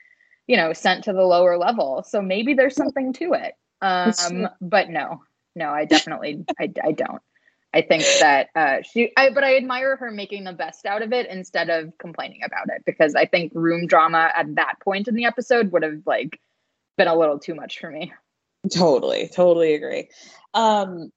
[0.46, 2.04] you know, sent to the lower level.
[2.06, 3.54] So maybe there's something to it.
[3.82, 5.22] Um, but no,
[5.54, 7.22] no, I definitely, I, I don't.
[7.72, 11.12] I think that uh, she, I, but I admire her making the best out of
[11.12, 15.14] it instead of complaining about it because I think room drama at that point in
[15.14, 16.40] the episode would have like
[16.98, 18.12] been a little too much for me.
[18.70, 20.10] Totally, totally agree.
[20.54, 21.10] Um,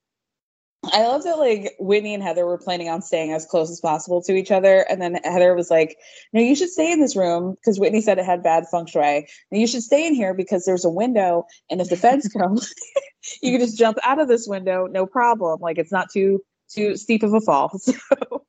[0.91, 4.21] I love that like Whitney and Heather were planning on staying as close as possible
[4.23, 4.85] to each other.
[4.89, 5.97] And then Heather was like,
[6.33, 9.27] No, you should stay in this room because Whitney said it had bad feng shui.
[9.51, 11.45] And you should stay in here because there's a window.
[11.69, 12.57] And if the feds come,
[13.41, 15.61] you can just jump out of this window, no problem.
[15.61, 17.71] Like it's not too too steep of a fall.
[17.79, 18.45] So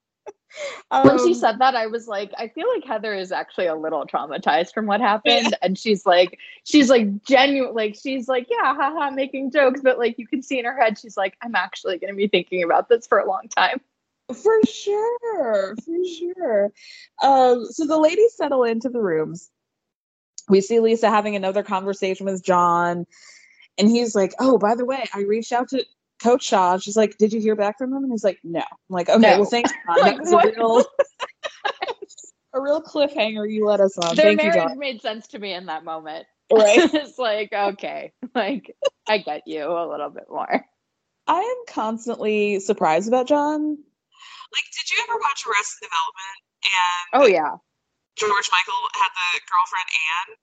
[0.91, 3.75] um, when she said that, I was like, I feel like Heather is actually a
[3.75, 5.49] little traumatized from what happened.
[5.51, 5.59] Yeah.
[5.63, 10.19] And she's like, she's like genuine, like she's like, yeah, haha, making jokes, but like
[10.19, 13.07] you can see in her head, she's like, I'm actually gonna be thinking about this
[13.07, 13.81] for a long time.
[14.29, 16.73] For sure, for sure.
[17.23, 19.51] Um, so the ladies settle into the rooms.
[20.49, 23.07] We see Lisa having another conversation with John,
[23.77, 25.85] and he's like, "Oh, by the way, I reached out to
[26.25, 26.79] Coach Shah.
[26.79, 29.21] She's like, "Did you hear back from him?" And he's like, "No." I'm like, "Okay,
[29.21, 29.41] no.
[29.41, 30.01] well, thanks, John.
[30.01, 30.85] like, that was a real,
[32.55, 35.53] a real cliffhanger you let us on." Their Thank marriage you, made sense to me
[35.53, 36.27] in that moment.
[36.51, 36.79] Right?
[36.95, 38.75] it's like, okay, like
[39.07, 40.65] I get you a little bit more.
[41.27, 43.63] I am constantly surprised about John.
[43.69, 46.39] Like, did you ever watch Arrested Development?
[46.65, 47.53] And oh yeah,
[48.17, 50.37] George Michael had the girlfriend Anne.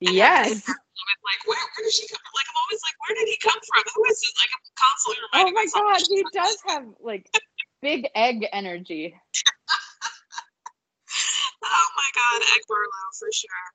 [0.00, 0.66] Yes.
[0.66, 2.32] Like, where, where did she come from?
[2.34, 3.84] Like, I'm always like, where did he come from?
[3.94, 4.34] Who is it?
[4.40, 7.28] Like, I'm constantly reminding Oh my god, he does have like
[7.82, 9.14] big egg energy.
[11.64, 13.66] oh my god, Egg Barlow for sure.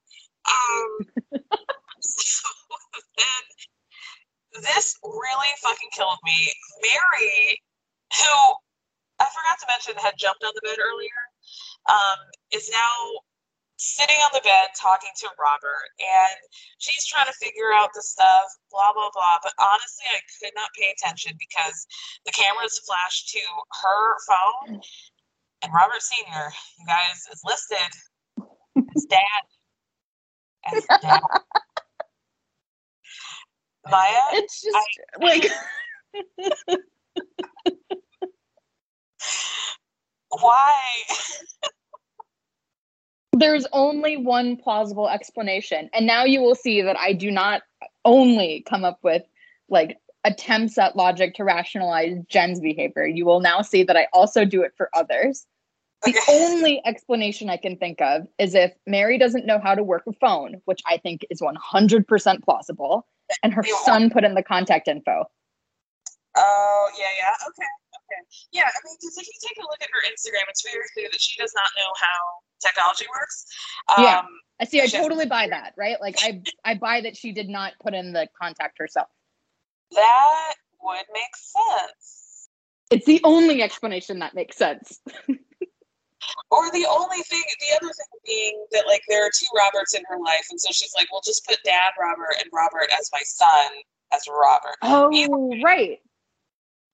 [0.46, 0.90] Um,
[2.00, 2.50] so
[3.18, 3.44] then
[4.64, 6.54] this really fucking killed me.
[6.82, 7.62] Mary,
[8.14, 8.34] who
[9.20, 11.22] I forgot to mention had jumped on the bed earlier,
[11.90, 12.20] um,
[12.52, 13.22] is now
[13.78, 16.38] sitting on the bed talking to Robert, and
[16.80, 19.38] she's trying to figure out the stuff, blah blah blah.
[19.44, 21.88] But honestly, I could not pay attention because
[22.26, 23.42] the cameras flashed to
[23.84, 24.82] her phone,
[25.64, 27.92] and Robert Senior, you guys, is listed
[28.96, 29.44] as dad.
[30.74, 31.22] As dad.
[33.90, 35.48] Maya, It's just I- like
[40.30, 40.74] why?
[43.40, 45.90] there's only one plausible explanation.
[45.94, 47.64] And now you will see that I do not
[48.04, 49.24] only come up with
[49.70, 53.06] like attempts at logic to rationalize Jen's behavior.
[53.06, 55.46] You will now see that I also do it for others.
[56.04, 60.04] The only explanation I can think of is if Mary doesn't know how to work
[60.08, 63.08] a phone, which I think is 100% plausible,
[63.44, 65.26] and her son put in the contact info.
[66.38, 67.68] Oh yeah, yeah, okay, okay,
[68.52, 68.64] yeah.
[68.64, 71.22] I mean, because if you take a look at her Instagram, it's very clear that
[71.22, 72.20] she does not know how
[72.62, 73.46] technology works.
[73.98, 74.22] Um, yeah.
[74.60, 74.82] I see.
[74.82, 75.98] I totally buy that, right?
[76.00, 79.08] Like I, I buy that she did not put in the contact herself.
[79.92, 82.50] That would make sense.
[82.92, 85.02] It's the only explanation that makes sense.
[86.52, 90.02] Or the only thing, the other thing being that like there are two Roberts in
[90.08, 93.22] her life, and so she's like, "Well, just put Dad Robert and Robert as my
[93.24, 93.68] son
[94.14, 96.00] as Robert." Oh, Either, right.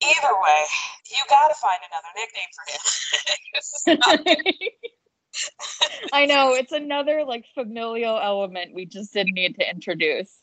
[0.02, 0.64] Either way,
[1.10, 2.82] you got to find another nickname for him.
[3.54, 4.28] This is not-
[6.14, 10.40] I know it's another like familial element we just didn't need to introduce.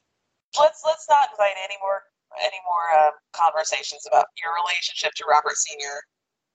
[0.59, 2.01] let's let's not invite any more
[2.41, 5.97] any more uh, conversations about your relationship to Robert Senior,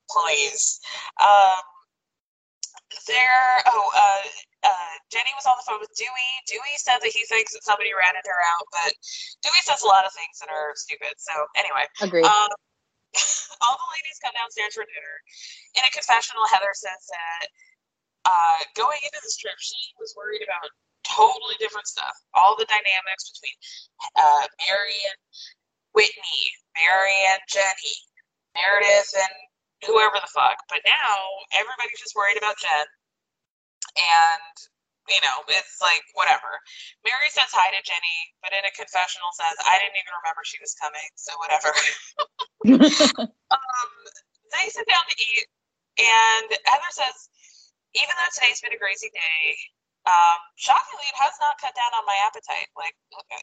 [0.09, 0.79] please.
[1.21, 1.61] Um,
[3.09, 3.61] there.
[3.67, 4.23] Oh, uh,
[4.69, 6.29] uh, Jenny was on the phone with Dewey.
[6.47, 8.93] Dewey said that he thinks that somebody ratted her out, but
[9.41, 11.13] Dewey says a lot of things that are stupid.
[11.17, 12.25] So anyway, Agreed.
[12.25, 12.49] um,
[13.63, 15.17] all the ladies come downstairs for dinner.
[15.77, 17.45] In a confessional, Heather says that
[18.25, 20.69] uh, going into this trip, she was worried about
[21.03, 22.15] totally different stuff.
[22.33, 23.57] All the dynamics between
[24.15, 25.19] uh, Mary and
[25.93, 26.41] Whitney,
[26.73, 27.95] Mary and Jenny,
[28.55, 29.35] Meredith and
[29.85, 30.57] whoever the fuck.
[30.69, 31.13] But now
[31.53, 32.87] everybody's just worried about Jen.
[33.99, 34.55] And,
[35.09, 36.47] you know, it's like, whatever.
[37.03, 40.61] Mary says hi to Jenny, but in a confessional says, I didn't even remember she
[40.63, 41.71] was coming, so whatever.
[43.51, 43.91] um,
[44.55, 45.45] they sit down to eat,
[45.99, 47.29] and Heather says,
[47.93, 49.39] even though today's been a crazy day,
[50.03, 52.67] Um, shockingly, it has not cut down on my appetite.
[52.75, 52.91] Like,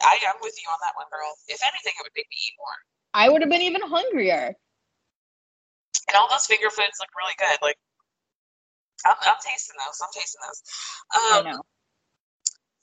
[0.05, 1.33] I am with you on that one, girl.
[1.49, 2.79] If anything, it would make me eat more.
[3.17, 4.53] I would have been even hungrier.
[6.09, 7.57] And all those finger foods look really good.
[7.65, 7.81] Like,
[9.07, 9.99] I'm, I'm tasting those.
[10.01, 10.61] I'm tasting those.
[11.15, 11.63] Um, I know.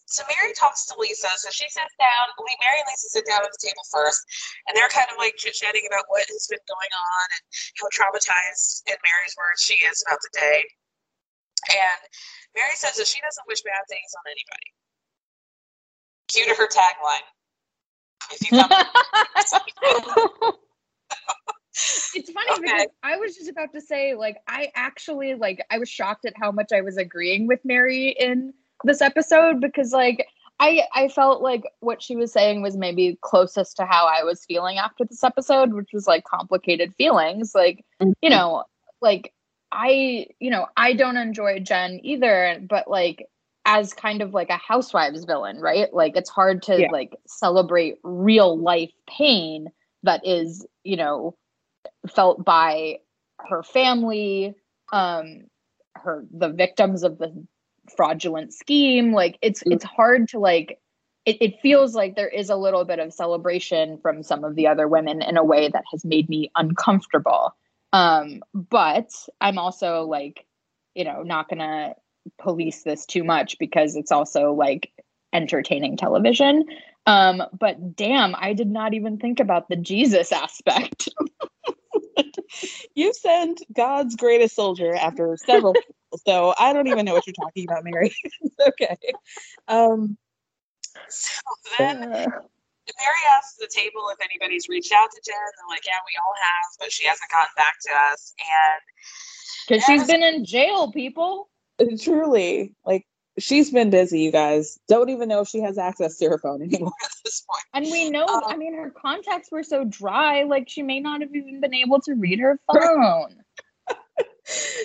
[0.08, 1.28] So Mary talks to Lisa.
[1.36, 2.26] So she sits down.
[2.40, 4.24] Mary and Lisa sit down at the table first,
[4.68, 7.44] and they're kind of like chit chatting about what has been going on and
[7.76, 10.64] how traumatized, in Mary's words, she is about the day.
[11.76, 12.02] And
[12.56, 14.70] Mary says that she doesn't wish bad things on anybody.
[16.32, 17.28] Cue to her tagline.
[18.32, 18.72] If you come.
[22.16, 22.62] it's funny okay.
[22.62, 26.34] because I was just about to say, like, I actually like I was shocked at
[26.36, 30.28] how much I was agreeing with Mary in this episode because like
[30.60, 34.46] I I felt like what she was saying was maybe closest to how I was
[34.46, 37.54] feeling after this episode, which was like complicated feelings.
[37.54, 38.12] Like, mm-hmm.
[38.22, 38.64] you know,
[39.02, 39.34] like
[39.72, 43.28] I, you know, I don't enjoy Jen either, but like
[43.66, 45.94] as kind of like a housewives villain, right?
[45.94, 46.88] Like it's hard to yeah.
[46.92, 49.68] like celebrate real life pain
[50.04, 51.36] that is, you know,
[52.08, 53.00] felt by
[53.40, 54.56] her family,
[54.92, 55.46] um,
[55.96, 57.46] her the victims of the
[57.96, 59.14] fraudulent scheme.
[59.14, 59.74] Like it's mm-hmm.
[59.74, 60.80] it's hard to like
[61.26, 64.68] it, it feels like there is a little bit of celebration from some of the
[64.68, 67.56] other women in a way that has made me uncomfortable.
[67.94, 69.12] Um, but
[69.42, 70.46] I'm also like,
[70.96, 71.96] you know, not gonna
[72.38, 74.92] police this too much because it's also like
[75.34, 76.66] entertaining television.
[77.06, 81.10] Um, but damn, I did not even think about the Jesus aspect.
[82.96, 87.34] you sent God's greatest soldier after several people, so I don't even know what you're
[87.34, 88.16] talking about, Mary.
[88.68, 88.98] okay.
[89.68, 90.18] Um,
[91.10, 91.42] so
[91.78, 92.26] then uh,
[92.96, 95.36] Mary asks the table if anybody's reached out to Jen.
[95.36, 98.34] They're like, yeah, we all have, but she hasn't gotten back to us.
[98.40, 98.82] And
[99.68, 101.50] because she's been in jail, people.
[102.02, 103.06] Truly, like
[103.38, 104.80] she's been busy, you guys.
[104.88, 107.64] Don't even know if she has access to her phone anymore at this point.
[107.74, 111.22] And we know, um, I mean, her contacts were so dry, like she may not
[111.22, 113.36] have even been able to read her phone.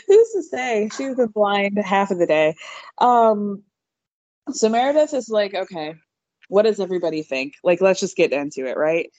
[0.09, 0.91] Who's to say?
[0.97, 2.57] She's been blind half of the day.
[2.99, 3.63] Um,
[4.51, 5.95] so Meredith is like, okay,
[6.49, 7.55] what does everybody think?
[7.63, 9.11] Like, let's just get into it, right?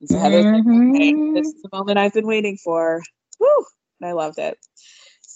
[0.00, 0.92] And so Heather's mm-hmm.
[0.92, 3.02] like, okay, this is the moment I've been waiting for.
[3.38, 3.64] Woo!
[4.02, 4.58] I loved it.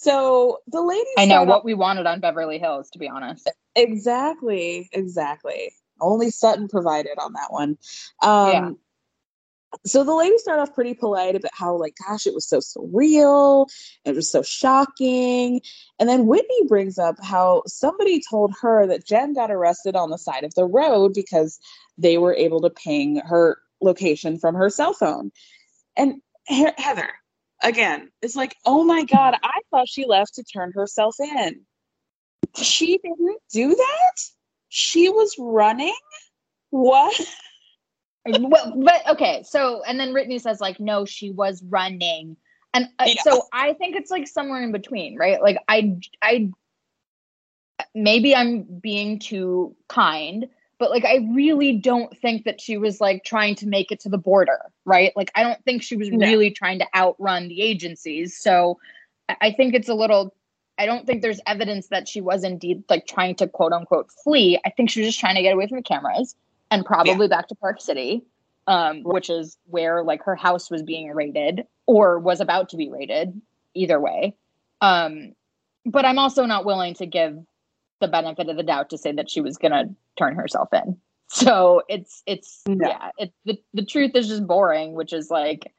[0.01, 1.13] So the ladies.
[1.15, 3.47] I know what we wanted on Beverly Hills, to be honest.
[3.75, 4.89] Exactly.
[4.93, 5.73] Exactly.
[5.99, 7.77] Only Sutton provided on that one.
[8.23, 8.71] Um, yeah.
[9.85, 13.67] So the ladies start off pretty polite about how, like, gosh, it was so surreal.
[14.03, 15.61] It was so shocking.
[15.99, 20.17] And then Whitney brings up how somebody told her that Jen got arrested on the
[20.17, 21.59] side of the road because
[21.99, 25.31] they were able to ping her location from her cell phone.
[25.95, 27.13] And Heather,
[27.61, 31.61] again, it's like, oh my God, I thought she left to turn herself in.
[32.55, 34.21] She didn't do that?
[34.69, 35.95] She was running?
[36.69, 37.19] What?
[38.25, 42.37] well, but okay, so and then Whitney says like, no, she was running,
[42.73, 43.21] and uh, yeah.
[43.23, 45.41] so I think it's like somewhere in between, right?
[45.41, 46.51] Like I, I,
[47.93, 50.47] maybe I'm being too kind,
[50.81, 54.09] but like I really don't think that she was like trying to make it to
[54.09, 55.13] the border, right?
[55.15, 56.25] Like I don't think she was no.
[56.25, 58.35] really trying to outrun the agencies.
[58.35, 58.79] So
[59.29, 60.33] I think it's a little
[60.79, 64.59] I don't think there's evidence that she was indeed like trying to quote unquote flee.
[64.65, 66.35] I think she was just trying to get away from the cameras
[66.71, 67.27] and probably yeah.
[67.27, 68.23] back to Park City,
[68.65, 72.89] um, which is where like her house was being raided or was about to be
[72.89, 73.39] raided.
[73.75, 74.35] Either way,
[74.81, 75.33] um,
[75.85, 77.37] but I'm also not willing to give
[78.01, 80.97] the benefit of the doubt to say that she was going to turn herself in.
[81.29, 82.89] So it's it's no.
[82.89, 85.71] yeah, it's the the truth is just boring, which is like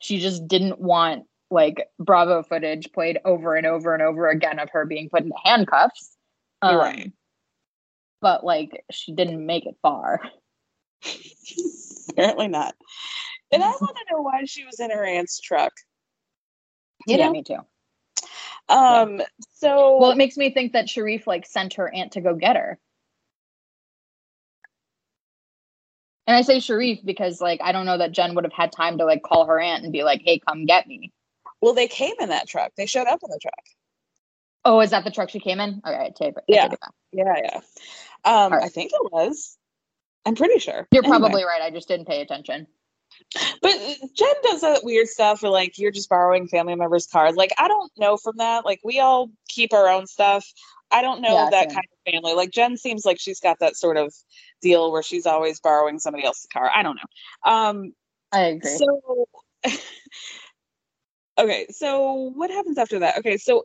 [0.00, 4.70] she just didn't want like Bravo footage played over and over and over again of
[4.70, 6.16] her being put into handcuffs.
[6.60, 7.12] Um, right.
[8.20, 10.20] But like she didn't make it far.
[12.10, 12.74] Apparently not.
[13.52, 15.72] And I want to know why she was in her aunt's truck.
[17.06, 17.32] You yeah, know?
[17.32, 17.58] me too.
[18.68, 19.26] Um, yeah.
[19.54, 22.56] so well, it makes me think that Sharrieff like sent her aunt to go get
[22.56, 22.78] her.
[26.26, 28.98] And I say Sharrieff because like I don't know that Jen would have had time
[28.98, 31.12] to like call her aunt and be like, "Hey, come get me."
[31.60, 32.72] Well, they came in that truck.
[32.76, 33.54] They showed up in the truck.
[34.64, 35.80] Oh, is that the truck she came in?
[35.84, 36.44] All right, take it.
[36.48, 36.68] Yeah,
[37.12, 37.60] yeah, yeah.
[38.24, 38.64] Um, right.
[38.64, 39.56] I think it was.
[40.24, 40.88] I'm pretty sure.
[40.90, 41.18] You're anyway.
[41.18, 41.62] probably right.
[41.62, 42.66] I just didn't pay attention.
[43.62, 43.72] But
[44.14, 47.36] Jen does that weird stuff where like you're just borrowing family members' cards.
[47.36, 48.64] Like I don't know from that.
[48.64, 50.46] Like we all keep our own stuff.
[50.90, 51.74] I don't know yeah, that same.
[51.74, 52.34] kind of family.
[52.34, 54.14] Like Jen seems like she's got that sort of
[54.62, 56.70] deal where she's always borrowing somebody else's car.
[56.74, 57.50] I don't know.
[57.52, 57.92] Um
[58.32, 58.76] I agree.
[58.76, 59.26] So
[61.38, 63.18] Okay, so what happens after that?
[63.18, 63.64] Okay, so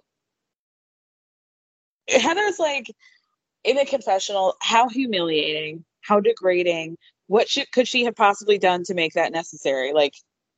[2.10, 2.92] Heather's like
[3.64, 6.98] in a confessional, how humiliating, how degrading.
[7.32, 9.94] What should could she have possibly done to make that necessary?
[9.94, 10.14] Like,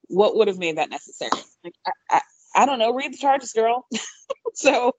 [0.07, 1.29] what would have made that necessary?
[1.63, 2.21] Like, I, I,
[2.55, 2.95] I don't know.
[2.95, 3.85] Read the charges, girl.
[4.55, 4.93] so,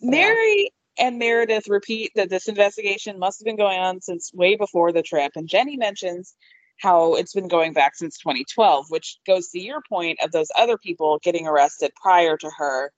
[0.00, 4.92] Mary and Meredith repeat that this investigation must have been going on since way before
[4.92, 5.32] the trip.
[5.34, 6.36] And Jenny mentions
[6.76, 10.78] how it's been going back since 2012, which goes to your point of those other
[10.78, 12.92] people getting arrested prior to her.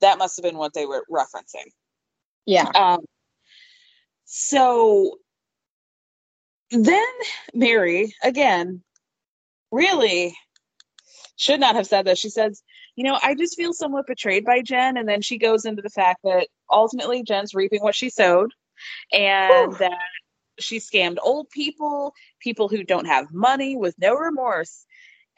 [0.00, 1.70] That must have been what they were referencing.
[2.46, 2.68] Yeah.
[2.74, 3.04] Um,
[4.24, 5.18] so
[6.72, 7.12] then
[7.54, 8.82] Mary, again,
[9.70, 10.36] really
[11.36, 12.18] should not have said that.
[12.18, 12.62] She says,
[12.96, 14.96] you know, I just feel somewhat betrayed by Jen.
[14.96, 18.52] And then she goes into the fact that ultimately Jen's reaping what she sowed
[19.12, 19.78] and Whew.
[19.78, 19.98] that
[20.58, 24.84] she scammed old people, people who don't have money with no remorse.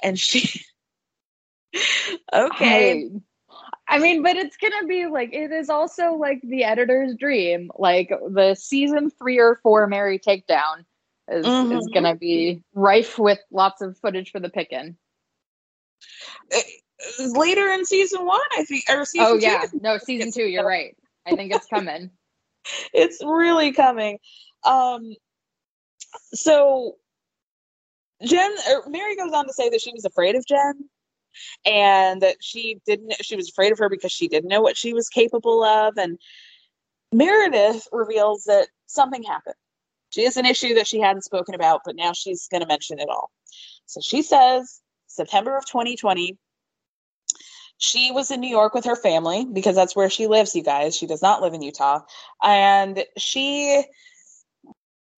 [0.02, 0.62] And she,
[2.32, 3.10] okay.
[3.86, 7.70] I mean, but it's gonna be like it is also like the editor's dream.
[7.76, 10.84] Like the season three or four Mary takedown
[11.28, 11.72] is mm-hmm.
[11.72, 14.96] is gonna be rife with lots of footage for the picking.
[16.52, 16.62] Eh,
[17.28, 19.80] later in season one, I think, or season oh yeah, two.
[19.80, 20.44] no, season two.
[20.44, 20.96] You're right.
[21.26, 22.10] I think it's coming.
[22.92, 24.18] it's really coming.
[24.64, 25.14] Um,
[26.32, 26.96] so
[28.22, 28.54] Jen,
[28.88, 30.88] Mary goes on to say that she was afraid of Jen
[31.64, 34.92] and that she didn't she was afraid of her because she didn't know what she
[34.92, 36.18] was capable of and
[37.12, 39.54] meredith reveals that something happened
[40.14, 42.98] she has an issue that she hadn't spoken about but now she's going to mention
[42.98, 43.30] it all
[43.86, 46.38] so she says september of 2020
[47.78, 50.96] she was in new york with her family because that's where she lives you guys
[50.96, 52.00] she does not live in utah
[52.42, 53.82] and she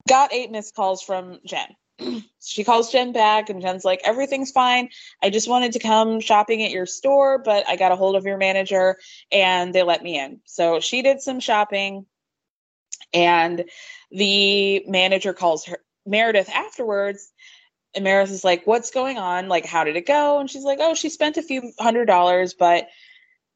[0.09, 1.69] got eight missed calls from jen
[2.43, 4.91] she calls Jen back and Jen's like, everything's fine.
[5.23, 8.25] I just wanted to come shopping at your store, but I got a hold of
[8.25, 8.99] your manager
[9.33, 10.41] and they let me in.
[10.45, 12.05] So she did some shopping
[13.13, 13.65] and
[14.11, 17.33] the manager calls her Meredith afterwards.
[17.95, 19.49] And Meredith is like, what's going on?
[19.49, 20.39] Like, how did it go?
[20.39, 22.87] And she's like, oh, she spent a few hundred dollars, but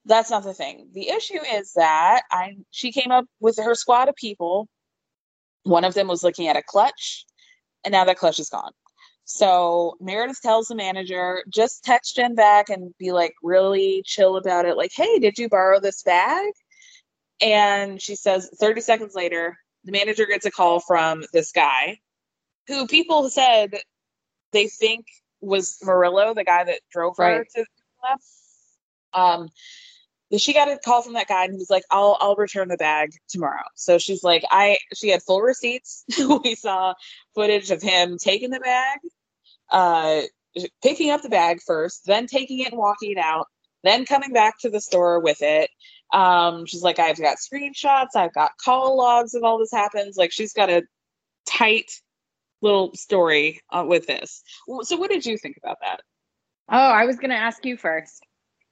[0.06, 0.88] that's not the thing.
[0.92, 4.66] The issue is that I she came up with her squad of people.
[5.64, 7.26] One of them was looking at a clutch
[7.84, 8.72] and now that clutch is gone.
[9.24, 14.64] So Meredith tells the manager, just text Jen back and be like really chill about
[14.64, 14.76] it.
[14.76, 16.52] Like, hey, did you borrow this bag?
[17.40, 21.98] And she says 30 seconds later, the manager gets a call from this guy
[22.66, 23.74] who people said
[24.52, 25.06] they think
[25.40, 27.46] was Murillo, the guy that drove her right.
[27.54, 28.24] to the left
[29.12, 29.48] Um,
[30.38, 32.76] she got a call from that guy and he was like, I'll I'll return the
[32.76, 33.64] bag tomorrow.
[33.74, 36.04] So she's like, I she had full receipts.
[36.44, 36.94] we saw
[37.34, 38.98] footage of him taking the bag,
[39.70, 40.20] uh
[40.82, 43.46] picking up the bag first, then taking it and walking it out,
[43.82, 45.70] then coming back to the store with it.
[46.12, 50.16] Um, she's like, I've got screenshots, I've got call logs of all this happens.
[50.16, 50.82] Like she's got a
[51.46, 51.90] tight
[52.62, 54.42] little story uh, with this.
[54.82, 56.00] So what did you think about that?
[56.68, 58.24] Oh, I was going to ask you first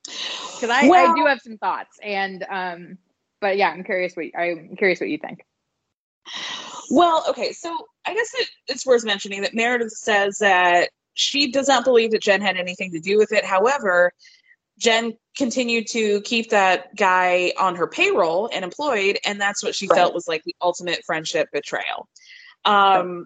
[0.04, 2.98] because I, well, I do have some thoughts and um
[3.40, 5.44] but yeah i'm curious what i'm curious what you think
[6.90, 11.68] well okay so i guess it, it's worth mentioning that meredith says that she does
[11.68, 14.12] not believe that jen had anything to do with it however
[14.78, 19.86] jen continued to keep that guy on her payroll and employed and that's what she
[19.88, 19.96] right.
[19.96, 22.08] felt was like the ultimate friendship betrayal
[22.64, 23.24] um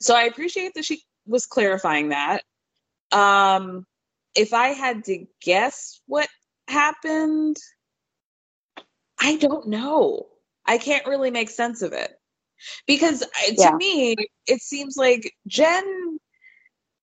[0.00, 2.42] so i appreciate that she was clarifying that
[3.12, 3.84] um
[4.34, 6.28] if I had to guess what
[6.68, 7.56] happened,
[9.20, 10.26] I don't know.
[10.66, 12.12] I can't really make sense of it.
[12.86, 13.76] Because uh, to yeah.
[13.76, 14.16] me,
[14.46, 16.18] it seems like Jen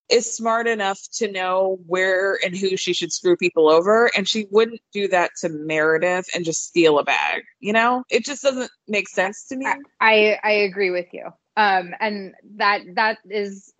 [0.09, 4.47] is smart enough to know where and who she should screw people over and she
[4.51, 7.43] wouldn't do that to Meredith and just steal a bag.
[7.59, 8.03] You know?
[8.09, 9.65] It just doesn't make sense to me.
[9.99, 11.25] I I, agree with you.
[11.57, 13.73] Um and that that is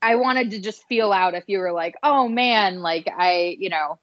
[0.00, 3.70] I wanted to just feel out if you were like, oh man, like I, you
[3.70, 4.00] know,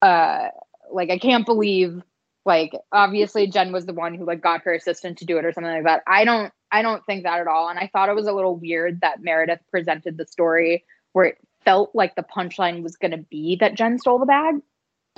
[0.00, 0.48] uh,
[0.92, 2.00] like I can't believe,
[2.46, 5.52] like obviously Jen was the one who like got her assistant to do it or
[5.52, 6.02] something like that.
[6.06, 7.68] I don't, I don't think that at all.
[7.68, 11.38] And I thought it was a little weird that Meredith presented the story where it
[11.64, 14.56] felt like the punchline was going to be that Jen stole the bag.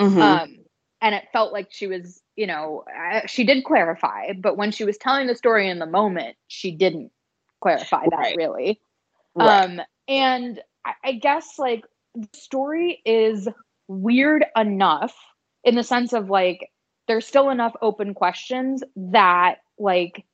[0.00, 0.20] Mm-hmm.
[0.20, 0.56] Um,
[1.00, 4.84] and it felt like she was, you know, uh, she did clarify, but when she
[4.84, 7.10] was telling the story in the moment, she didn't
[7.60, 8.36] clarify that right.
[8.36, 8.80] really.
[9.34, 9.64] Right.
[9.64, 13.48] Um, and I, I guess like the story is
[13.88, 15.14] weird enough
[15.64, 16.70] in the sense of like
[17.08, 20.24] there's still enough open questions that like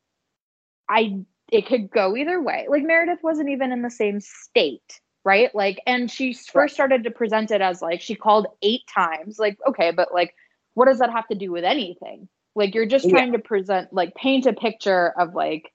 [0.88, 1.20] I
[1.50, 2.66] it could go either way.
[2.68, 5.54] Like Meredith wasn't even in the same state, right?
[5.54, 9.38] Like and she first started to present it as like she called 8 times.
[9.38, 10.34] Like okay, but like
[10.72, 12.28] what does that have to do with anything?
[12.54, 15.70] Like you're just trying to present like paint a picture of like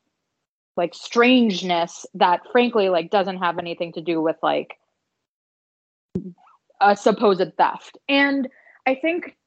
[0.76, 4.74] like strangeness that frankly like doesn't have anything to do with like
[6.82, 8.00] a supposed theft.
[8.10, 8.50] And
[8.88, 9.38] I think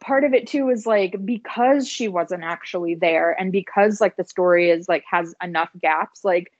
[0.00, 4.24] part of it too is like because she wasn't actually there and because like the
[4.24, 6.52] story is like has enough gaps like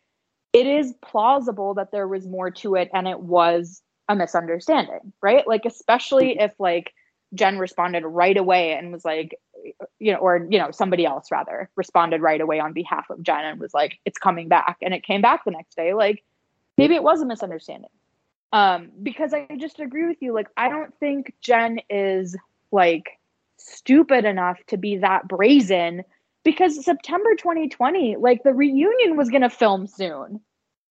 [0.52, 5.46] it is plausible that there was more to it and it was a misunderstanding right?
[5.46, 6.92] Like especially if like
[7.34, 9.38] jen responded right away and was like
[9.98, 13.44] you know or you know somebody else rather responded right away on behalf of jen
[13.44, 16.24] and was like it's coming back and it came back the next day like
[16.76, 17.90] maybe it was a misunderstanding.
[18.52, 22.36] Um because i just agree with you like i don't think jen is
[22.72, 23.18] like
[23.58, 26.04] stupid enough to be that brazen
[26.48, 30.40] because September 2020, like the reunion was going to film soon.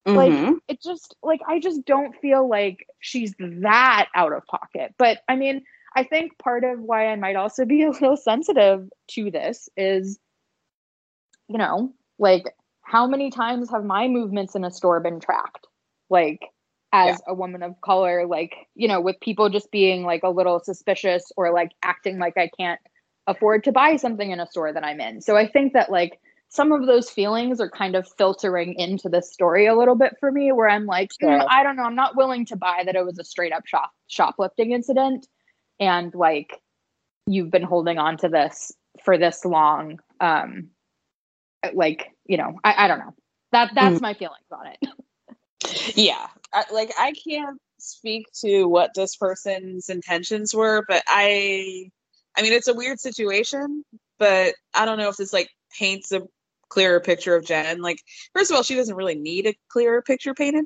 [0.08, 0.16] Mm-hmm.
[0.16, 4.94] Like it just like I just don't feel like she's that out of pocket.
[5.00, 5.64] But I mean,
[5.96, 10.20] I think part of why I might also be a little sensitive to this is
[11.50, 12.44] you know, like
[12.84, 15.66] how many times have my movements in a store been tracked?
[16.12, 16.42] Like
[16.94, 17.32] as yeah.
[17.32, 21.34] a woman of color like you know with people just being like a little suspicious
[21.36, 22.80] or like acting like i can't
[23.28, 25.22] afford to buy something in a store that i'm in.
[25.22, 29.22] So i think that like some of those feelings are kind of filtering into the
[29.22, 31.84] story a little bit for me where i'm like mm, i don't know.
[31.84, 35.28] I'm not willing to buy that it was a straight up shop shoplifting incident.
[35.80, 36.60] And like
[37.28, 38.72] you've been holding on to this
[39.04, 40.70] for this long um
[41.74, 43.14] like you know i, I don't know.
[43.52, 44.02] That that's mm.
[44.02, 44.80] my feelings on it.
[45.96, 46.28] Yeah.
[46.54, 51.90] I, like i can't speak to what this person's intentions were but i
[52.38, 53.84] i mean it's a weird situation
[54.20, 56.22] but i don't know if this like paints a
[56.70, 57.82] clearer picture of jen.
[57.82, 58.02] Like
[58.34, 60.66] first of all she doesn't really need a clearer picture painted.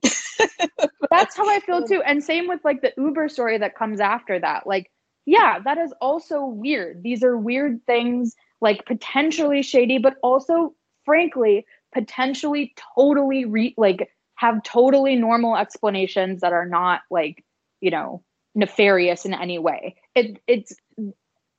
[1.10, 2.02] That's how i feel too.
[2.02, 4.66] And same with like the uber story that comes after that.
[4.66, 4.92] Like
[5.26, 7.04] yeah that is also weird.
[7.04, 10.74] These are weird things like potentially shady but also
[11.06, 17.44] frankly potentially totally re- like have totally normal explanations that are not like
[17.80, 18.24] you know
[18.56, 19.96] nefarious in any way.
[20.16, 20.74] It it's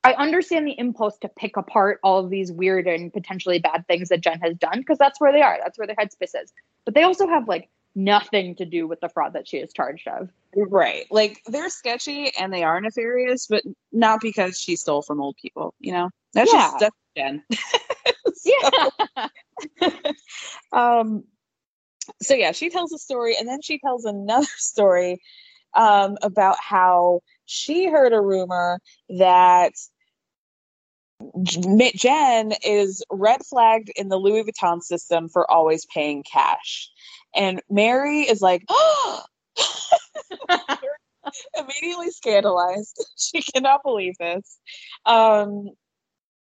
[0.05, 4.09] i understand the impulse to pick apart all of these weird and potentially bad things
[4.09, 6.53] that jen has done because that's where they are that's where their headspace is.
[6.85, 10.09] But they also have like nothing to do with the fraud that she is charged
[10.09, 10.31] of.
[10.57, 11.07] Right.
[11.11, 13.63] Like they're sketchy and they are nefarious but
[13.93, 16.11] not because she stole from old people you know?
[16.35, 16.61] That's yeah.
[16.61, 17.45] just that's jen.
[18.45, 19.29] Yeah.
[20.73, 21.25] Um
[22.21, 25.21] so yeah, she tells a story and then she tells another story
[25.75, 27.21] um, about how
[27.53, 28.81] she heard a rumor
[29.19, 29.73] that
[31.45, 36.91] Jen is red flagged in the Louis Vuitton system for always paying cash.
[37.35, 39.25] And Mary is like, oh!
[41.59, 43.05] immediately scandalized.
[43.17, 44.59] She cannot believe this.
[45.07, 45.71] Um,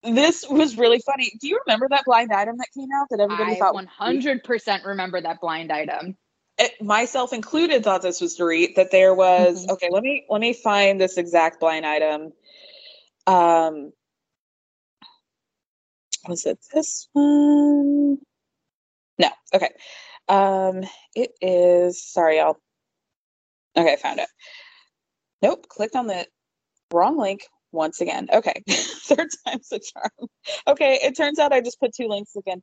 [0.03, 1.31] this was really funny.
[1.39, 3.73] Do you remember that blind item that came out that everybody I thought?
[3.73, 6.17] One hundred percent remember that blind item.
[6.61, 8.75] It, myself included, thought this was Dorit.
[8.75, 9.71] That there was mm-hmm.
[9.73, 9.89] okay.
[9.89, 12.33] Let me let me find this exact blind item.
[13.25, 13.91] Um,
[16.27, 18.17] was it this one?
[19.17, 19.29] No.
[19.55, 19.69] Okay.
[20.27, 20.83] Um,
[21.15, 22.03] it is.
[22.03, 22.57] Sorry, y'all.
[23.75, 24.29] Okay, I found it.
[25.41, 25.67] Nope.
[25.67, 26.27] Clicked on the
[26.93, 28.27] wrong link once again.
[28.31, 30.29] Okay, third time's a charm.
[30.67, 32.61] Okay, it turns out I just put two links again,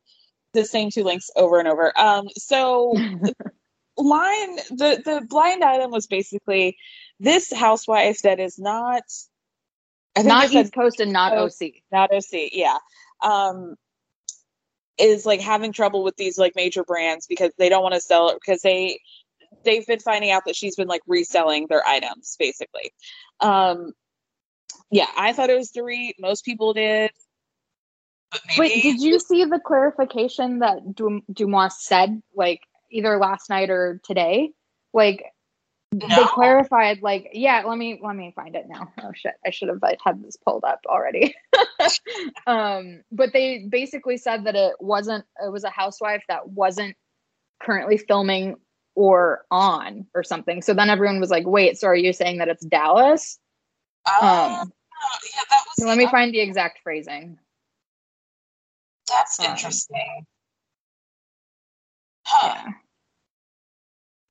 [0.55, 1.99] the same two links over and over.
[1.99, 2.95] Um, so
[3.99, 6.77] line the the blind item was basically
[7.21, 9.03] this housewife that is not
[10.17, 12.79] I think not East Coast and not OC, not OC, yeah.
[13.23, 13.77] Um,
[14.99, 18.31] is like having trouble with these like major brands because they don't want to sell
[18.31, 19.01] it because they
[19.65, 22.93] they've been finding out that she's been like reselling their items basically.
[23.41, 23.93] Um,
[24.91, 26.15] yeah, I thought it was three.
[26.19, 27.11] Most people did.
[28.59, 32.61] Wait, did you see the clarification that DeuxMoi said, like
[32.91, 34.51] either last night or today?
[34.93, 35.25] Like
[35.93, 36.07] no.
[36.07, 37.63] they clarified, like, yeah.
[37.67, 38.93] Let me let me find it now.
[39.03, 41.35] Oh shit, I should have had this pulled up already.
[42.47, 45.25] um, but they basically said that it wasn't.
[45.43, 46.95] It was a housewife that wasn't
[47.61, 48.57] currently filming
[48.95, 50.61] or on or something.
[50.61, 53.39] So then everyone was like, "Wait, so are you saying that it's Dallas?"
[54.05, 54.73] Uh, um,
[55.35, 55.87] yeah, that was.
[55.87, 57.39] Let me find the exact phrasing.
[59.09, 60.27] That's um, interesting.
[62.29, 62.53] Huh.
[62.55, 62.73] Yeah.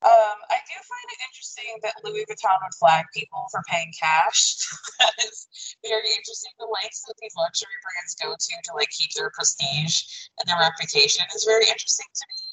[0.06, 4.56] Um, I do find it interesting that Louis Vuitton would flag people for paying cash.
[5.02, 5.50] that is
[5.82, 6.54] very interesting.
[6.62, 10.06] The lengths that these luxury brands go to to like keep their prestige
[10.38, 12.46] and their reputation is very interesting to me.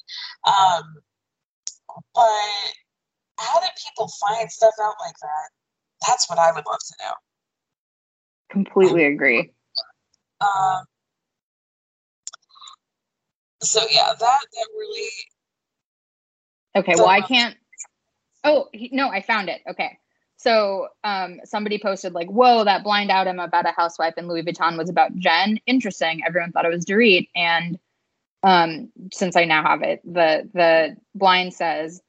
[0.49, 0.85] Um,
[2.17, 2.73] but
[3.37, 5.47] how did people find stuff out like that?
[6.07, 7.13] That's what I would love to know.
[8.49, 9.53] Completely agree.
[10.41, 10.83] Um,
[13.61, 15.09] so yeah, that that really.
[16.75, 17.55] Okay, well, I can't.
[18.43, 19.61] Oh he, no, I found it.
[19.69, 19.97] Okay,
[20.37, 24.77] so um, somebody posted like, "Whoa, that blind item about a housewife in Louis Vuitton
[24.77, 25.59] was about Jen.
[25.65, 26.21] Interesting.
[26.25, 27.79] Everyone thought it was Dorit." And
[28.43, 32.01] um, since I now have it, the the blind says,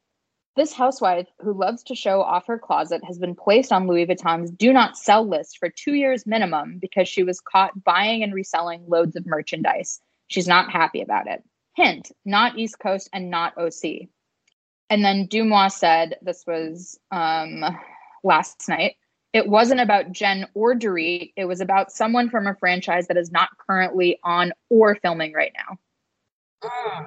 [0.56, 4.50] "This housewife who loves to show off her closet has been placed on Louis Vuitton's
[4.50, 8.84] do not sell list for two years minimum because she was caught buying and reselling
[8.88, 10.00] loads of merchandise.
[10.26, 11.44] She's not happy about it.
[11.76, 14.08] Hint: not East Coast and not OC."
[14.88, 17.64] And then DeuxMoi said, "This was." Um,
[18.26, 18.96] last night.
[19.32, 21.32] It wasn't about Jen or Dorit.
[21.36, 25.52] It was about someone from a franchise that is not currently on or filming right
[25.56, 26.68] now.
[26.68, 27.06] Mm.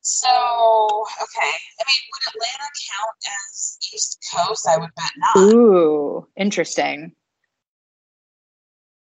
[0.00, 1.40] So, okay.
[1.40, 3.16] I mean, would Atlanta count
[3.50, 4.68] as East Coast?
[4.68, 5.52] I would bet not.
[5.52, 7.12] Ooh, interesting.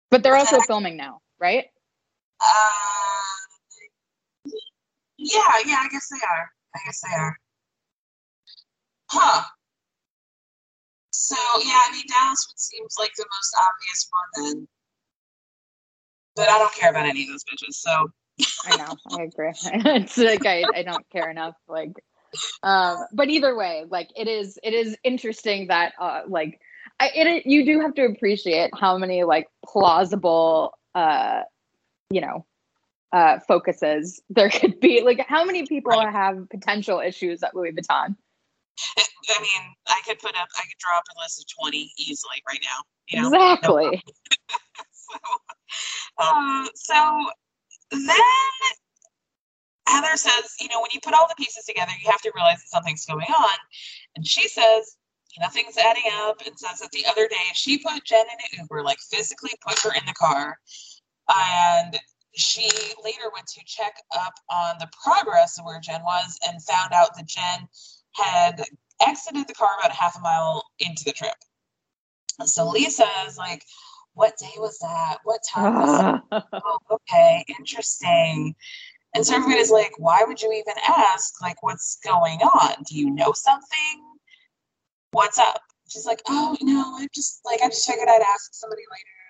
[0.10, 1.66] But they're also filming now, right?
[2.40, 3.43] Uh,
[5.24, 6.50] yeah, yeah, I guess they are.
[6.76, 7.38] I guess they are.
[9.10, 9.44] Huh.
[11.12, 14.68] So yeah, I mean Dallas would seems like the most obvious one then.
[16.36, 18.10] But I don't care about any of those bitches, so
[18.66, 19.52] I know, I agree.
[19.64, 21.56] it's like I, I don't care enough.
[21.68, 21.94] Like
[22.64, 26.60] um but either way, like it is it is interesting that uh like
[27.00, 31.44] I it you do have to appreciate how many like plausible uh
[32.10, 32.46] you know
[33.14, 35.02] uh focuses there could be.
[35.04, 36.12] Like how many people right.
[36.12, 38.16] have potential issues at Louis Vuitton?
[38.98, 42.44] I mean, I could put up, I could draw up a list of 20 easily
[42.48, 42.84] right now.
[43.08, 43.28] You know?
[43.28, 44.04] Exactly.
[44.92, 47.30] so, um, so
[47.92, 48.18] then
[49.88, 52.58] Heather says, you know, when you put all the pieces together, you have to realize
[52.58, 53.58] that something's going on.
[54.16, 54.98] And she says,
[55.40, 58.84] nothing's adding up and says that the other day she put Jen in an Uber,
[58.84, 60.58] like physically put her in the car.
[61.30, 62.00] And
[62.36, 62.70] she
[63.04, 67.16] later went to check up on the progress of where Jen was and found out
[67.16, 67.68] that Jen
[68.14, 68.64] had
[69.02, 71.36] exited the car about half a mile into the trip.
[72.46, 73.64] So Lisa is like,
[74.14, 75.18] What day was that?
[75.24, 76.44] What time was it?
[76.66, 78.56] oh, okay, interesting.
[79.16, 81.42] And so everybody's like, Why would you even ask?
[81.42, 82.84] Like, what's going on?
[82.88, 84.18] Do you know something?
[85.12, 85.62] What's up?
[85.88, 89.23] She's like, Oh, no, I just like I just figured I'd ask somebody later.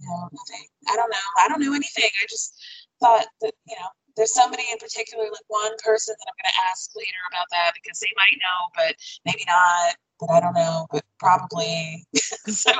[0.00, 0.66] No, nothing.
[0.88, 1.26] I don't know.
[1.38, 2.10] I don't know anything.
[2.22, 2.54] I just
[3.00, 6.60] thought that, you know, there's somebody in particular, like one person that I'm going to
[6.70, 9.96] ask later about that because they might know, but maybe not.
[10.18, 12.04] But I don't know, but probably.
[12.14, 12.72] so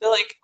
[0.00, 0.34] they're like,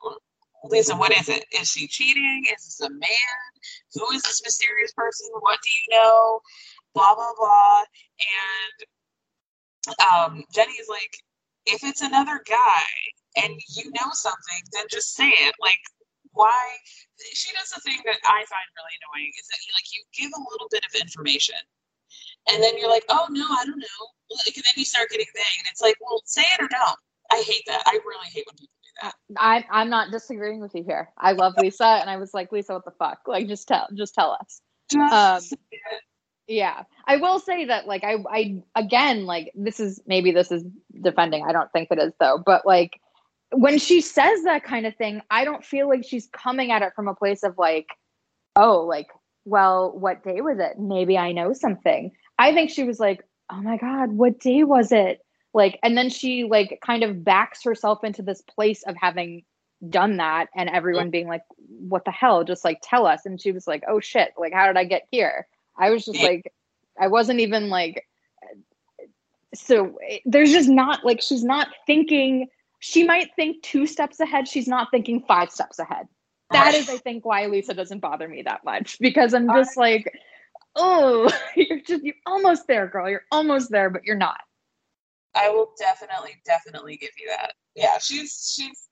[0.65, 1.45] Lisa, what is it?
[1.53, 2.45] Is she cheating?
[2.53, 3.49] Is this a man?
[3.95, 5.29] Who is this mysterious person?
[5.41, 6.41] What do you know?
[6.95, 7.85] Blah blah blah.
[9.89, 11.17] And um, Jenny is like,
[11.67, 12.83] if it's another guy
[13.37, 15.55] and you know something, then just say it.
[15.61, 15.79] Like,
[16.37, 16.61] why
[17.33, 20.33] she does the thing that I find really annoying is that you like you give
[20.37, 21.59] a little bit of information
[22.49, 24.03] and then you're like, oh no, I don't know.
[24.31, 26.99] Like, and then you start getting vague and it's like, well, say it or don't.
[27.31, 27.83] I hate that.
[27.87, 29.15] I really hate when people do that.
[29.37, 31.11] I I'm not disagreeing with you here.
[31.19, 33.21] I love Lisa and I was like, Lisa, what the fuck?
[33.27, 34.61] Like just tell just tell us.
[34.91, 35.59] Just um,
[36.47, 36.83] yeah.
[37.07, 40.65] I will say that like I I again like this is maybe this is
[41.01, 41.45] defending.
[41.45, 43.01] I don't think it is though, but like
[43.53, 46.93] when she says that kind of thing, I don't feel like she's coming at it
[46.95, 47.89] from a place of like,
[48.57, 49.09] oh, like,
[49.45, 50.79] well, what day was it?
[50.79, 52.13] Maybe I know something.
[52.39, 55.21] I think she was like, oh my God, what day was it?
[55.55, 59.45] Like, and then she like kind of backs herself into this place of having
[59.89, 62.45] done that and everyone being like, what the hell?
[62.45, 63.25] Just like tell us.
[63.25, 65.47] And she was like, oh shit, like, how did I get here?
[65.79, 66.53] I was just like,
[67.01, 68.07] I wasn't even like,
[69.55, 72.49] so eh, there's just not like, she's not thinking
[72.87, 74.47] she might think two steps ahead.
[74.47, 76.07] She's not thinking five steps ahead.
[76.53, 80.09] That is, I think, why Lisa doesn't bother me that much because I'm just like,
[80.77, 83.11] oh, you're just you're almost there, girl.
[83.11, 84.41] You're almost there, but you're not.
[85.35, 87.55] I will definitely, definitely give you that.
[87.75, 88.89] Yeah, she's she's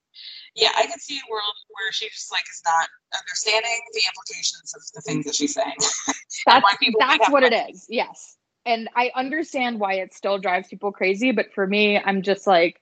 [0.57, 4.75] yeah, I can see a world where she just like is not understanding the implications
[4.75, 5.77] of the things that she's saying.
[6.47, 6.67] that's
[6.99, 7.87] that's what it is.
[7.89, 8.37] Yes.
[8.67, 12.81] And I understand why it still drives people crazy, but for me, I'm just like,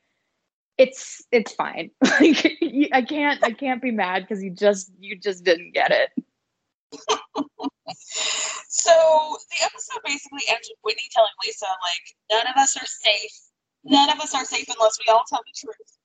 [0.79, 1.91] it's it's fine.
[2.21, 2.59] Like
[2.93, 6.11] I can't I can't be mad because you just you just didn't get it.
[8.69, 8.93] so
[9.51, 13.41] the episode basically ends with Whitney telling Lisa like none of us are safe.
[13.85, 15.99] None of us are safe unless we all tell the truth.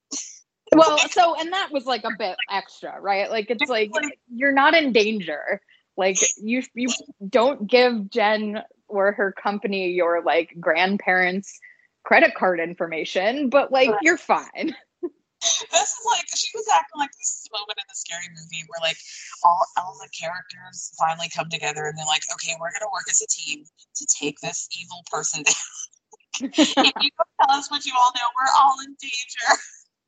[0.76, 3.30] well, so and that was like a bit extra, right?
[3.30, 3.92] Like it's like
[4.34, 5.62] you're not in danger.
[5.98, 6.90] Like you you
[7.28, 11.60] don't give Jen or her company your like grandparents
[12.08, 14.74] credit card information, but like you're fine.
[15.42, 18.64] this is like she was acting like this is a moment in the scary movie
[18.70, 18.96] where like
[19.44, 23.22] all all the characters finally come together and they're like, okay, we're gonna work as
[23.22, 23.66] a team
[23.98, 26.50] to take this evil person down.
[26.56, 29.48] if you don't tell us what you all know, we're all in danger.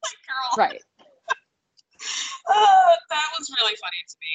[0.07, 0.55] like, girl.
[0.57, 0.81] Right.
[2.47, 4.33] Uh, that was really funny to me.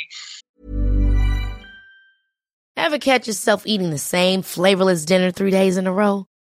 [2.77, 6.27] Ever catch yourself eating the same flavorless dinner three days in a row?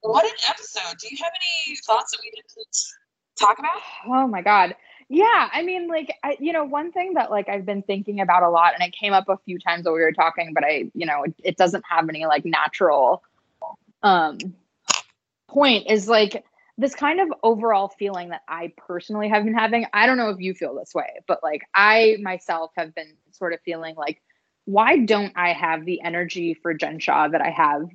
[0.00, 0.98] what an episode!
[0.98, 2.76] Do you have any thoughts that we didn't
[3.38, 3.80] talk about?
[4.06, 4.74] Oh my god.
[5.08, 8.42] Yeah, I mean, like, I, you know, one thing that like I've been thinking about
[8.42, 10.90] a lot, and it came up a few times while we were talking, but I,
[10.94, 13.22] you know, it, it doesn't have any like natural
[14.02, 14.38] um
[15.48, 16.44] point is like
[16.76, 19.86] this kind of overall feeling that I personally have been having.
[19.92, 23.54] I don't know if you feel this way, but like I myself have been sort
[23.54, 24.20] of feeling like,
[24.66, 27.88] why don't I have the energy for Jen Shah that I have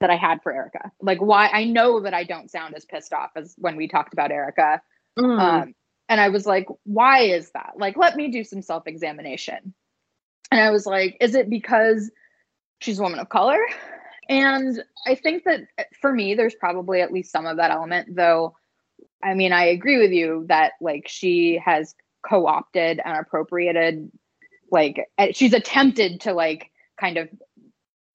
[0.00, 0.90] that I had for Erica?
[1.00, 4.12] Like, why I know that I don't sound as pissed off as when we talked
[4.12, 4.80] about Erica.
[5.18, 5.40] Mm.
[5.40, 5.74] Um,
[6.08, 7.74] and I was like, why is that?
[7.76, 9.74] Like, let me do some self examination.
[10.50, 12.10] And I was like, is it because
[12.80, 13.58] she's a woman of color?
[14.28, 18.14] And I think that uh, for me, there's probably at least some of that element,
[18.14, 18.56] though.
[19.22, 24.10] I mean, I agree with you that like she has co opted and appropriated,
[24.70, 26.70] like, uh, she's attempted to like
[27.00, 27.28] kind of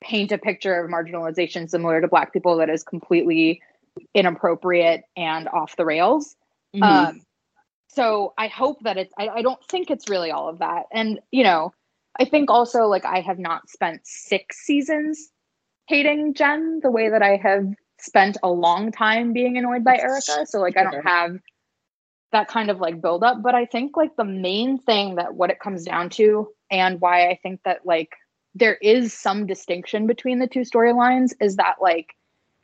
[0.03, 3.61] paint a picture of marginalization similar to Black people that is completely
[4.13, 6.35] inappropriate and off the rails.
[6.75, 6.83] Mhm.
[6.83, 7.21] Um,
[7.87, 10.85] so I hope that it's, I, I don't think it's really all of that.
[10.91, 11.73] And, you know,
[12.19, 15.29] I think also like I have not spent six seasons
[15.87, 17.65] hating Jen the way that I have
[17.99, 20.45] spent a long time being annoyed by Erica.
[20.45, 21.39] So like I don't have
[22.31, 23.41] that kind of like build up.
[23.41, 27.27] But I think like the main thing that what it comes down to and why
[27.29, 28.09] I think that like
[28.55, 32.15] there is some distinction between the two storylines is that like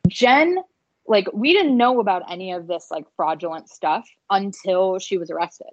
[0.08, 0.58] Jen
[1.06, 5.70] like we didn't know about any of this like fraudulent stuff until she was arrested.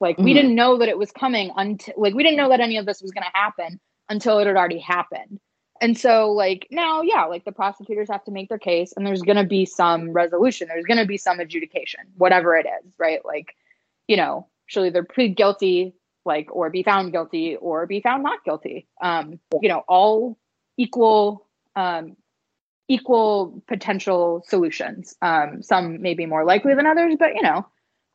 [0.00, 0.34] Like we Mhm.
[0.34, 3.00] didn't know that it was coming until like we didn't know that any of this
[3.00, 5.40] was going to happen until it had already happened.
[5.80, 9.22] And so like now yeah, like the prosecutors have to make their case and there's
[9.22, 10.68] going to be some resolution.
[10.68, 13.24] There's going to be some adjudication, whatever it is, right?
[13.24, 13.56] Like
[14.08, 18.44] you know, she'll either plead guilty like or be found guilty or be found not
[18.44, 18.86] guilty.
[19.00, 20.38] Um you know, all
[20.76, 21.46] equal
[21.76, 22.16] um
[22.88, 25.16] equal potential solutions.
[25.22, 27.66] Um, some may be more likely than others, but you know,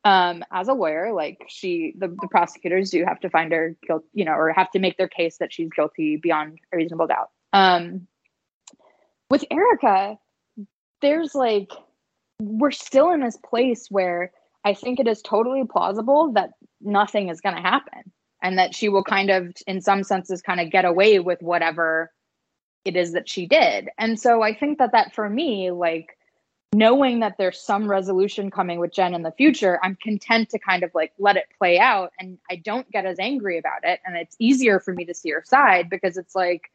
[0.04, 4.04] um, as a lawyer, like she, the, the prosecutors do have to find her guilt,
[4.14, 7.30] you know, or have to make their case that she's guilty beyond a reasonable doubt.
[7.52, 8.06] Um,
[9.28, 10.18] with Erica,
[11.02, 11.70] there's like,
[12.40, 14.32] we're still in this place where
[14.64, 16.50] I think it is totally plausible that
[16.80, 18.12] nothing is going to happen
[18.42, 22.10] and that she will kind of, in some senses, kind of get away with whatever
[22.84, 23.88] it is that she did.
[23.98, 26.16] And so I think that that for me, like
[26.72, 30.82] knowing that there's some resolution coming with Jen in the future, I'm content to kind
[30.82, 34.00] of like let it play out and I don't get as angry about it.
[34.06, 36.70] And it's easier for me to see her side because it's like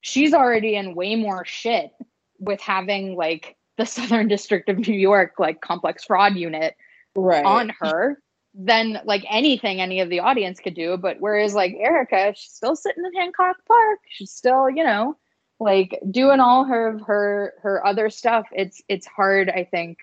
[0.00, 1.90] she's already in way more shit
[2.38, 6.76] with having like the Southern District of New York like complex fraud unit
[7.16, 7.44] Right.
[7.44, 8.18] on her
[8.54, 10.96] than like anything any of the audience could do.
[10.96, 13.98] But whereas like Erica, she's still sitting in Hancock Park.
[14.08, 15.16] She's still, you know,
[15.58, 18.46] like doing all her her her other stuff.
[18.52, 19.98] It's it's hard, I think.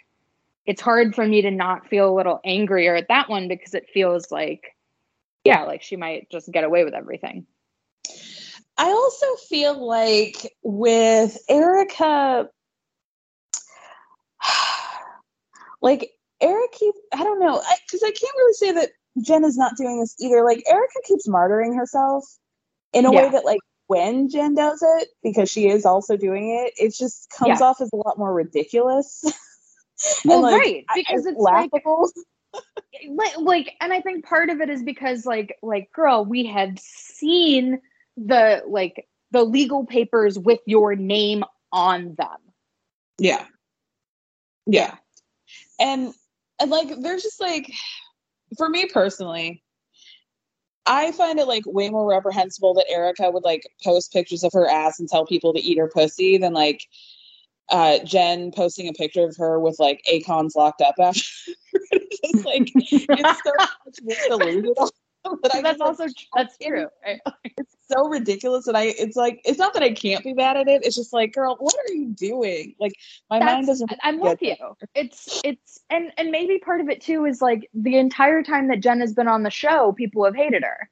[0.65, 3.89] It's hard for me to not feel a little angrier at that one because it
[3.93, 4.75] feels like
[5.43, 7.47] yeah, like she might just get away with everything.
[8.77, 12.49] I also feel like with Erica,
[15.81, 16.11] like
[16.41, 18.89] Eric keeps, I don't know, because I, can't really say that
[19.21, 20.43] Jen is not doing this either.
[20.43, 22.25] Like Erica keeps martyring herself
[22.93, 26.73] in a way that, like, when Jen does it, because she is also doing it,
[26.81, 27.65] it just comes Yeah.
[27.65, 29.23] off as a lot more ridiculous.
[30.25, 32.09] Well, like, right, because I- it's laughable.
[33.07, 36.77] like, like and i think part of it is because like like girl we have
[36.79, 37.79] seen
[38.17, 42.37] the like the legal papers with your name on them
[43.19, 43.45] Yeah.
[44.65, 44.95] Yeah.
[45.79, 46.13] And
[46.61, 47.71] and like there's just like
[48.57, 49.63] for me personally,
[50.85, 54.69] I find it like way more reprehensible that Erica would like post pictures of her
[54.69, 56.81] ass and tell people to eat her pussy than like
[57.69, 61.21] uh Jen posting a picture of her with like Akon's locked up after.
[61.91, 64.91] it's just like it's so much more delusional.
[65.41, 67.19] But I that's also that's true right?
[67.57, 70.67] it's so ridiculous and I it's like it's not that I can't be mad at
[70.67, 70.85] it.
[70.85, 72.75] It's just like, girl, what are you doing?
[72.79, 72.93] Like
[73.29, 74.55] my mind That's- doesn't I'm with you.
[74.95, 78.79] It's it's and and maybe part of it too is like the entire time that
[78.79, 80.89] Jen has been on the show, people have hated her,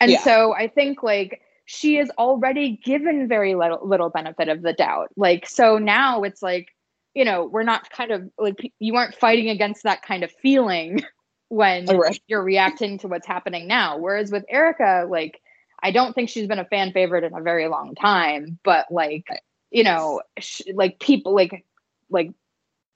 [0.00, 0.22] and Yeah.
[0.22, 5.10] so I think like she is already given very little little benefit of the doubt.
[5.16, 6.74] Like so now it's like
[7.14, 11.04] you know we're not kind of like you aren't fighting against that kind of feeling
[11.50, 12.22] when Oh, right.
[12.28, 13.98] you're reacting to what's happening now.
[13.98, 15.40] Whereas with Erica, like
[15.82, 19.26] I don't think she's been a fan favorite in a very long time, but like
[19.70, 21.66] you know, sh- like people like
[22.08, 22.32] like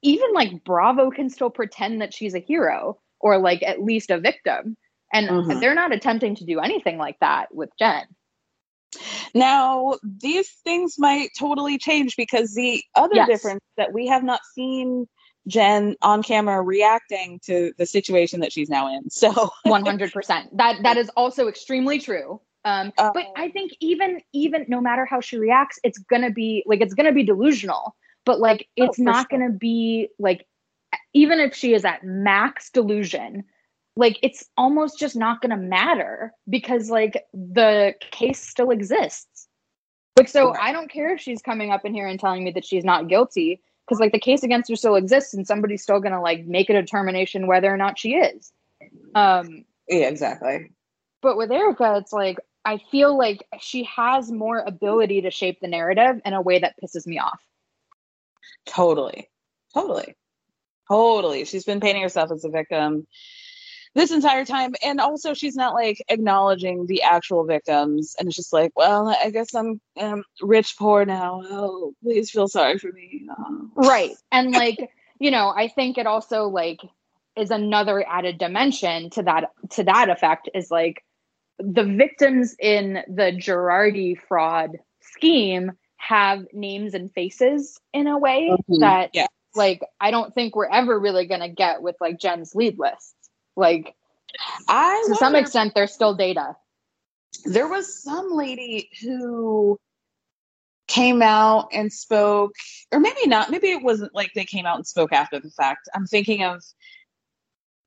[0.03, 4.21] even like Bravo can still pretend that she's a hero or like at least a
[4.21, 4.77] victim.
[5.13, 5.61] And Mhm.
[5.61, 8.05] they're not attempting to do anything like that with Jen.
[9.35, 13.29] Now, these things might totally change because the other Yes.
[13.29, 15.07] difference that we have not seen
[15.47, 19.05] Jen on camera reacting to the situation that she's now in.
[19.11, 20.49] So, 100%.
[20.53, 22.41] That that is also extremely true.
[22.65, 26.63] Um but I think even even no matter how she reacts, it's going to be
[26.67, 27.95] like it's going to be delusional.
[28.25, 29.39] But like it's for not sure.
[29.39, 30.47] going to be like
[31.13, 33.45] even if she is at max delusion,
[33.97, 39.47] like it's almost just not going to matter because like the case still exists.
[40.17, 40.55] Like so.
[40.55, 43.09] I don't care if she's coming up in here and telling me that she's not
[43.09, 46.71] guilty because like the case against her still exists and somebody's still to like make
[46.71, 48.53] a determination whether or not she is.
[49.15, 50.71] Um yeah, exactly.
[51.23, 55.69] but with Erica, it's like I feel like she has more ability to shape the
[55.69, 57.41] narrative in a way that pisses me off.
[58.67, 59.29] Totally.
[59.75, 60.15] Totally.
[60.89, 61.45] Totally.
[61.45, 63.07] She's been painting herself as a victim
[63.95, 64.75] this entire time.
[64.85, 68.15] And also, she's not like acknowledging the actual victims.
[68.19, 71.43] And it's just like, well, I guess I'm um, rich, poor now.
[71.45, 73.27] Oh, please feel sorry for me.
[73.39, 73.71] Oh.
[73.77, 74.13] Right.
[74.33, 74.79] And like,
[75.21, 76.81] you know, I think it also like
[77.37, 81.05] is another added dimension to that to that effect is like
[81.59, 88.81] the victims in the Girardi fraud scheme have names and faces in a way Mhm.
[88.81, 89.27] that Yeah.
[89.55, 93.24] like I don't think we're ever really gonna get with like Jen's lead lists.
[93.57, 93.95] Like
[94.69, 96.57] I to some extent there's still data.
[97.45, 99.79] there was some lady who
[100.87, 102.53] came out and spoke
[102.93, 105.89] or maybe not maybe it wasn't like they came out and spoke after the fact.
[105.95, 106.63] I'm thinking of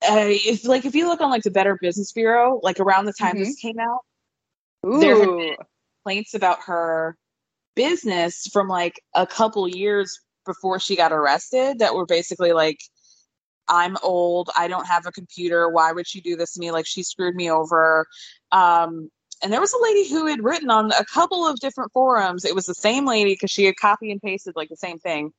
[0.03, 3.13] uh, if like if you look on like the better business bureau like around the
[3.13, 4.01] time this came out
[4.83, 5.55] there had been
[6.03, 7.17] complaints about her
[7.75, 12.79] business from like a couple years before she got arrested that were basically like
[13.69, 16.71] i'm old i don't have a computer why would she do this to me?
[16.71, 18.05] Like she screwed me over.
[18.51, 19.09] Um
[19.43, 22.43] and there was a lady who had written on a couple of different forums.
[22.43, 25.31] It was the same lady because she had copy and pasted like the same thing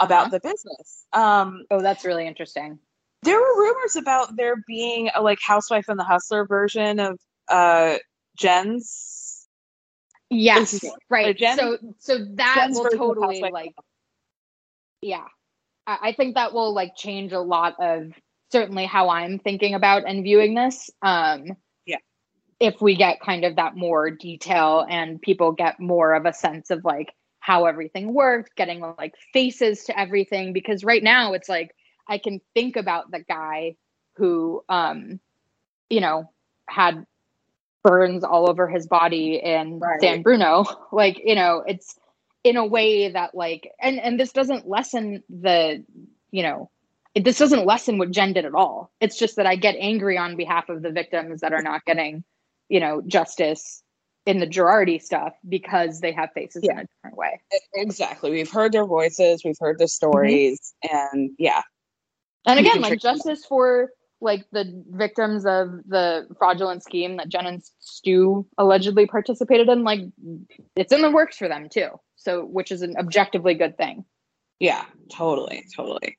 [0.00, 1.06] about the business.
[1.12, 2.78] Um oh that's really interesting.
[3.22, 7.96] there were rumors about there being a like housewife and the hustler version of uh
[8.36, 9.24] jen's
[10.30, 11.36] Yes, right.
[11.36, 13.74] Jen- so so that Jen's will totally like
[15.00, 15.26] yeah.
[15.86, 18.12] I, I think that will like change a lot of
[18.52, 20.90] certainly how I'm thinking about and viewing this.
[21.02, 21.56] Um
[21.86, 21.98] Yeah.
[22.60, 26.70] if we get kind of that more detail and people get more of a sense
[26.70, 31.74] of like how everything worked, getting like faces to everything because right now it's like
[32.08, 33.76] I can think about the guy
[34.16, 35.20] who um
[35.90, 36.30] you know
[36.68, 37.04] had
[37.82, 40.00] burns all over his body in Right.
[40.00, 40.64] San Bruno.
[40.92, 41.98] Like, you know, it's
[42.44, 45.84] in a way that like and and this doesn't lessen the,
[46.30, 46.70] you know,
[47.14, 48.92] it, this doesn't lessen what Jen did at all.
[49.00, 52.24] It's just that I get angry on behalf of the victims that are not getting,
[52.68, 53.82] you know, justice
[54.26, 57.40] in the Girardi stuff because they have faces in a different way.
[57.74, 61.62] exactly we've heard their voices we've heard their stories and yeah
[62.46, 63.16] And again, like trick them.
[63.16, 63.90] justice for
[64.20, 70.00] like the victims of the fraudulent scheme that Jen and Stu allegedly participated in, like
[70.76, 71.88] it's in the works for them too.
[72.16, 74.04] So, which is an objectively good thing.
[74.58, 76.16] Yeah, totally, totally.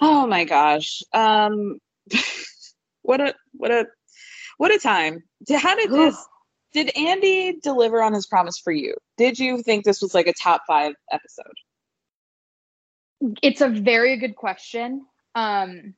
[0.00, 1.02] Oh my gosh.
[1.12, 1.78] Um
[3.02, 3.86] what a what a
[4.58, 5.22] what a time.
[5.46, 6.16] Did- How did this
[6.72, 8.94] did Andy deliver on his promise for you?
[9.16, 11.54] Did you think this was like a top 5 episode?
[13.42, 15.06] It's a very good question.
[15.34, 15.94] Um,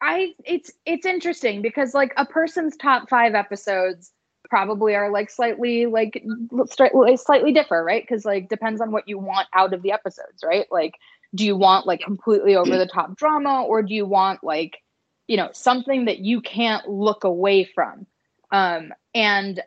[0.00, 4.12] I it's it's interesting because like a person's top five episodes
[4.54, 6.22] probably are like slightly like
[6.66, 8.04] slightly slightly differ, right?
[8.08, 10.66] Because like depends on what you want out of the episodes, right?
[10.70, 10.94] Like,
[11.34, 14.78] do you want like completely over the top drama, or do you want like
[15.26, 18.06] you know something that you can't look away from?
[18.52, 19.60] Um, and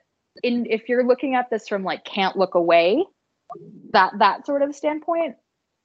[0.43, 3.03] in if you're looking at this from like can't look away,
[3.91, 5.35] that that sort of standpoint,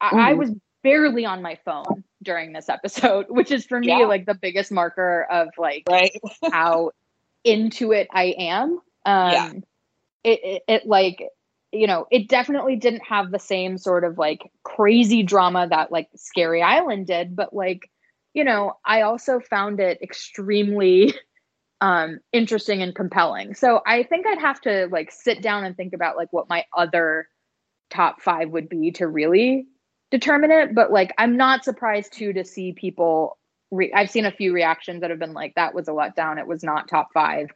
[0.01, 0.35] I, I Mm-hmm.
[0.35, 0.51] was
[0.83, 4.07] barely on my phone during this episode, which is for me Yeah.
[4.07, 6.12] like the biggest marker of like right
[6.51, 6.91] how
[7.45, 8.81] into it I am.
[9.05, 9.53] Um Yeah.
[10.24, 11.23] it, it it like
[11.73, 16.09] you know, it definitely didn't have the same sort of like crazy drama that like
[16.16, 17.91] Scary Island did, but like,
[18.35, 21.15] you know, I also found it extremely
[21.81, 23.55] um interesting and compelling.
[23.55, 26.65] So I think I'd have to like sit down and think about like what my
[26.77, 27.29] other
[27.91, 29.66] top 5 would be to really
[30.11, 33.39] determine it, but like I'm not surprised too to see people
[33.70, 36.47] re- I've seen a few reactions that have been like that was a letdown, it
[36.47, 37.49] was not top 5.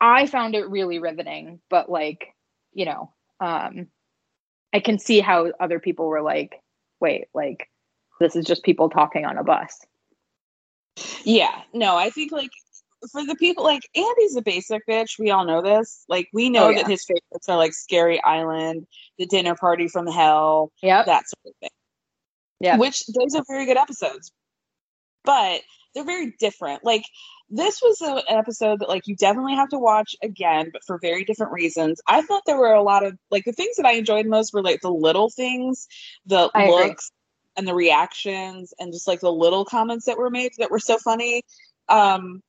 [0.00, 2.34] I found it really riveting, but like,
[2.72, 3.88] you know, um
[4.72, 6.60] I can see how other people were like,
[7.00, 7.68] wait, like
[8.20, 9.84] this is just people talking on a bus.
[11.24, 12.50] Yeah, no, I think like
[13.12, 15.18] for the people like Andy's a basic bitch.
[15.18, 16.04] We all know this.
[16.08, 16.78] Like we know Oh, yeah.
[16.82, 18.86] that his favorites are like Scary Island,
[19.18, 21.06] The Dinner Party from Hell, Yep.
[21.06, 21.70] that sort of thing.
[22.60, 22.76] Yeah.
[22.76, 24.32] Which those are very good episodes,
[25.24, 25.60] but
[25.94, 26.84] they're very different.
[26.84, 27.04] Like
[27.50, 31.24] this was an episode that like you definitely have to watch again, but for very
[31.24, 32.00] different reasons.
[32.06, 34.62] I thought there were a lot of like the things that I enjoyed most were
[34.62, 35.86] like the little things,
[36.26, 36.88] the I agree.
[36.88, 37.10] looks
[37.56, 40.98] and the reactions and just like the little comments that were made that were so
[40.98, 41.42] funny.
[41.88, 42.42] Um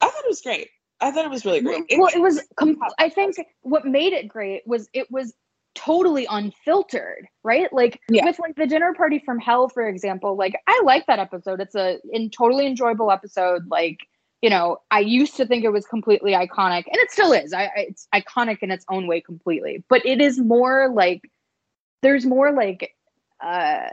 [0.00, 0.68] I thought it was great.
[1.00, 1.84] I thought it was really great.
[1.96, 2.40] Well, it was.
[2.56, 5.34] Com- I think what made it great was it was
[5.74, 7.72] totally unfiltered, right?
[7.72, 8.24] Like Yeah.
[8.26, 10.36] with like the dinner party from hell, for example.
[10.36, 11.60] Like I like that episode.
[11.60, 13.62] It's a in totally enjoyable episode.
[13.68, 13.98] Like
[14.44, 17.54] you know, I used to think it was completely iconic, and it still is.
[17.54, 21.22] I, it's iconic in its own way completely, but it is more like
[22.02, 22.94] there's more like
[23.42, 23.88] uh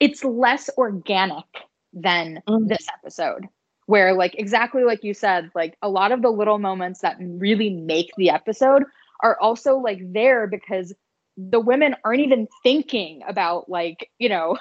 [0.00, 1.44] it's less organic
[1.92, 2.68] than Mhm.
[2.68, 3.46] this episode
[3.84, 7.70] where like exactly like you said like a lot of the little moments that really
[7.70, 8.84] make the episode
[9.22, 10.94] are also like there because
[11.36, 14.56] the women aren't even thinking about like you know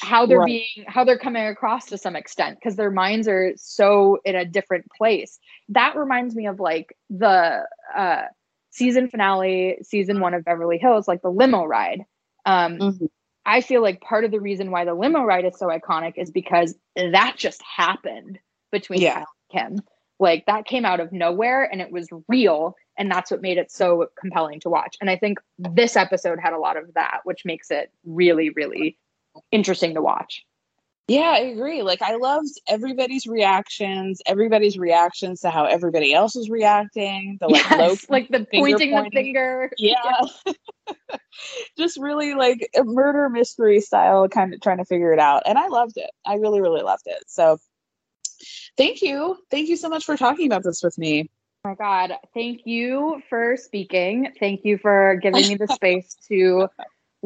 [0.00, 0.46] how they're Right.
[0.46, 4.44] being how they're coming across to some extent because their minds are so in a
[4.44, 5.38] different place
[5.68, 7.62] that reminds me of like the
[7.96, 8.22] uh
[8.70, 12.02] season finale season one of beverly hills like the limo ride
[12.46, 13.08] um Mhm.
[13.44, 16.30] I feel like part of the reason why the limo ride is so iconic is
[16.30, 18.38] because that just happened
[18.72, 19.14] between Yeah.
[19.14, 19.84] Kyle and Kim.
[20.18, 22.74] Like that came out of nowhere and it was real.
[22.98, 24.96] And that's what made it so compelling to watch.
[25.00, 28.98] And I think this episode had a lot of that, which makes it really, really
[29.50, 30.44] interesting to watch.
[31.08, 31.82] Yeah, I agree.
[31.82, 37.38] Like I loved everybody's reactions, everybody's reactions to how everybody else was reacting.
[37.40, 39.24] The like yes, low like the finger pointing the pointing.
[39.24, 39.70] finger.
[39.78, 40.22] Yeah.
[41.78, 45.42] Just really like a murder mystery style kind of trying to figure it out.
[45.46, 46.10] And I loved it.
[46.24, 47.22] I really, really loved it.
[47.28, 47.58] So
[48.76, 49.36] thank you.
[49.50, 51.30] Thank you so much for talking about this with me.
[51.64, 52.12] Oh my God.
[52.34, 54.32] Thank you for speaking.
[54.40, 56.68] Thank you for giving me the space to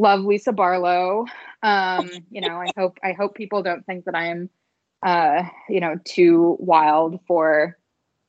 [0.01, 1.27] love Lisa Barlow.
[1.63, 4.51] Um, you know, I hope I hope people don't think that I'm
[5.03, 7.77] uh, you know, too wild for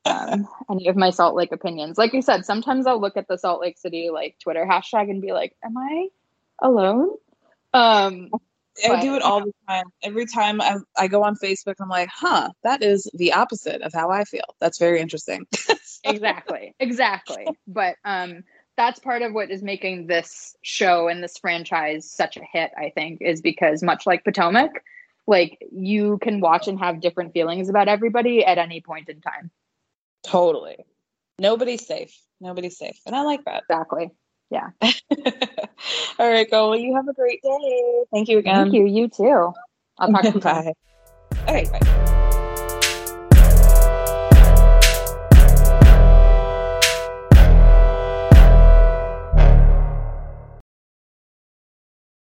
[0.05, 1.97] um any of my Salt Lake opinions.
[1.97, 5.21] Like you said, sometimes I'll look at the Salt Lake City like Twitter hashtag and
[5.21, 6.07] be like, Am I
[6.61, 7.09] alone?
[7.73, 8.29] Um
[8.83, 9.85] I But, do it all the time.
[10.01, 13.93] Every time I, I go on Facebook, I'm like, huh, that is the opposite of
[13.93, 14.55] how I feel.
[14.59, 15.45] That's very interesting.
[16.03, 18.43] exactly exactly but um
[18.81, 22.89] that's part of what is making this show and this franchise such a hit i
[22.89, 24.83] think is because much like potomac
[25.27, 29.51] like you can watch and have different feelings about everybody at any point in time
[30.23, 30.77] totally.
[31.39, 32.15] Nobody's safe.
[32.39, 32.99] Nobody's safe.
[33.05, 33.63] And I like that.
[33.69, 34.09] exactly
[34.49, 34.69] yeah
[36.19, 36.69] All right, go.
[36.71, 38.03] Well, you have a great day.
[38.11, 38.63] Thank you again.
[38.63, 39.53] thank you you too
[39.99, 40.39] i'll talk to you.
[40.39, 40.73] Bye.
[41.47, 42.10] Okay, bye.